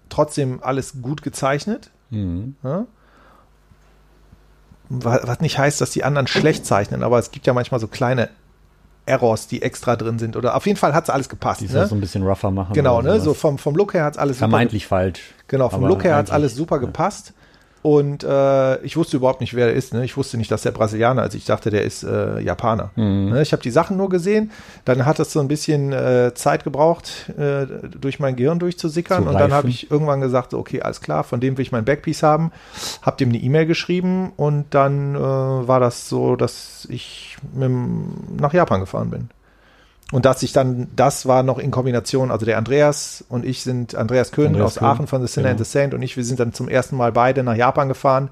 [0.08, 1.90] trotzdem alles gut gezeichnet.
[2.10, 2.56] Mhm.
[2.64, 2.86] Ja?
[4.90, 7.88] Wa- Was nicht heißt, dass die anderen schlecht zeichnen, aber es gibt ja manchmal so
[7.88, 8.30] kleine
[9.06, 10.36] Errors, die extra drin sind.
[10.36, 11.62] Oder auf jeden Fall hat es alles gepasst.
[11.62, 11.88] Die es Ne?
[11.88, 12.74] so ein bisschen rougher machen.
[12.74, 13.20] Genau, ne?
[13.22, 15.22] So vom, vom Look her hat es alles super Vermeintlich falsch.
[15.48, 17.34] Genau, vom Look her hat eigentlich- alles super gepasst.
[17.88, 19.94] Und äh, ich wusste überhaupt nicht, wer er ist.
[19.94, 20.04] Ne?
[20.04, 21.36] Ich wusste nicht, dass der Brasilianer ist.
[21.36, 22.92] Ich dachte, der ist äh, Japaner.
[22.98, 23.30] Mhm.
[23.30, 23.42] Ne?
[23.42, 24.52] Ich habe die Sachen nur gesehen.
[24.84, 27.66] Dann hat es so ein bisschen äh, Zeit gebraucht, äh,
[27.98, 29.24] durch mein Gehirn durchzusickern.
[29.24, 31.86] Zu und dann habe ich irgendwann gesagt, okay, alles klar, von dem will ich mein
[31.86, 32.52] Backpiece haben.
[33.04, 37.72] Hab dem eine E-Mail geschrieben und dann äh, war das so, dass ich mit,
[38.42, 39.30] nach Japan gefahren bin.
[40.14, 43.94] Und dass ich dann, das war noch in Kombination, also der Andreas und ich sind,
[43.96, 45.66] Andreas Köhn Andreas aus Köhn, Aachen von The Sinner and genau.
[45.66, 48.30] the Saint und ich, wir sind dann zum ersten Mal beide nach Japan gefahren.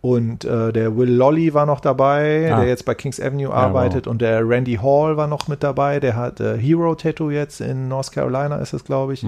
[0.00, 2.60] Und äh, der Will Lolly war noch dabei, Ah.
[2.60, 4.06] der jetzt bei Kings Avenue arbeitet.
[4.06, 7.88] Und der Randy Hall war noch mit dabei, der hat äh, Hero Tattoo jetzt in
[7.88, 9.24] North Carolina, ist es, glaube ich.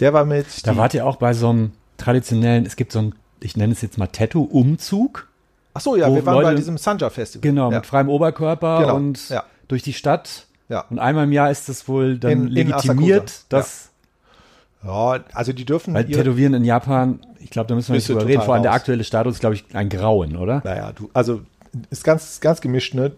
[0.00, 0.46] Der war mit.
[0.46, 0.60] Mhm.
[0.64, 3.80] Da wart ihr auch bei so einem traditionellen, es gibt so ein, ich nenne es
[3.80, 5.28] jetzt mal Tattoo-Umzug.
[5.74, 7.40] Ach so, ja, wir waren bei Leute- diesem Sanja Festival.
[7.50, 7.78] Genau, ja.
[7.78, 9.44] mit freiem Oberkörper Genau, und ja.
[9.68, 10.46] durch die Stadt.
[10.72, 10.84] Ja.
[10.90, 13.90] Und einmal im Jahr ist es wohl dann In- in legitimiert, Asakusa, dass
[14.84, 15.94] ja, also die dürfen.
[15.94, 18.42] weil Tätowieren in Japan, ich glaube, da müssen wir nicht du drüber reden.
[18.42, 20.60] Vor allem der aktuelle Status ist, glaube ich, ein Grauen, oder?
[20.64, 21.40] Naja, du, also
[21.90, 23.12] ist ganz, ganz gemischt, ne?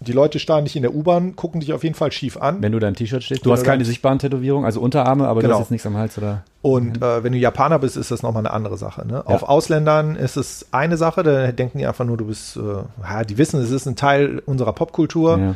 [0.00, 2.60] Die Leute starren dich in der U-Bahn, gucken dich auf jeden Fall schief an.
[2.60, 3.40] Wenn du da im T-Shirt stehst.
[3.40, 5.54] Du Wenn hast du keine sichtbaren Tätowierungen, also Unterarme, aber du Genau.
[5.58, 6.42] hast jetzt nichts am Hals, oder?
[6.60, 9.06] Und äh, wenn du Japaner bist, ist das nochmal eine andere Sache.
[9.06, 9.26] Ne?
[9.26, 12.60] Auf Ausländern ist es eine Sache, da denken die einfach nur, du bist, äh,
[13.02, 15.54] ja, die wissen, es ist ein Teil unserer Popkultur, Ja.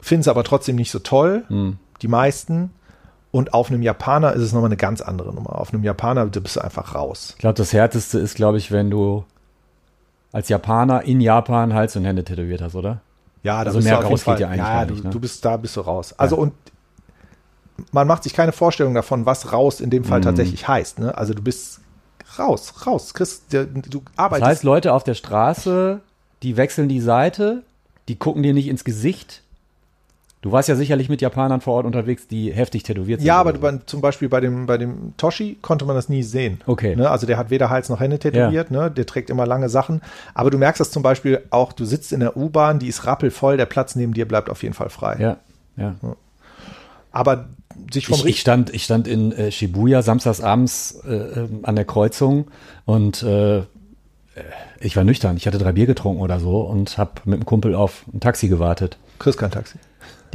[0.00, 1.78] Finden es aber trotzdem nicht so toll, Hm.
[2.02, 2.70] die meisten.
[3.32, 5.58] Und auf einem Japaner ist es nochmal eine ganz andere Nummer.
[5.60, 7.32] Auf einem Japaner bist du einfach raus.
[7.36, 9.24] Ich glaube, das Härteste ist, glaube ich, wenn du
[10.32, 13.00] als Japaner in Japan Hals und Hände tätowiert hast, oder?
[13.42, 15.10] Ja, da Also bist mehr du raus geht ja eigentlich ja, gar du, nicht, ne?
[15.10, 16.14] du bist da, bist du raus.
[16.18, 16.52] Also und
[17.92, 20.24] man macht sich keine Vorstellung davon, was raus in dem Fall Mhm.
[20.24, 20.98] tatsächlich heißt.
[20.98, 21.16] Ne?
[21.16, 21.80] Also du bist
[22.38, 24.48] raus, raus, Chris, du Das arbeitest.
[24.48, 26.00] heißt, Leute auf der Straße,
[26.42, 27.62] die wechseln die Seite,
[28.08, 29.42] die gucken dir nicht ins Gesicht.
[30.42, 33.26] Du warst ja sicherlich mit Japanern vor Ort unterwegs, die heftig tätowiert sind.
[33.26, 33.78] Ja, aber so.
[33.86, 36.60] zum Beispiel bei dem, bei dem Toshi konnte man das nie sehen.
[36.66, 36.94] Okay.
[36.94, 37.10] Ne?
[37.10, 38.90] Also der hat weder Hals noch Hände tätowiert, ne?
[38.90, 40.02] der trägt immer lange Sachen.
[40.34, 43.56] Aber du merkst das zum Beispiel auch, du sitzt in der U-Bahn, die ist rappelvoll,
[43.56, 45.16] der Platz neben dir bleibt auf jeden Fall frei.
[45.18, 45.36] Ja,
[45.76, 45.96] ja.
[47.10, 47.46] Aber
[47.90, 51.76] sich vom Ich, ich, stand, ich stand in äh, Shibuya samstags abends äh, äh, an
[51.76, 52.48] der Kreuzung
[52.84, 53.62] und äh,
[54.80, 55.36] ich war nüchtern.
[55.36, 58.48] Ich hatte drei Bier getrunken oder so und habe mit dem Kumpel auf ein Taxi
[58.48, 58.98] gewartet.
[59.18, 59.78] kriegst kein Taxi.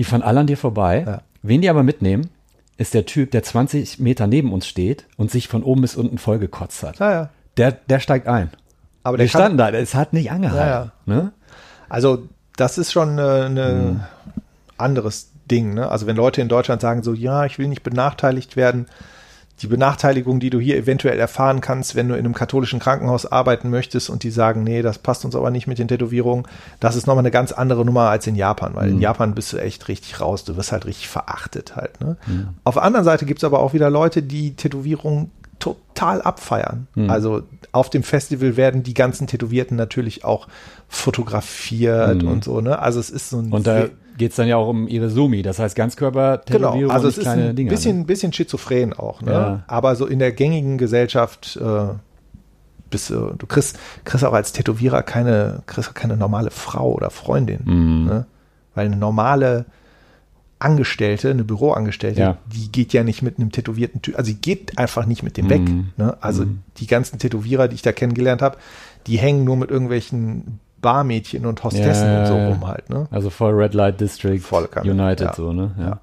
[0.02, 1.04] Die fahren alle an dir vorbei.
[1.06, 1.22] Ja.
[1.44, 2.32] Wen die aber mitnehmen,
[2.80, 6.18] ist der Typ, der 20 Meter neben uns steht und sich von oben bis unten
[6.18, 7.00] vollgekotzt hat.
[7.00, 7.30] Naja.
[7.58, 8.50] Der, der steigt ein.
[9.04, 10.92] Aber Wir der kann, standen da, es hat nicht angehalten.
[11.06, 11.34] Ne?
[11.88, 12.28] also
[12.58, 14.08] das ist schon äh, eine
[14.76, 15.76] anderes Ding.
[15.76, 15.88] Ne?
[15.88, 18.88] Also wenn Leute in Deutschland sagen so, ja, ich will nicht benachteiligt werden,
[19.62, 23.70] die Benachteiligung, die du hier eventuell erfahren kannst, wenn du in einem katholischen Krankenhaus arbeiten
[23.70, 26.48] möchtest und die sagen, nee, das passt uns aber nicht mit den Tätowierungen,
[26.80, 29.58] das ist nochmal eine ganz andere Nummer als in Japan, weil in Japan bist du
[29.58, 32.02] echt richtig raus, du wirst halt richtig verachtet halt.
[32.02, 32.18] Ne?
[32.64, 35.32] Auf der anderen Seite gibt es aber auch wieder Leute, die Tätowierungen
[35.62, 36.88] total abfeiern.
[37.08, 40.48] Also auf dem Festival werden die ganzen Tätowierten natürlich auch
[40.90, 42.80] fotografiert und so, ne?
[42.80, 43.86] Also es ist so ein Und da
[44.18, 47.28] geht es dann ja auch um ihre Sumi, das heißt Ganzkörper-Tätowierung Genau, also es ist
[47.28, 47.70] ein Dinger.
[47.70, 48.06] bisschen, ne?
[48.06, 49.32] bisschen schizophren auch, ne?
[49.32, 49.64] Ja.
[49.68, 51.94] Aber so in der gängigen Gesellschaft äh,
[52.90, 57.62] bist du, du kriegst, kriegst auch als Tätowierer keine, kriegst keine normale Frau oder Freundin,
[57.66, 58.06] Mhm.
[58.06, 58.26] ne?
[58.76, 59.66] Weil eine normale
[60.62, 62.38] Angestellte, eine Büroangestellte, Ja.
[62.48, 65.50] die geht ja nicht mit einem tätowierten Typ, also sie geht einfach nicht mit dem
[65.50, 65.62] weg.
[65.62, 65.90] Mhm.
[65.98, 66.18] Ne?
[66.22, 66.46] Also
[66.78, 68.58] die ganzen Tätowierer, die ich da kennengelernt habe,
[69.08, 72.90] die hängen nur mit irgendwelchen Barmädchen und Hostessen Ja, und so rum halt.
[72.90, 73.08] Ne?
[73.12, 75.72] Also voll Red Light District Volle Kanne, United so, ne?
[75.78, 76.00] Ja.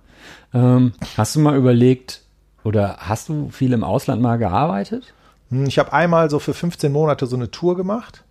[0.54, 2.22] Ähm, hast du mal überlegt
[2.64, 5.12] oder hast du viel im Ausland mal gearbeitet?
[5.50, 8.22] Hm, Ich habe einmal so für 15 Monate so eine Tour gemacht.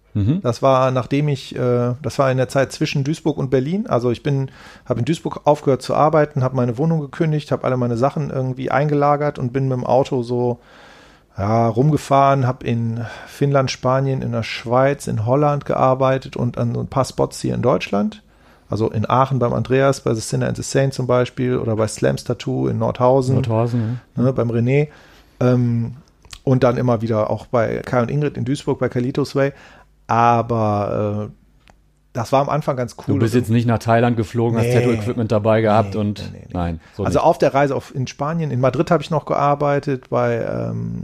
[0.42, 3.88] Das war nachdem ich, äh, das war in der Zeit zwischen Duisburg und Berlin.
[3.88, 4.50] Also ich bin,
[4.86, 8.72] habe in Duisburg aufgehört zu arbeiten, habe meine Wohnung gekündigt, habe alle meine Sachen irgendwie
[8.72, 10.60] eingelagert und bin mit dem Auto so
[11.38, 16.80] ja, rumgefahren, habe in Finnland, Spanien, in der Schweiz, in Holland gearbeitet und an so
[16.80, 18.24] ein paar Spots hier in Deutschland.
[18.70, 21.88] Also in Aachen beim Andreas, bei The Sinner and the Saint zum Beispiel oder bei
[21.88, 24.24] Slams Tattoo in Nordhausen Nordhausen, ne?
[24.24, 24.90] ne, beim René.
[25.40, 25.94] Ähm,
[26.44, 29.52] und dann immer wieder auch bei Kai und Ingrid in Duisburg bei Kalitos Way.
[30.08, 31.34] Aber äh,
[32.14, 33.14] das war am Anfang ganz cool.
[33.14, 34.74] Du bist jetzt nicht nach Thailand geflogen, hast Nee.
[34.74, 36.80] Tattoo-Equipment dabei gehabt Nee, und nee, nein.
[36.96, 37.26] So also nicht.
[37.26, 41.04] auf der Reise auf, in Spanien, in Madrid habe ich noch gearbeitet, bei ähm,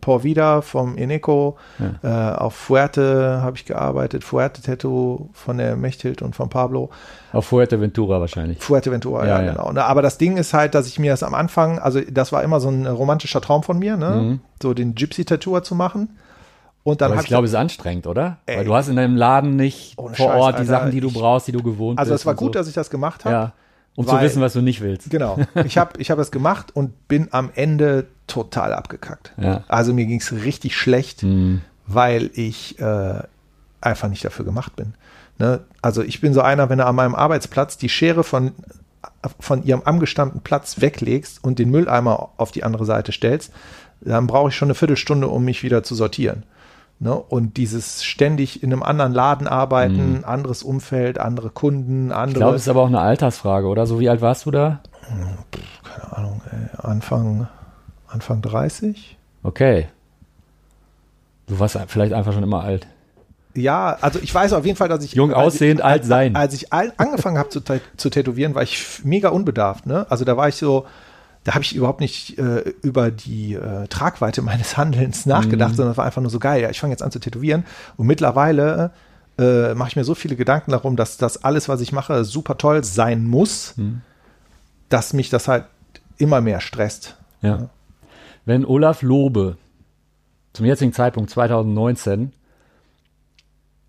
[0.00, 1.58] Por Vida vom Eneco,
[2.02, 6.88] äh, auf Fuerte habe ich gearbeitet, Fuerte Tattoo von der Mechthild und von Pablo.
[7.34, 8.58] auf Fuerteventura wahrscheinlich.
[8.62, 9.52] Fuerteventura, ja, Ja, ja.
[9.52, 9.82] genau.
[9.82, 12.60] Aber das Ding ist halt, dass ich mir das am Anfang, also das war immer
[12.60, 14.38] so ein romantischer Traum von mir, ne?
[14.62, 16.16] so den Gypsy-Tattoo zu machen.
[16.84, 17.10] Und dann.
[17.12, 18.38] Aber ich glaube, es ist anstrengend, oder?
[18.46, 18.58] Ey.
[18.58, 20.64] Weil du hast in deinem Laden nicht vor Scheiß, Ort die Alter.
[20.70, 22.22] Sachen, die du Ich- brauchst, die du gewohnt also bist.
[22.22, 22.58] es war gut, so.
[22.60, 23.34] dass ich das gemacht habe.
[23.34, 23.52] Ja,
[23.96, 25.10] um zu wissen, was du nicht willst.
[25.10, 25.38] Genau.
[25.64, 29.32] Ich habe ich hab das gemacht und bin am Ende total abgekackt.
[29.36, 29.64] Ja.
[29.68, 31.62] Also mir ging es richtig schlecht, Mhm.
[31.86, 33.22] weil ich äh,
[33.80, 34.94] einfach nicht dafür gemacht bin.
[35.38, 35.60] Ne?
[35.82, 38.52] Also ich bin so einer, wenn du an meinem Arbeitsplatz die Schere von,
[39.40, 43.52] von ihrem angestammten Platz weglegst und den Mülleimer auf die andere Seite stellst,
[44.00, 46.42] dann brauche ich schon eine Viertelstunde, um mich wieder zu sortieren.
[47.04, 47.14] Ne?
[47.14, 52.24] Und dieses ständig in einem anderen Laden arbeiten, anderes Umfeld, andere Kunden, andere.
[52.24, 52.30] Mhm.
[52.30, 53.84] Ich glaube, es ist aber auch eine Altersfrage, oder?
[53.84, 54.80] So wie alt warst du da?
[55.84, 57.46] keine Ahnung, ey, Anfang,
[58.08, 59.18] Anfang 30?
[59.42, 59.88] Okay.
[61.46, 62.86] Du warst vielleicht einfach schon immer alt.
[63.54, 66.34] Ja, also ich weiß auf jeden Fall, dass ich Jung aussehend, ich, alt sein.
[66.34, 69.84] Als ich angefangen habe zu, zu tätowieren, war ich mega unbedarft.
[69.84, 70.06] Ne?
[70.08, 70.86] Also da war ich so,
[71.44, 75.76] da habe ich überhaupt nicht äh, über die äh, Tragweite meines Handelns nachgedacht, Mhm.
[75.76, 76.62] sondern es war einfach nur so geil.
[76.62, 77.64] Ja, ich fange jetzt an zu tätowieren
[77.96, 78.90] und mittlerweile
[79.38, 82.56] äh, mache ich mir so viele Gedanken darum, dass das alles, was ich mache, super
[82.56, 84.00] toll sein muss, Mhm.
[84.88, 85.64] dass mich das halt
[86.18, 87.16] immer mehr stresst.
[87.42, 87.68] Ja.
[88.44, 89.56] Wenn Olaf Lobe
[90.52, 92.32] zum jetzigen Zeitpunkt 2019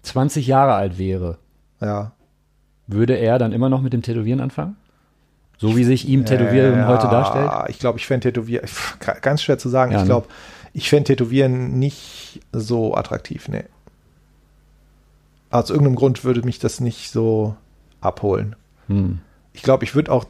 [0.01, 1.37] 20 Jahre alt wäre,
[1.81, 2.11] Ja.
[2.87, 4.75] würde er dann immer noch mit dem Tätowieren anfangen?
[5.57, 7.69] So wie sich ihm Tätowieren Ja, heute darstellt?
[7.69, 8.65] Ich glaube, ich fände Tätowieren,
[9.21, 9.91] ganz schwer zu sagen.
[9.91, 10.07] Ja, ich ne?
[10.09, 10.27] glaube,
[10.73, 13.63] ich fände Tätowieren nicht so attraktiv, nee.
[15.51, 17.55] Aus irgendeinem Grund würde mich das nicht so
[18.01, 18.55] abholen.
[18.87, 19.19] Hm.
[19.53, 20.25] Ich glaube, ich würde auch,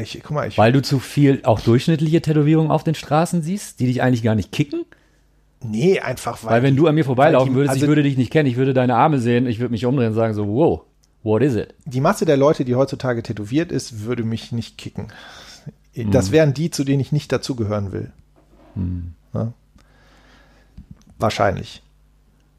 [0.00, 3.86] ich, mal, ich, Weil du zu viel auch durchschnittliche Tätowierungen auf den Straßen siehst, die
[3.86, 4.84] dich eigentlich gar nicht kicken?
[5.62, 8.16] nee, einfach, weil, Weil wenn du an mir vorbeilaufen die- würdest, ich also- würde dich
[8.16, 10.82] nicht kennen, ich würde deine Arme sehen, ich würde mich umdrehen und sagen so, wow,
[11.26, 11.74] what is it?
[11.84, 15.08] die Masse der Leute, die heutzutage tätowiert ist, würde mich nicht kicken.
[16.12, 18.12] Das wären die, zu denen ich nicht dazugehören will.
[18.74, 19.12] Hm.
[19.34, 19.52] Ja?
[21.18, 21.82] Wahrscheinlich.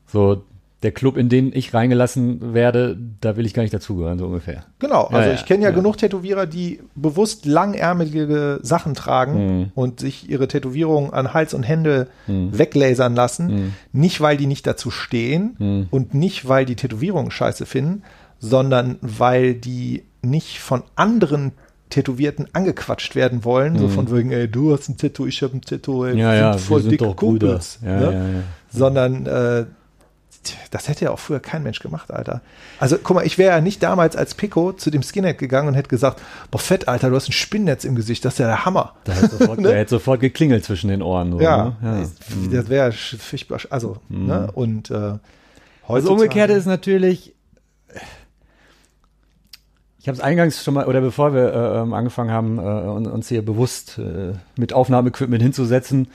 [0.08, 0.44] So
[0.84, 4.64] der Club, in den ich reingelassen werde, da will ich gar nicht dazugehören, so ungefähr.
[4.78, 5.76] Genau, also Ja, ich kenne ja, ja.
[5.76, 9.72] genug Tätowierer, die bewusst langärmelige Sachen tragen Mhm.
[9.74, 12.58] und sich ihre Tätowierungen an Hals und Hände Mhm.
[12.58, 13.74] weglasern lassen.
[13.92, 15.88] Nicht, weil die nicht dazu stehen Mhm.
[15.90, 18.04] und nicht, weil die Tätowierungen scheiße finden,
[18.40, 21.52] sondern weil die nicht von anderen
[21.90, 25.62] Tätowierten angequatscht werden wollen, so von wegen, ey, du hast ein Tattoo, ich habe ein
[25.62, 26.20] Tattoo, ey, Mhm.
[26.20, 27.14] Ja, ja, voll wir dicke.
[27.14, 27.80] Kumpels.
[27.84, 28.44] Ja, ne?
[28.70, 29.66] sondern äh,
[30.72, 32.42] das hätte ja auch früher kein Mensch gemacht, Alter.
[32.80, 35.74] Also guck mal, ich wäre ja nicht damals als Pico zu dem Skinhead gegangen und
[35.76, 36.22] hätte gesagt,
[36.52, 38.94] boah fett, Alter, du hast ein Spinnnetz im Gesicht, das ist ja der Hammer.
[39.06, 39.74] Da hätte sofort, Ne?
[39.74, 41.32] hätte sofort geklingelt zwischen den Ohren.
[41.32, 41.76] So, Ja, ne?
[41.82, 42.00] ja.
[42.00, 42.14] das-
[42.52, 45.20] das wäre sch- furchtbar, also, ne, und äh, Das
[45.88, 47.34] heutzutage- Umgekehrte ist natürlich,
[50.08, 53.08] ich habe es eingangs schon mal, oder bevor wir äh, ähm, angefangen haben, äh, un-
[53.08, 56.08] uns hier bewusst äh, mit Aufnahmeequipment hinzusetzen,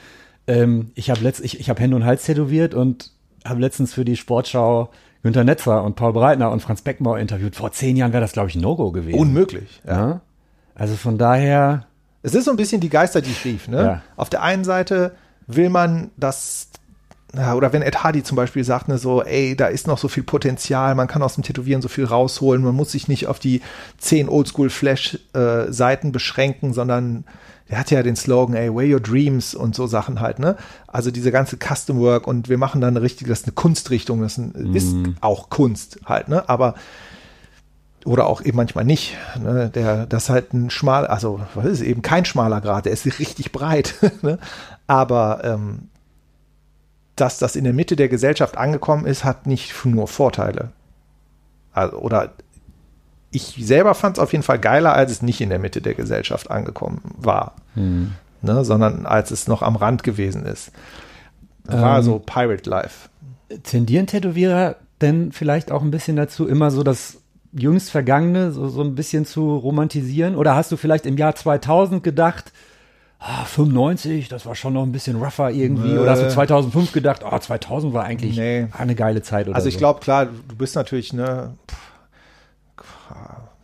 [0.47, 3.11] ähm, ich habe ich, ich hab Hände und Hals tätowiert und
[3.45, 4.89] habe letztens für die Sportschau
[5.21, 7.55] Günter Netzer und Paul Breitner und Franz Beckenbauer interviewt.
[7.55, 9.19] Vor zehn Jahren wäre das, glaube ich, ein No-Go gewesen.
[9.19, 9.79] unmöglich.
[9.85, 9.93] Ja.
[10.09, 10.21] ja?
[10.73, 11.85] Also von daher,
[12.23, 13.67] Es ist so ein bisschen die Geister, die ich rief.
[13.67, 13.77] Ne?
[13.77, 14.01] Ja.
[14.15, 15.11] Auf der einen Seite
[15.45, 16.82] will man das, ja,
[17.35, 20.23] oder wenn Ed Hardy zum Beispiel sagt, ne, so, ey, da ist noch so viel
[20.23, 23.61] Potenzial, man kann aus dem Tätowieren so viel rausholen, man muss sich nicht auf die
[23.97, 27.25] zehn Oldschool-Flash-Seiten beschränken, sondern
[27.67, 30.57] er hat ja den Slogan, ey, wear your dreams und so Sachen halt, ne?
[30.85, 34.21] Also diese ganze Custom Work und wir machen dann eine richtige, das ist eine Kunstrichtung,
[34.21, 36.47] das ist, ist auch Kunst halt, ne?
[36.47, 36.75] Aber
[38.05, 39.17] oder auch eben manchmal nicht.
[39.41, 39.71] Ne?
[39.73, 43.05] Der, das ist halt ein schmal, also was ist eben kein schmaler Grad, der ist
[43.05, 43.95] richtig breit.
[44.21, 44.39] ne?
[44.87, 45.87] Aber ähm,
[47.15, 50.69] dass das in der Mitte der Gesellschaft angekommen ist, hat nicht nur Vorteile.
[51.71, 52.33] Also, oder
[53.31, 55.95] ich selber fand es auf jeden Fall geiler, als es nicht in der Mitte der
[55.95, 57.55] Gesellschaft angekommen war,
[58.41, 58.63] ne?
[58.63, 60.71] sondern als es noch am Rand gewesen ist.
[61.65, 63.09] War Ähm, so Pirate Life.
[63.63, 67.17] tendieren Tätowierer denn vielleicht auch ein bisschen dazu, immer so das
[67.51, 70.35] jüngst Vergangene so, so ein bisschen zu romantisieren?
[70.35, 72.51] Oder hast du vielleicht im Jahr 2000 gedacht,
[73.25, 75.93] ah, 95, das war schon noch ein bisschen rougher irgendwie?
[75.93, 76.01] Nö.
[76.01, 78.67] Oder hast du 2005 gedacht, oh, 2000 war eigentlich Nee.
[78.77, 79.79] eine geile Zeit oder Also ich so?
[79.79, 81.77] glaube, klar, du bist natürlich, ne, pff,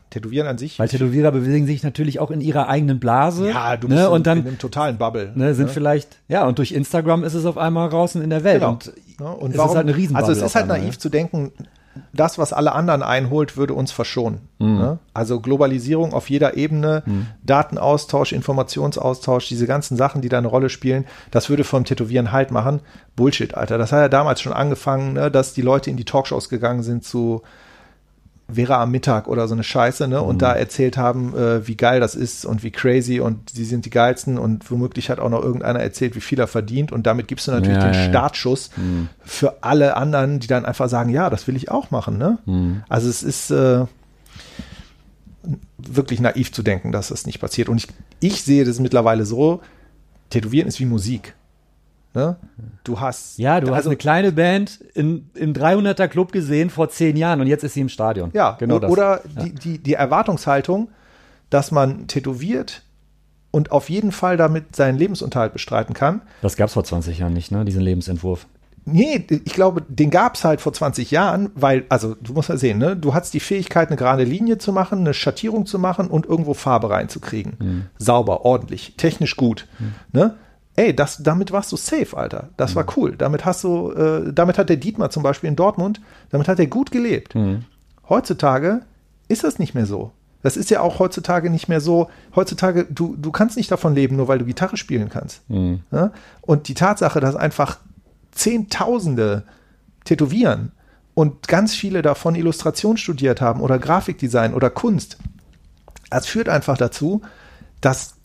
[0.09, 0.79] Tätowieren an sich.
[0.79, 3.49] Weil Tätowierer bewegen sich natürlich auch in ihrer eigenen Blase.
[3.49, 4.07] ja, du bist ne?
[4.07, 5.31] in, und dann in einem totalen Bubble.
[5.35, 8.61] ne, sind vielleicht, ja, und durch Instagram ist es auf einmal draußen in der Welt.
[8.61, 8.71] Genau.
[8.71, 9.27] Und, Ne?
[9.29, 10.99] Und es warum, ist halt eine Riesenbubble Also es ist halt naiv ja.
[10.99, 11.51] zu denken,
[12.13, 14.41] das, was alle anderen einholt, würde uns verschonen.
[14.59, 14.77] Mhm.
[14.77, 14.99] Ne?
[15.13, 17.03] Also Globalisierung auf jeder Ebene,
[17.43, 22.51] Datenaustausch, Informationsaustausch, diese ganzen Sachen, die da eine Rolle spielen, das würde vom Tätowieren halt
[22.51, 22.81] machen.
[23.15, 23.77] Bullshit, Alter.
[23.77, 27.03] Das hat ja damals schon angefangen, ne, dass die Leute in die Talkshows gegangen sind
[27.03, 27.41] zu
[28.51, 30.21] Vera am Mittag oder so eine Scheiße, ne?
[30.21, 30.39] Und Mhm.
[30.39, 33.89] da erzählt haben, äh, wie geil das ist und wie crazy und sie sind die
[33.89, 37.47] geilsten und womöglich hat auch noch irgendeiner erzählt, wie viel er verdient und damit gibst
[37.47, 38.01] du natürlich Ja, den ja.
[38.09, 38.71] Startschuss
[39.23, 42.37] für alle anderen, die dann einfach sagen, ja, das will ich auch machen, ne?
[42.89, 43.85] Also es ist äh,
[45.77, 47.69] wirklich naiv zu denken, dass das nicht passiert.
[47.69, 47.87] Und ich,
[48.19, 49.61] ich sehe das mittlerweile so,
[50.29, 51.33] Tätowieren ist wie Musik.
[52.15, 52.37] Ne?
[52.83, 56.89] Du hast ja, du hast also eine kleine Band in, im 300er Club gesehen vor
[56.89, 58.31] zehn Jahren und jetzt ist sie im Stadion.
[58.33, 58.91] Ja, genau das.
[58.91, 59.43] oder Ja.
[59.43, 60.89] die, die, die Erwartungshaltung,
[61.51, 62.81] dass man tätowiert
[63.51, 66.21] und auf jeden Fall damit seinen Lebensunterhalt bestreiten kann.
[66.41, 67.63] Das gab es vor 20 Jahren nicht, ne?
[67.65, 68.47] Diesen Lebensentwurf.
[68.85, 72.57] Nee, ich glaube, den gab es halt vor 20 Jahren, weil, also du musst ja
[72.57, 72.95] sehen, ne?
[72.95, 76.55] du hast die Fähigkeit, eine gerade Linie zu machen, eine Schattierung zu machen und irgendwo
[76.55, 77.87] Farbe reinzukriegen.
[77.99, 79.67] Sauber, ordentlich, technisch gut.
[80.11, 80.35] Ne?
[80.79, 82.51] Ey, das, damit warst du safe, Alter.
[82.55, 83.17] Das war cool.
[83.17, 85.99] Damit hast du, äh, damit hat der Dietmar zum Beispiel in Dortmund,
[86.29, 87.33] damit hat er gut gelebt.
[88.07, 88.83] Heutzutage
[89.27, 90.13] ist das nicht mehr so.
[90.41, 92.09] Das ist ja auch heutzutage nicht mehr so.
[92.33, 95.41] Heutzutage, du, du kannst nicht davon leben, nur weil du Gitarre spielen kannst.
[95.91, 96.13] Ja?
[96.39, 97.79] Und die Tatsache, dass einfach
[98.31, 99.43] Zehntausende
[100.05, 100.71] tätowieren
[101.13, 105.17] und ganz viele davon Illustration studiert haben oder Grafikdesign oder Kunst,
[106.09, 107.21] das führt einfach dazu,
[107.81, 108.15] dass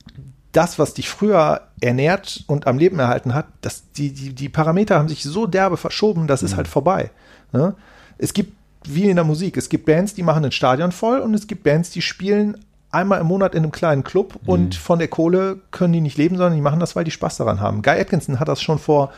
[0.54, 4.96] das, was dich früher ernährt und am Leben erhalten hat, dass die, die, die Parameter
[4.98, 7.10] haben sich so derbe verschoben, das ist halt vorbei.
[7.52, 7.74] Ne?
[8.16, 8.52] Es gibt,
[8.84, 11.64] wie in der Musik, es gibt Bands, die machen ein Stadion voll und es gibt
[11.64, 12.58] Bands, die spielen
[12.90, 16.36] einmal im Monat in einem kleinen Club und von der Kohle können die nicht leben,
[16.36, 17.82] sondern die machen das, weil die Spaß daran haben.
[17.82, 19.12] Guy Atkinson hat das schon vor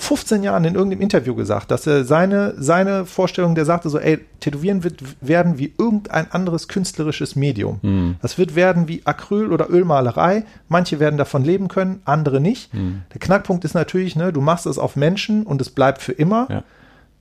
[0.00, 4.20] 15 Jahren in irgendeinem Interview gesagt, dass er seine, seine Vorstellung, der sagte so, ey,
[4.38, 8.16] Tätowieren wird werden wie irgendein anderes künstlerisches Medium.
[8.22, 10.44] Das wird werden wie Acryl- oder Ölmalerei.
[10.68, 12.70] Manche werden davon leben können, andere nicht.
[12.72, 16.46] Der Knackpunkt ist natürlich, ne, du machst es auf Menschen und es bleibt für immer.
[16.48, 16.62] Ja.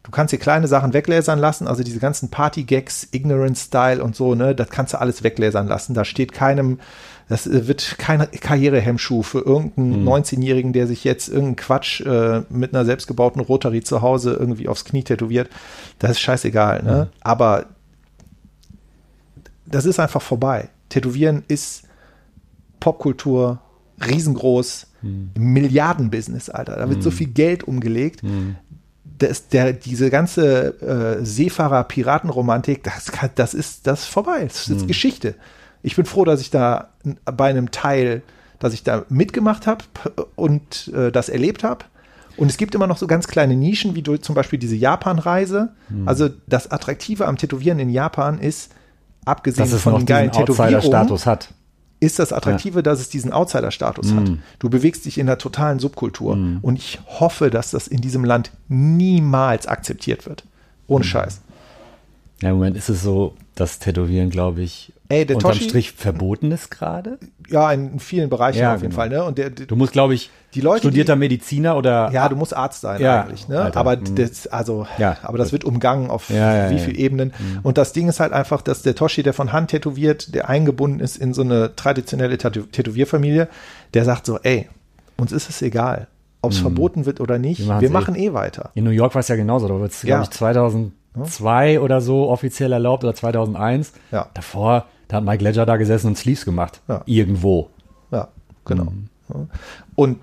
[0.03, 4.55] Du kannst dir kleine Sachen weglasern lassen, also diese ganzen Party-Gags, Ignorance-Style und so, ne,
[4.55, 5.95] das kannst du alles weglasern lassen.
[5.95, 6.79] Da steht keinem
[7.29, 12.73] Das äh, wird kein Karrierehemmschuh für irgendeinen 19-Jährigen, der sich jetzt irgendeinen Quatsch äh, mit
[12.73, 15.49] einer selbstgebauten Rotary zu Hause irgendwie aufs Knie tätowiert.
[15.99, 17.09] Das ist scheißegal, ne?
[17.21, 17.65] Aber
[19.65, 20.69] das ist einfach vorbei.
[20.89, 21.83] Tätowieren ist
[22.79, 23.59] Popkultur,
[24.05, 24.87] riesengroß,
[25.37, 26.75] Milliardenbusiness, Alter.
[26.77, 28.21] Da wird so viel Geld umgelegt.
[29.19, 34.43] Das, der, diese ganze äh, Seefahrer-Piratenromantik, das, kann- das, ist, das ist vorbei.
[34.43, 35.35] Das ist Geschichte.
[35.83, 36.89] Ich bin froh, dass ich da
[37.25, 38.21] bei einem Teil,
[38.59, 39.85] dass ich da mitgemacht habe
[40.35, 41.85] und äh, das erlebt habe.
[42.35, 45.73] Und es gibt immer noch so ganz kleine Nischen, wie zum Beispiel diese Japan-Reise.
[46.05, 48.71] Also das Attraktive am Tätowieren in Japan ist,
[49.25, 51.49] abgesehen von den geilen Tätowierungen, hat.
[51.99, 54.31] ist das Attraktive, dass es diesen Outsider-Status hat.
[54.59, 56.37] Du bewegst dich in der totalen Subkultur.
[56.61, 60.43] Und ich hoffe, dass das in diesem Land niemals akzeptiert wird.
[60.85, 61.41] Ohne Scheiß.
[62.43, 65.91] Ja, im Moment ist es so, dass Tätowieren, glaube ich, Ey, der unterm Toshi- Strich
[65.93, 67.17] verboten ist gerade.
[67.49, 69.01] Ja, in vielen Bereichen Ja, auf jeden genau.
[69.01, 69.09] Fall.
[69.09, 69.23] Ne?
[69.23, 72.35] Und der, der, Du musst, glaube ich, Die Leute, studierter die- Mediziner oder ja, du
[72.35, 73.47] musst Arzt sein Ja, eigentlich.
[73.47, 73.61] Ne?
[73.61, 74.15] Alter, aber mhm.
[74.15, 76.67] das, also, Ja, aber das wird umgangen auf wie ja.
[76.77, 77.33] viele Ebenen.
[77.63, 80.99] Und das Ding ist halt einfach, dass der Toshi, der von Hand tätowiert, der eingebunden
[80.99, 83.47] ist in so eine traditionelle Tätow Tätowierfamilie,
[83.93, 84.67] der sagt so, ey,
[85.15, 86.07] uns ist es egal,
[86.41, 87.59] ob es verboten wird oder nicht.
[87.61, 88.71] Wir Wir, machen's machen eh weiter.
[88.75, 89.69] In New York war es ja genauso.
[89.69, 93.93] Da wird es, glaube ich, 2002 oder so offiziell erlaubt oder 2001.
[94.11, 94.27] Ja.
[94.33, 96.81] Davor, da hat Mike Ledger da gesessen und Sleeves gemacht.
[96.87, 97.01] Ja.
[97.05, 97.69] Irgendwo.
[98.11, 98.29] Ja,
[98.65, 98.85] genau.
[98.85, 99.49] Mhm.
[99.95, 100.19] Und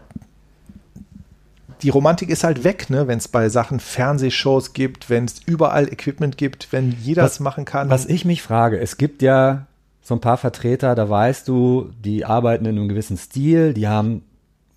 [1.82, 5.92] die Romantik ist halt weg, ne, wenn es bei Sachen Fernsehshows gibt, wenn es überall
[5.92, 7.90] Equipment gibt, wenn jeder es machen kann.
[7.90, 9.66] Was ich mich frage, es gibt ja
[10.00, 14.22] so ein paar Vertreter, da weißt du, die arbeiten in einem gewissen Stil, die haben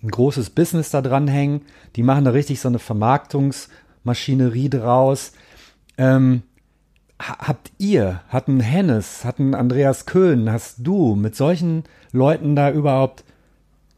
[0.02, 1.62] ein großes Business da dran hängen,
[1.96, 5.32] die machen da richtig so eine Vermarktungsmaschinerie draus.
[5.96, 6.42] Ähm,
[7.18, 12.70] habt ihr, hat ein Hennes, hat ein Andreas Köhn, hast du mit solchen Leuten da
[12.70, 13.24] überhaupt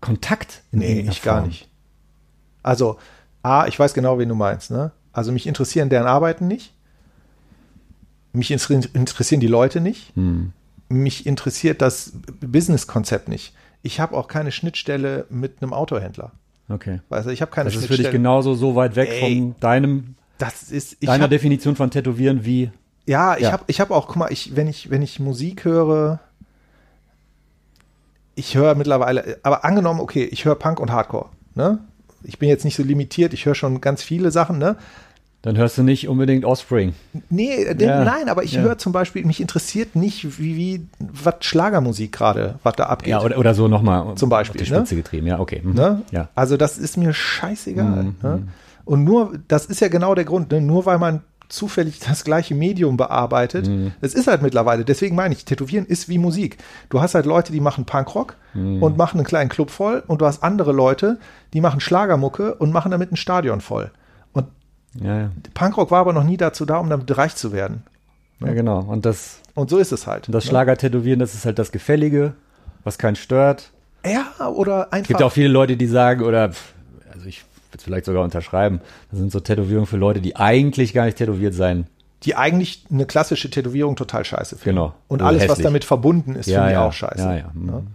[0.01, 0.63] Kontakt?
[0.73, 1.49] in Nee, ich gar Form?
[1.49, 1.69] nicht.
[2.63, 2.99] Also,
[3.43, 4.93] A, ich weiß genau, wen du meinst, ne?
[5.13, 6.73] Also mich interessieren deren Arbeiten nicht.
[8.33, 10.15] Mich inter- interessieren die Leute nicht.
[10.15, 10.53] Hm.
[10.89, 13.55] Mich interessiert das Businesskonzept nicht.
[13.83, 16.33] Ich habe auch keine Schnittstelle mit einem Autohändler.
[16.69, 17.01] Okay.
[17.09, 18.11] Weißt du, ich habe keine Das ist für Schnittstelle.
[18.11, 19.21] dich genauso so weit weg Ey.
[19.37, 22.71] von deinem, das ist, deiner hab, Definition von Tätowieren wie
[23.11, 23.51] Ja, ich Ja.
[23.53, 26.21] habe ich hab auch, guck mal, ich, wenn, ich, wenn ich Musik höre,
[28.37, 31.27] ich höre mittlerweile, aber angenommen, okay, ich höre Punk und Hardcore,
[31.57, 31.79] ne?
[32.23, 34.77] Ich bin jetzt nicht so limitiert, ich höre schon ganz viele Sachen, ne?
[35.43, 36.95] Dann hörst du nicht unbedingt Offspring.
[37.31, 38.05] Nee, denn, Ja.
[38.05, 38.61] nein, aber ich Ja.
[38.61, 43.11] höre zum Beispiel, mich interessiert nicht, wie, wie was Schlagermusik gerade, was da abgeht.
[43.11, 44.79] Ja, oder, oder so nochmal Zum Beispiel, auf die ne?
[44.79, 45.27] Spitze getrieben.
[45.27, 45.63] Ja, okay.
[45.65, 45.75] Mhm.
[45.75, 46.03] Ne?
[46.13, 46.29] Ja.
[46.37, 48.05] Also das ist mir scheißegal.
[48.05, 48.49] Mhm, Ne?
[48.85, 50.61] Und nur, das ist ja genau der Grund, ne?
[50.61, 51.23] nur weil man
[51.53, 53.69] zufällig das gleiche Medium bearbeitet.
[53.69, 53.93] Mhm.
[54.01, 56.59] Es ist halt mittlerweile, deswegen meine ich, Tätowieren ist wie Musik.
[56.89, 58.83] Du hast halt Leute, die machen Punkrock Mhm.
[58.83, 61.19] und machen einen kleinen Club voll und du hast andere Leute,
[61.53, 63.91] die machen Schlagermucke und machen damit ein Stadion voll.
[64.33, 64.47] Und
[64.95, 65.31] Ja, ja.
[65.55, 67.83] Punkrock war aber noch nie dazu da, um damit reich zu werden.
[68.41, 68.81] ja, genau.
[68.81, 70.27] Und das, Und so ist es halt.
[70.29, 70.51] und das ne?
[70.51, 72.33] Schlagertätowieren, das ist halt das Gefällige,
[72.85, 73.71] was keinen stört.
[74.05, 75.09] Ja, oder Es einfach.
[75.09, 76.51] gibt ja auch viele Leute, die sagen, oder,
[77.13, 78.81] also ich würde es vielleicht sogar unterschreiben,
[79.11, 81.87] das sind so Tätowierungen für Leute, die eigentlich gar nicht tätowiert sein.
[82.25, 84.77] die eigentlich eine klassische Tätowierung total scheiße finden.
[84.77, 84.95] Genau.
[85.09, 85.65] Und Also alles, was hässlich.
[85.65, 86.85] damit verbunden ist, Ja, finde ich ja.
[86.87, 87.23] auch scheiße.
[87.23, 87.51] Ja, ja.
[87.55, 87.87] Mhm.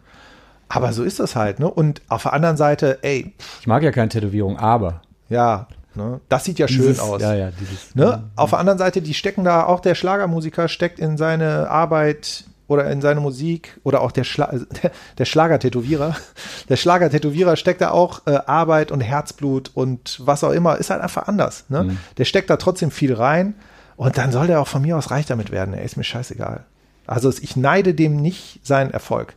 [0.68, 1.69] Aber so ist das halt, ne?
[1.69, 5.02] Und auf der anderen Seite, ey, Ich mag ja keine Tätowierung, aber.
[5.30, 6.19] ja, ne?
[6.27, 7.22] Das sieht ja schön dieses, aus.
[7.22, 7.93] Ja, ja, dieses.
[7.93, 8.23] Ne?
[8.35, 12.89] Auf der anderen Seite, die stecken da, auch der Schlagermusiker steckt in seine Arbeit oder
[12.89, 14.53] in seine Musik oder auch der, Schla
[15.17, 16.15] der, Schlagertätowierer.
[16.69, 21.01] Der Schlagertätowierer steckt da auch äh, Arbeit und Herzblut und was auch immer, ist halt
[21.01, 21.65] einfach anders.
[21.69, 21.83] Ne?
[21.83, 21.97] Mhm.
[22.17, 23.55] Der steckt da trotzdem viel rein
[23.97, 25.73] und dann soll der auch von mir aus reich damit werden.
[25.73, 26.65] Ey, ist mir scheißegal.
[27.07, 29.35] Also ich neide dem nicht seinen Erfolg.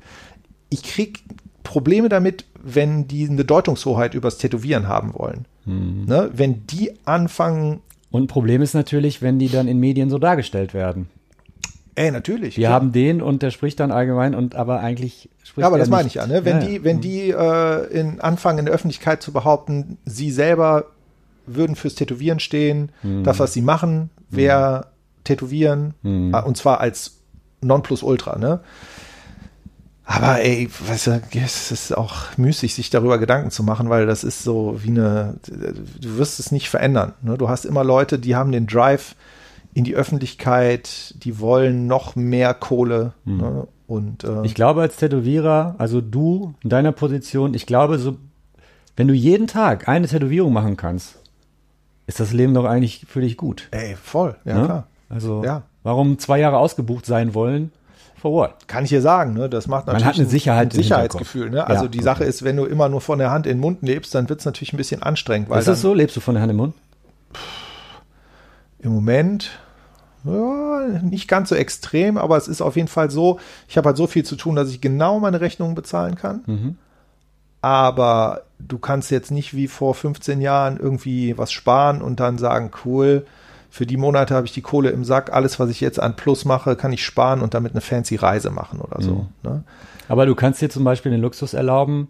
[0.70, 1.22] Ich krieg
[1.62, 5.44] Probleme damit, wenn die eine Deutungshoheit übers Tätowieren haben wollen.
[5.66, 6.06] Mhm.
[6.06, 6.30] Ne?
[6.32, 7.80] Wenn die anfangen,
[8.10, 11.10] Und ein Problem ist natürlich, wenn die dann in Medien so dargestellt werden.
[11.98, 12.56] Ey, natürlich.
[12.56, 12.74] Wir klar.
[12.74, 15.88] haben den und der spricht dann allgemein und aber eigentlich spricht Ja, aber er das
[15.90, 16.44] meine ich ja, ne?
[16.44, 16.84] Wenn Ja, die, ja.
[16.84, 20.84] wenn die äh, in anfangen in der Öffentlichkeit zu behaupten, sie selber
[21.46, 23.24] würden fürs Tätowieren stehen, Hm.
[23.24, 24.86] das, was sie machen, wäre
[25.24, 26.34] Tätowieren, Hm.
[26.46, 27.18] und zwar als
[27.60, 28.60] Nonplusultra, ne?
[30.10, 34.24] Aber ey, weißt du, es ist auch müßig, sich darüber Gedanken zu machen, weil das
[34.24, 35.34] ist so wie eine,
[36.00, 37.12] du wirst es nicht verändern.
[37.20, 37.36] Ne?
[37.36, 39.14] Du hast immer Leute, die haben den Drive
[39.74, 43.12] in die Öffentlichkeit, die wollen noch mehr Kohle.
[43.24, 43.66] Ne?
[43.86, 44.44] Und äh.
[44.44, 48.16] Ich glaube, als Tätowierer, also du in deiner Position, ich glaube, so,
[48.96, 51.16] wenn du jeden Tag eine Tätowierung machen kannst,
[52.06, 53.68] ist das Leben doch eigentlich für dich gut.
[53.70, 54.64] ey, voll, ja ne?
[54.64, 54.86] klar.
[55.08, 55.62] Also, Ja.
[55.82, 57.70] warum zwei Jahre ausgebucht sein wollen,
[58.20, 58.66] For what?
[58.66, 59.48] Kann ich dir sagen, ne?
[59.48, 61.64] Das macht Man natürlich hat eine Sicherheit ein Sicherheitsgefühl, ne?
[61.64, 62.04] Also Ja, die okay.
[62.04, 64.40] Sache ist, wenn du immer nur von der Hand in den Mund lebst, dann wird
[64.40, 65.94] es natürlich ein bisschen anstrengend, weil Ist das so?
[65.94, 66.74] Lebst du von der Hand im Mund?
[68.80, 69.58] Im Moment
[70.24, 73.38] ja, nicht ganz so extrem, aber es ist auf jeden Fall so,
[73.68, 76.42] ich habe halt so viel zu tun, dass ich genau meine Rechnungen bezahlen kann.
[76.46, 76.76] Mhm.
[77.60, 82.70] Aber du kannst jetzt nicht wie vor 15 Jahren irgendwie was sparen und dann sagen,
[82.84, 83.26] cool,
[83.70, 86.44] für die Monate habe ich die Kohle im Sack, alles, was ich jetzt an Plus
[86.44, 89.14] mache, kann ich sparen und damit eine fancy Reise machen oder so.
[89.14, 89.26] Mhm.
[89.42, 89.62] Ne?
[90.08, 92.08] Aber du kannst dir zum Beispiel den Luxus erlauben,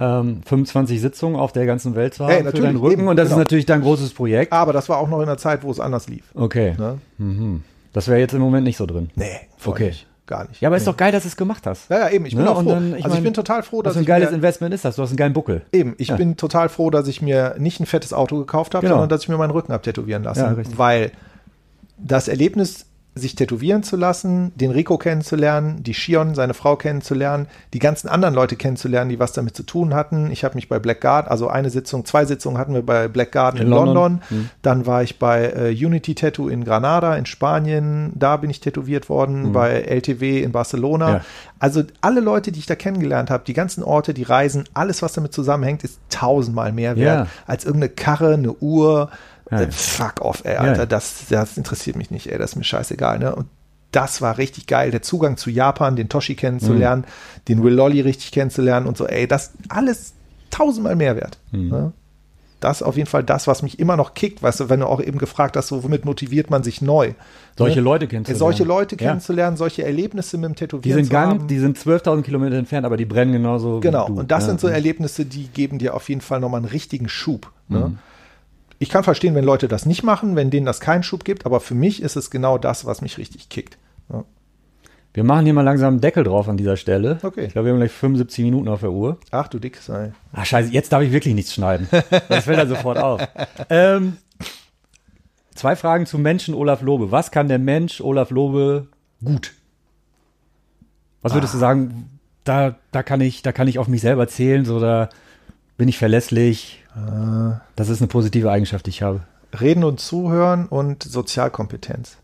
[0.00, 3.00] ähm, 25 Sitzungen auf der ganzen Welt zu haben Hey, für natürlich, deinen Rücken.
[3.00, 3.36] eben, und das genau.
[3.36, 4.52] ist natürlich dein großes Projekt.
[4.52, 6.24] Aber das war auch noch in einer Zeit, wo es anders lief.
[6.34, 6.74] Okay.
[6.78, 6.98] Ne?
[7.18, 7.62] Mhm.
[7.92, 9.10] Das wäre jetzt im Moment nicht so drin.
[9.16, 9.26] Nee,
[9.64, 9.88] Okay.
[9.88, 10.06] nicht.
[10.26, 10.60] Gar nicht.
[10.60, 10.92] Ja, aber ist nee.
[10.92, 11.88] doch geil, dass du es gemacht hast.
[11.90, 12.26] Ja, ja, eben.
[12.26, 12.50] Ich bin Ne?
[12.50, 12.68] auch froh.
[12.68, 14.74] dann, ich also ich mein, bin total froh, Was dass für ein ich geiles Investment
[14.74, 14.96] ist das.
[14.96, 15.62] Du hast einen geilen Buckel.
[15.72, 16.16] Eben, ich Ja.
[16.16, 18.96] bin total froh, dass ich mir nicht ein fettes Auto gekauft habe, Genau.
[18.96, 20.40] sondern dass ich mir meinen Rücken abtätowieren lasse.
[20.42, 21.12] Ja, weil
[21.96, 22.84] das Erlebnis,
[23.18, 28.34] sich tätowieren zu lassen, den Rico kennenzulernen, die Shion, seine Frau kennenzulernen, die ganzen anderen
[28.34, 30.30] Leute kennenzulernen, die was damit zu tun hatten.
[30.30, 33.32] Ich habe mich bei Black Garden, also eine Sitzung, zwei Sitzungen hatten wir bei Black
[33.32, 33.94] Garden in, In London.
[33.94, 34.22] London.
[34.30, 34.50] Mhm.
[34.62, 38.12] Dann war ich bei äh, Unity Tattoo in Granada in Spanien.
[38.14, 41.06] Da bin ich tätowiert worden, bei LTW in Barcelona.
[41.08, 41.14] Mhm.
[41.14, 41.20] Ja.
[41.58, 45.12] Also alle Leute, die ich da kennengelernt habe, die ganzen Orte, die Reisen, alles, was
[45.12, 47.26] damit zusammenhängt, ist tausendmal mehr wert Ja.
[47.46, 49.10] als irgendeine Karre, eine Uhr.
[49.50, 49.60] Ja.
[49.62, 50.86] Äh, fuck off, ey, Alter, Ja.
[50.86, 53.34] das, das interessiert mich nicht, ey, das ist mir scheißegal, ne?
[53.34, 53.46] Und
[53.92, 57.44] das war richtig geil, der Zugang zu Japan, den Toshi kennenzulernen, Mhm.
[57.48, 60.12] den Will Lolly richtig kennenzulernen und so, ey, das alles
[60.50, 61.38] tausendmal mehr wert.
[61.52, 61.68] Mhm.
[61.68, 61.92] Ne?
[62.60, 64.86] Das ist auf jeden Fall das, was mich immer noch kickt, weißt du, wenn du
[64.86, 67.12] auch eben gefragt hast, so, womit motiviert man sich neu?
[67.56, 67.82] Solche Ne?
[67.84, 68.38] Leute Äh, kennenzulernen.
[68.40, 69.08] Solche Leute Ja.
[69.10, 71.46] kennenzulernen, solche Erlebnisse mit dem Die Tätowieren sind zu Gang, haben.
[71.46, 74.48] die sind 12.000 Kilometer entfernt, aber die brennen genauso Genau, und das Ja.
[74.48, 77.50] sind so Erlebnisse, die geben dir auf jeden Fall nochmal einen richtigen Schub.
[77.68, 77.78] Ne?
[77.78, 77.98] Mhm.
[78.78, 81.60] Ich kann verstehen, wenn Leute das nicht machen, wenn denen das keinen Schub gibt, aber
[81.60, 83.76] für mich ist es genau das, was mich richtig kickt.
[84.12, 84.24] Ja.
[85.14, 87.18] Wir machen hier mal langsam einen Deckel drauf an dieser Stelle.
[87.22, 87.46] Okay.
[87.46, 89.18] Ich glaube, wir haben gleich 75 Minuten auf der Uhr.
[89.32, 90.12] Ach du dick sei.
[90.32, 91.88] Ach scheiße, jetzt darf ich wirklich nichts schneiden.
[92.28, 93.20] Das fällt dann sofort auf.
[93.70, 94.16] Ähm,
[95.54, 97.10] zwei Fragen zum Menschen Olaf Lobe.
[97.10, 98.86] Was kann der Mensch Olaf Lobe
[99.22, 99.52] gut?
[101.20, 104.64] Was würdest du sagen, da, da, kann ich, da kann ich auf mich selber zählen,
[104.64, 105.08] so da
[105.76, 106.77] bin ich verlässlich.
[107.76, 109.20] Das ist eine positive Eigenschaft, die ich habe.
[109.58, 112.16] Reden und zuhören und Sozialkompetenz.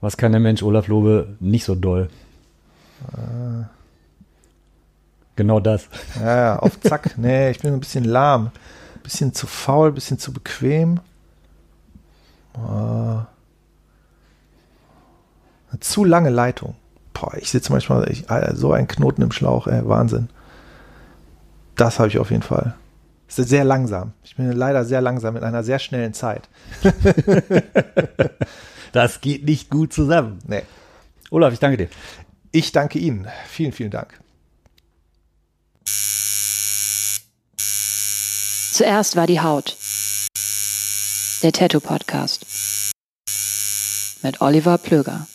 [0.00, 2.08] Was kann der Mensch Olaf Lobe nicht so doll?
[5.36, 5.88] Genau das.
[6.18, 7.14] Ja, ja, auf Zack.
[7.18, 8.50] nee, ich bin ein bisschen lahm.
[9.02, 11.00] Bisschen zu faul, bisschen zu bequem.
[12.54, 13.26] Eine
[15.80, 16.74] zu lange Leitung.
[17.12, 20.28] Boah, ich sitze manchmal ich, Alter, so ein Knoten im Schlauch, ey, Wahnsinn.
[21.76, 22.74] Das habe ich auf jeden Fall.
[23.28, 24.12] Es ist sehr langsam.
[24.22, 26.48] Ich bin leider sehr langsam in einer sehr schnellen Zeit.
[28.96, 30.38] Das geht nicht gut zusammen.
[30.46, 30.62] Nee.
[31.30, 31.88] Olaf, ich danke dir.
[32.50, 33.28] Ich danke Ihnen.
[33.46, 34.18] Vielen, vielen Dank.
[38.72, 39.76] Zuerst war die Haut.
[41.42, 42.46] Der Tattoo Podcast.
[44.22, 45.26] Mit Oliver Plöger.